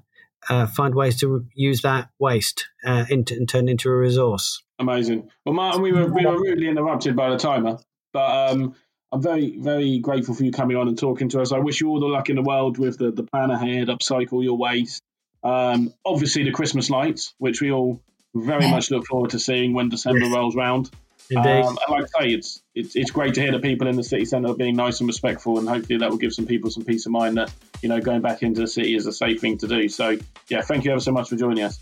uh, 0.47 0.65
find 0.65 0.95
ways 0.95 1.19
to 1.19 1.45
use 1.53 1.81
that 1.81 2.09
waste 2.17 2.69
uh, 2.85 3.05
into, 3.09 3.35
and 3.35 3.49
turn 3.49 3.67
into 3.67 3.89
a 3.89 3.95
resource. 3.95 4.63
Amazing. 4.79 5.29
Well, 5.45 5.53
Martin, 5.53 5.81
we 5.81 5.91
were 5.91 6.05
we 6.05 6.25
were 6.25 6.39
rudely 6.39 6.69
interrupted 6.69 7.15
by 7.15 7.29
the 7.29 7.37
timer, 7.37 7.77
but 8.13 8.51
um, 8.51 8.75
I'm 9.11 9.21
very, 9.21 9.57
very 9.57 9.99
grateful 9.99 10.35
for 10.35 10.43
you 10.43 10.51
coming 10.51 10.77
on 10.77 10.87
and 10.87 10.97
talking 10.97 11.29
to 11.29 11.41
us. 11.41 11.51
I 11.51 11.59
wish 11.59 11.81
you 11.81 11.89
all 11.89 11.99
the 11.99 12.07
luck 12.07 12.29
in 12.29 12.35
the 12.35 12.43
world 12.43 12.77
with 12.77 12.97
the, 12.99 13.11
the 13.11 13.23
plan 13.23 13.49
ahead, 13.49 13.87
upcycle 13.87 14.43
your 14.43 14.57
waste. 14.57 15.01
Um, 15.43 15.93
obviously, 16.05 16.43
the 16.43 16.51
Christmas 16.51 16.89
lights, 16.89 17.33
which 17.37 17.61
we 17.61 17.71
all 17.71 18.01
very 18.35 18.69
much 18.69 18.91
look 18.91 19.07
forward 19.07 19.31
to 19.31 19.39
seeing 19.39 19.73
when 19.73 19.89
December 19.89 20.25
yes. 20.25 20.35
rolls 20.35 20.55
round. 20.55 20.91
Um, 21.35 21.45
and 21.45 21.77
like 21.89 22.03
I 22.03 22.21
say, 22.21 22.33
it's, 22.33 22.61
it's 22.73 22.95
it's 22.95 23.11
great 23.11 23.35
to 23.35 23.41
hear 23.41 23.51
the 23.51 23.59
people 23.59 23.87
in 23.87 23.95
the 23.95 24.03
city 24.03 24.25
centre 24.25 24.53
being 24.53 24.75
nice 24.75 24.99
and 24.99 25.07
respectful, 25.07 25.59
and 25.59 25.69
hopefully 25.69 25.99
that 25.99 26.09
will 26.09 26.17
give 26.17 26.33
some 26.33 26.47
people 26.47 26.71
some 26.71 26.83
peace 26.83 27.05
of 27.05 27.11
mind 27.11 27.37
that 27.37 27.53
you 27.83 27.89
know 27.89 28.01
going 28.01 28.21
back 28.21 28.41
into 28.41 28.61
the 28.61 28.67
city 28.67 28.95
is 28.95 29.05
a 29.05 29.11
safe 29.11 29.39
thing 29.39 29.57
to 29.59 29.67
do. 29.67 29.89
So 29.89 30.17
yeah, 30.49 30.61
thank 30.61 30.85
you 30.85 30.91
ever 30.91 30.99
so 30.99 31.11
much 31.11 31.29
for 31.29 31.35
joining 31.35 31.63
us. 31.63 31.79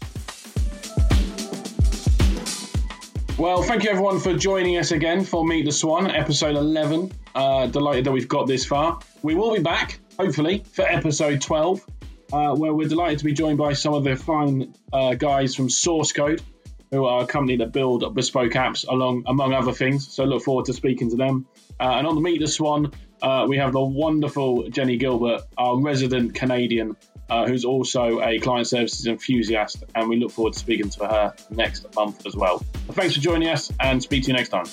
Well, 3.38 3.62
thank 3.62 3.84
you 3.84 3.92
everyone 3.92 4.20
for 4.20 4.36
joining 4.36 4.78
us 4.78 4.92
again 4.92 5.24
for 5.24 5.46
Meet 5.46 5.66
the 5.66 5.72
Swan, 5.72 6.10
episode 6.10 6.56
11. 6.56 7.12
Uh, 7.36 7.68
delighted 7.68 8.06
that 8.06 8.12
we've 8.12 8.28
got 8.28 8.48
this 8.48 8.66
far. 8.66 9.00
We 9.22 9.36
will 9.36 9.54
be 9.54 9.62
back, 9.62 10.00
hopefully, 10.18 10.64
for 10.72 10.82
episode 10.82 11.40
12, 11.40 11.86
uh, 12.34 12.56
where 12.56 12.74
we're 12.74 12.88
delighted 12.88 13.20
to 13.20 13.26
be 13.26 13.34
joined 13.34 13.60
by 13.60 13.74
some 13.74 13.94
of 13.94 14.04
the 14.04 14.16
fine 14.16 14.74
uh, 14.92 15.14
guys 15.14 15.54
from 15.54 15.70
Source 15.70 16.14
Code, 16.14 16.42
who 16.90 17.06
are 17.06 17.26
a 17.26 17.28
company 17.28 17.58
that 17.58 17.72
build 17.72 18.16
bespoke 18.16 18.54
apps, 18.54 18.88
along 18.88 19.26
among 19.28 19.54
other 19.54 19.72
things. 19.72 20.12
So 20.12 20.24
look 20.24 20.42
forward 20.42 20.66
to 20.66 20.74
speaking 20.74 21.12
to 21.12 21.16
them. 21.16 21.46
Uh, 21.80 21.92
and 21.98 22.08
on 22.08 22.16
the 22.16 22.22
Meet 22.22 22.40
the 22.40 22.48
Swan, 22.48 22.92
uh, 23.22 23.46
we 23.48 23.58
have 23.58 23.72
the 23.72 23.84
wonderful 23.84 24.68
Jenny 24.70 24.98
Gilbert, 24.98 25.42
our 25.60 25.80
resident 25.80 26.34
Canadian 26.34 26.96
uh, 27.30 27.46
who's 27.46 27.66
also 27.66 28.22
a 28.22 28.40
client 28.40 28.68
services 28.68 29.08
enthusiast, 29.08 29.84
and 29.96 30.10
we 30.10 30.18
look 30.18 30.32
forward 30.32 30.54
to 30.54 30.60
speaking 30.60 30.90
to 30.90 31.08
her 31.08 31.34
next 31.50 31.94
month 31.96 32.26
as 32.26 32.36
well. 32.36 32.60
thanks 32.92 33.16
for 33.16 33.22
joining 33.22 33.50
us, 33.50 33.72
and 33.80 34.02
speak 34.02 34.24
to 34.24 34.28
you 34.28 34.34
next 34.34 34.50
time. 34.50 34.66